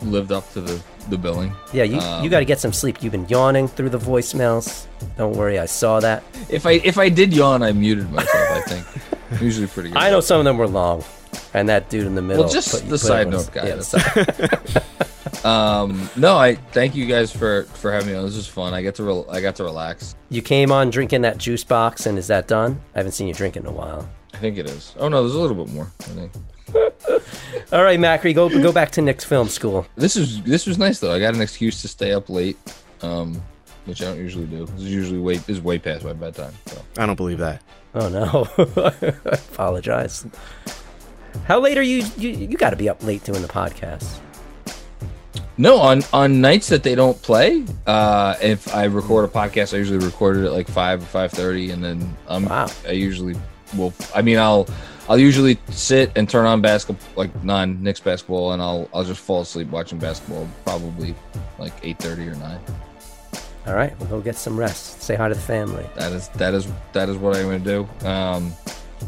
lived 0.02 0.32
up 0.32 0.52
to 0.54 0.62
the 0.62 0.82
the 1.10 1.18
billing. 1.18 1.54
Yeah, 1.72 1.84
you 1.84 2.00
Um, 2.00 2.22
you 2.24 2.30
got 2.30 2.40
to 2.40 2.46
get 2.46 2.60
some 2.60 2.74
sleep. 2.74 3.02
You've 3.02 3.14
been 3.14 3.28
yawning 3.30 3.68
through 3.70 3.90
the 3.90 3.98
voicemails. 3.98 4.88
Don't 5.18 5.38
worry, 5.38 5.58
I 5.58 5.66
saw 5.66 6.00
that. 6.02 6.22
If 6.50 6.66
I 6.66 6.74
if 6.84 6.98
I 6.98 7.10
did 7.10 7.34
yawn, 7.34 7.64
I 7.64 7.72
muted 7.72 8.12
myself. 8.12 8.50
I 8.52 8.62
think 8.62 9.42
usually 9.42 9.68
pretty 9.68 9.90
good. 9.90 9.98
I 9.98 10.10
know 10.10 10.20
some 10.20 10.40
of 10.40 10.46
them 10.46 10.58
were 10.58 10.68
long, 10.68 11.04
and 11.54 11.70
that 11.70 11.90
dude 11.90 12.06
in 12.08 12.16
the 12.16 12.22
middle. 12.22 12.44
Well, 12.44 12.54
just 12.54 12.72
put- 12.72 12.84
the 12.84 12.90
put 12.92 13.00
side 13.00 13.30
note 13.30 13.52
guy. 13.52 13.68
yeah, 13.68 13.76
the 13.76 13.84
side- 13.84 15.46
um, 15.46 16.10
no, 16.16 16.38
I 16.38 16.56
thank 16.56 16.96
you 16.96 17.06
guys 17.06 17.32
for 17.32 17.64
for 17.64 17.92
having 17.92 18.10
me 18.10 18.16
on. 18.16 18.26
This 18.26 18.36
was 18.36 18.48
fun. 18.48 18.74
I 18.74 18.82
get 18.82 18.96
to 18.96 19.04
rel- 19.04 19.30
I 19.30 19.42
got 19.42 19.56
to 19.58 19.64
relax. 19.64 20.16
you 20.30 20.42
came 20.42 20.72
on 20.72 20.90
drinking 20.90 21.22
that 21.22 21.38
juice 21.38 21.64
box, 21.64 22.06
and 22.06 22.18
is 22.18 22.28
that 22.28 22.48
done? 22.48 22.82
I 22.96 23.00
haven't 23.00 23.12
seen 23.14 23.28
you 23.28 23.34
drink 23.34 23.56
it 23.56 23.60
in 23.62 23.66
a 23.66 23.72
while. 23.72 24.08
I 24.34 24.38
think 24.38 24.58
it 24.58 24.70
is. 24.70 24.94
Oh 25.00 25.08
no, 25.10 25.22
there's 25.24 25.36
a 25.36 25.40
little 25.40 25.64
bit 25.66 25.74
more. 25.74 25.92
I 26.02 26.04
think 26.04 26.32
All 27.72 27.84
right, 27.84 28.00
Macri, 28.00 28.36
go 28.36 28.50
go 28.50 28.72
back 28.72 28.92
to 28.92 29.02
Knicks 29.02 29.24
film 29.24 29.48
school. 29.48 29.86
this 29.96 30.16
is 30.16 30.42
this 30.44 30.66
was 30.68 30.78
nice 30.78 31.00
though. 31.00 31.14
I 31.14 31.20
got 31.20 31.34
an 31.34 31.42
excuse 31.42 31.82
to 31.82 31.88
stay 31.88 32.14
up 32.14 32.30
late, 32.30 32.58
um, 33.02 33.42
which 33.86 34.02
I 34.02 34.06
don't 34.06 34.18
usually 34.18 34.46
do. 34.46 34.66
This 34.66 34.82
is 34.84 34.92
usually 34.92 35.20
way 35.20 35.38
this 35.38 35.58
is 35.58 35.62
way 35.62 35.80
past 35.80 36.04
my 36.04 36.14
bedtime. 36.14 36.54
So. 36.68 36.82
I 36.98 37.06
don't 37.06 37.16
believe 37.16 37.40
that. 37.40 37.62
Oh 37.96 38.10
no, 38.10 38.48
I 38.84 39.14
apologize. 39.52 40.26
How 41.46 41.60
late 41.60 41.78
are 41.78 41.84
you? 41.84 42.04
You, 42.18 42.30
you 42.30 42.58
got 42.58 42.72
to 42.72 42.76
be 42.76 42.90
up 42.90 43.04
late 43.04 43.24
doing 43.24 43.42
the 43.42 43.48
podcast. 43.48 44.20
No, 45.58 45.78
on 45.80 46.04
on 46.14 46.40
nights 46.40 46.68
that 46.70 46.84
they 46.84 46.94
don't 46.94 47.20
play, 47.22 47.66
uh, 47.88 48.36
if 48.42 48.74
I 48.76 48.84
record 48.86 49.26
a 49.26 49.28
podcast, 49.32 49.74
I 49.74 49.78
usually 49.78 50.06
record 50.06 50.38
it 50.38 50.46
at 50.46 50.52
like 50.52 50.68
five 50.68 51.02
or 51.02 51.06
five 51.06 51.32
thirty, 51.32 51.72
and 51.72 51.84
then 51.84 52.16
um, 52.28 52.46
Wow. 52.46 52.68
I 52.88 52.92
usually 52.92 53.36
will. 53.76 53.92
I 54.14 54.22
mean, 54.22 54.38
I'll 54.38 54.68
I'll 55.10 55.18
usually 55.18 55.58
sit 55.70 56.12
and 56.16 56.30
turn 56.30 56.46
on 56.46 56.62
basketball, 56.62 57.08
like 57.16 57.44
non 57.44 57.82
Knicks 57.82 58.00
basketball, 58.00 58.52
and 58.52 58.62
I'll 58.62 58.88
I'll 58.94 59.04
just 59.04 59.20
fall 59.22 59.42
asleep 59.42 59.70
watching 59.70 59.98
basketball, 59.98 60.48
probably 60.64 61.16
like 61.58 61.74
eight 61.82 61.98
thirty 61.98 62.28
or 62.28 62.36
nine. 62.36 62.60
All 63.66 63.74
right, 63.74 63.98
we'll 64.00 64.10
go 64.10 64.22
get 64.22 64.36
some 64.36 64.58
rest. 64.58 65.02
Say 65.02 65.16
hi 65.16 65.28
to 65.28 65.34
the 65.36 65.42
family. 65.42 65.86
That 65.96 66.12
is 66.12 66.28
that 66.30 66.54
is 66.54 66.68
that 66.94 67.10
is 67.10 67.18
what 67.18 67.36
I'm 67.36 67.44
going 67.46 67.64
to 67.64 67.86
do. 68.02 68.08
Um, 68.08 68.54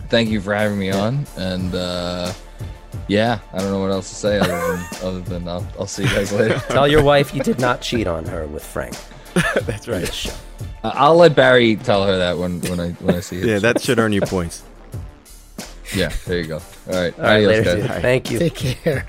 thank 0.09 0.29
you 0.29 0.41
for 0.41 0.53
having 0.53 0.77
me 0.77 0.91
on, 0.91 1.25
and 1.37 1.73
uh, 1.73 2.33
yeah, 3.07 3.39
I 3.53 3.59
don't 3.59 3.71
know 3.71 3.79
what 3.79 3.91
else 3.91 4.09
to 4.09 4.15
say 4.15 4.39
other 4.39 4.47
than 4.47 4.85
other 5.03 5.21
than 5.21 5.47
I'll, 5.47 5.67
I'll 5.79 5.87
see 5.87 6.03
you 6.03 6.09
guys 6.09 6.31
later. 6.31 6.59
Tell 6.69 6.87
your 6.87 7.03
wife 7.03 7.33
you 7.33 7.41
did 7.43 7.59
not 7.59 7.81
cheat 7.81 8.07
on 8.07 8.25
her 8.25 8.47
with 8.47 8.63
Frank. 8.63 8.95
That's 9.65 9.87
right. 9.87 10.01
this. 10.01 10.27
Uh, 10.83 10.91
I'll 10.93 11.15
let 11.15 11.35
Barry 11.35 11.75
tell 11.75 12.05
her 12.05 12.17
that 12.17 12.37
when 12.37 12.61
when 12.61 12.79
I 12.79 12.91
when 12.93 13.15
I 13.15 13.19
see 13.19 13.39
it. 13.39 13.45
Yeah, 13.45 13.59
that 13.59 13.81
should 13.81 13.99
earn 13.99 14.11
you 14.13 14.21
points. 14.21 14.63
Yeah, 15.95 16.11
there 16.25 16.39
you 16.39 16.45
go. 16.45 16.61
All 16.87 16.93
right. 16.93 17.17
All 17.17 17.23
right, 17.25 17.45
Adios, 17.45 17.47
later, 17.47 17.63
guys. 17.63 17.93
dude. 17.93 18.01
Thank 18.01 18.31
you. 18.31 18.39
Take 18.39 18.55
care. 18.55 19.07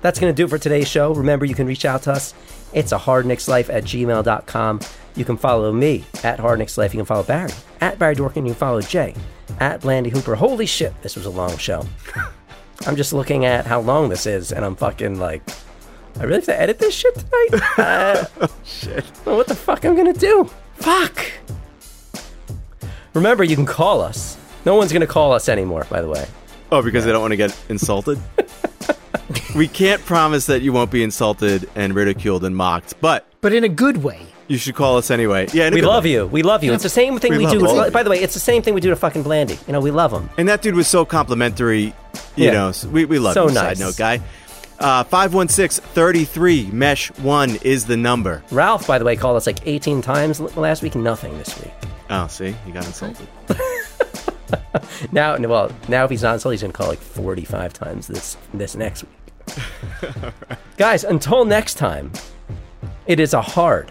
That's 0.00 0.18
going 0.18 0.32
to 0.32 0.36
do 0.36 0.44
it 0.44 0.50
for 0.50 0.58
today's 0.58 0.88
show. 0.88 1.12
Remember, 1.12 1.44
you 1.44 1.54
can 1.54 1.66
reach 1.66 1.84
out 1.84 2.02
to 2.02 2.12
us. 2.12 2.34
It's 2.72 2.92
a 2.92 2.98
hardknickslife 2.98 3.68
at 3.72 3.84
gmail.com. 3.84 4.80
You 5.16 5.24
can 5.24 5.36
follow 5.36 5.72
me 5.72 6.04
at 6.22 6.38
hardknickslife. 6.38 6.92
You 6.92 6.98
can 6.98 7.04
follow 7.04 7.22
Barry 7.22 7.50
at 7.80 7.98
Barry 7.98 8.16
Dorkin. 8.16 8.36
You 8.38 8.52
can 8.52 8.54
follow 8.54 8.80
Jay 8.80 9.14
at 9.60 9.80
Blandy 9.80 10.10
Hooper. 10.10 10.34
Holy 10.34 10.66
shit, 10.66 11.00
this 11.02 11.16
was 11.16 11.26
a 11.26 11.30
long 11.30 11.56
show. 11.58 11.84
I'm 12.86 12.96
just 12.96 13.12
looking 13.12 13.44
at 13.44 13.66
how 13.66 13.80
long 13.80 14.08
this 14.08 14.26
is, 14.26 14.52
and 14.52 14.64
I'm 14.64 14.76
fucking 14.76 15.18
like, 15.18 15.42
I 16.18 16.24
really 16.24 16.36
have 16.36 16.44
to 16.46 16.60
edit 16.60 16.78
this 16.78 16.94
shit 16.94 17.14
tonight? 17.14 17.62
Uh, 17.78 18.24
oh, 18.40 18.48
shit. 18.64 19.04
what 19.24 19.46
the 19.46 19.54
fuck 19.54 19.84
I'm 19.84 19.94
going 19.94 20.12
to 20.12 20.18
do? 20.18 20.48
Fuck. 20.74 21.26
Remember, 23.14 23.42
you 23.44 23.56
can 23.56 23.66
call 23.66 24.00
us. 24.00 24.36
No 24.64 24.74
one's 24.76 24.92
going 24.92 25.00
to 25.00 25.06
call 25.06 25.32
us 25.32 25.48
anymore, 25.48 25.86
by 25.90 26.00
the 26.00 26.08
way. 26.08 26.26
Oh, 26.70 26.82
because 26.82 27.04
they 27.04 27.12
don't 27.12 27.20
want 27.22 27.32
to 27.32 27.36
get 27.36 27.58
insulted? 27.68 28.18
we 29.56 29.66
can't 29.66 30.04
promise 30.04 30.46
that 30.46 30.62
you 30.62 30.72
won't 30.72 30.90
be 30.90 31.02
insulted 31.02 31.68
and 31.74 31.94
ridiculed 31.94 32.44
and 32.44 32.54
mocked, 32.56 33.00
but 33.00 33.26
But 33.40 33.52
in 33.52 33.64
a 33.64 33.68
good 33.68 33.98
way. 33.98 34.27
You 34.48 34.58
should 34.58 34.74
call 34.74 34.96
us 34.96 35.10
anyway. 35.10 35.46
Yeah, 35.52 35.70
We 35.70 35.82
love 35.82 36.04
way. 36.04 36.12
you. 36.12 36.26
We 36.26 36.42
love 36.42 36.64
you. 36.64 36.72
It's 36.72 36.82
the 36.82 36.88
same 36.88 37.18
thing 37.18 37.32
We 37.32 37.38
we, 37.38 37.46
do. 37.46 37.64
all 37.66 37.74
With, 37.74 37.80
of 37.80 37.86
you. 37.86 37.92
by 37.92 38.02
the 38.02 38.10
way, 38.10 38.18
it's 38.20 38.34
the 38.34 38.40
same 38.40 38.62
thing 38.62 38.74
we 38.74 38.80
do 38.80 38.90
to 38.90 38.96
fucking 38.96 39.22
Blandy. 39.22 39.58
You 39.66 39.72
know, 39.72 39.80
we 39.80 39.90
love 39.90 40.12
him. 40.12 40.28
And 40.38 40.48
that 40.48 40.62
dude 40.62 40.74
was 40.74 40.88
so 40.88 41.04
complimentary. 41.04 41.94
You 42.34 42.46
Yeah. 42.46 42.52
know, 42.52 42.72
so 42.72 42.88
we, 42.88 43.04
we 43.04 43.18
love 43.18 43.34
So 43.34 43.48
you, 43.48 43.54
nice. 43.54 43.78
side 43.78 43.84
note 43.86 43.96
guy. 43.96 44.20
Uh, 44.80 45.02
516-33 45.04 46.72
mesh 46.72 47.08
1 47.18 47.56
is 47.62 47.86
the 47.86 47.96
number. 47.96 48.42
Ralph, 48.50 48.86
by 48.86 48.98
the 48.98 49.04
way, 49.04 49.16
called 49.16 49.36
us 49.36 49.46
like 49.46 49.58
18 49.66 50.02
times 50.02 50.40
last 50.56 50.82
week. 50.82 50.94
Nothing 50.94 51.36
this 51.38 51.58
week. 51.60 51.72
Oh, 52.10 52.26
see? 52.28 52.54
he 52.64 52.72
got 52.72 52.86
insulted. 52.86 53.26
Now, 55.12 55.36
well, 55.38 55.70
now 55.88 56.04
if 56.04 56.10
he's 56.10 56.22
not 56.22 56.34
insulted, 56.34 56.54
he's 56.54 56.60
going 56.62 56.72
to 56.72 56.76
call 56.76 56.88
like 56.88 56.98
45 57.00 57.72
times 57.72 58.06
this 58.06 58.36
this 58.54 58.74
next 58.74 59.04
week. 59.04 59.62
Guys, 60.76 61.04
until 61.04 61.44
next 61.44 61.74
time, 61.74 62.10
it 63.06 63.20
is 63.20 63.34
a 63.34 63.42
hard 63.42 63.90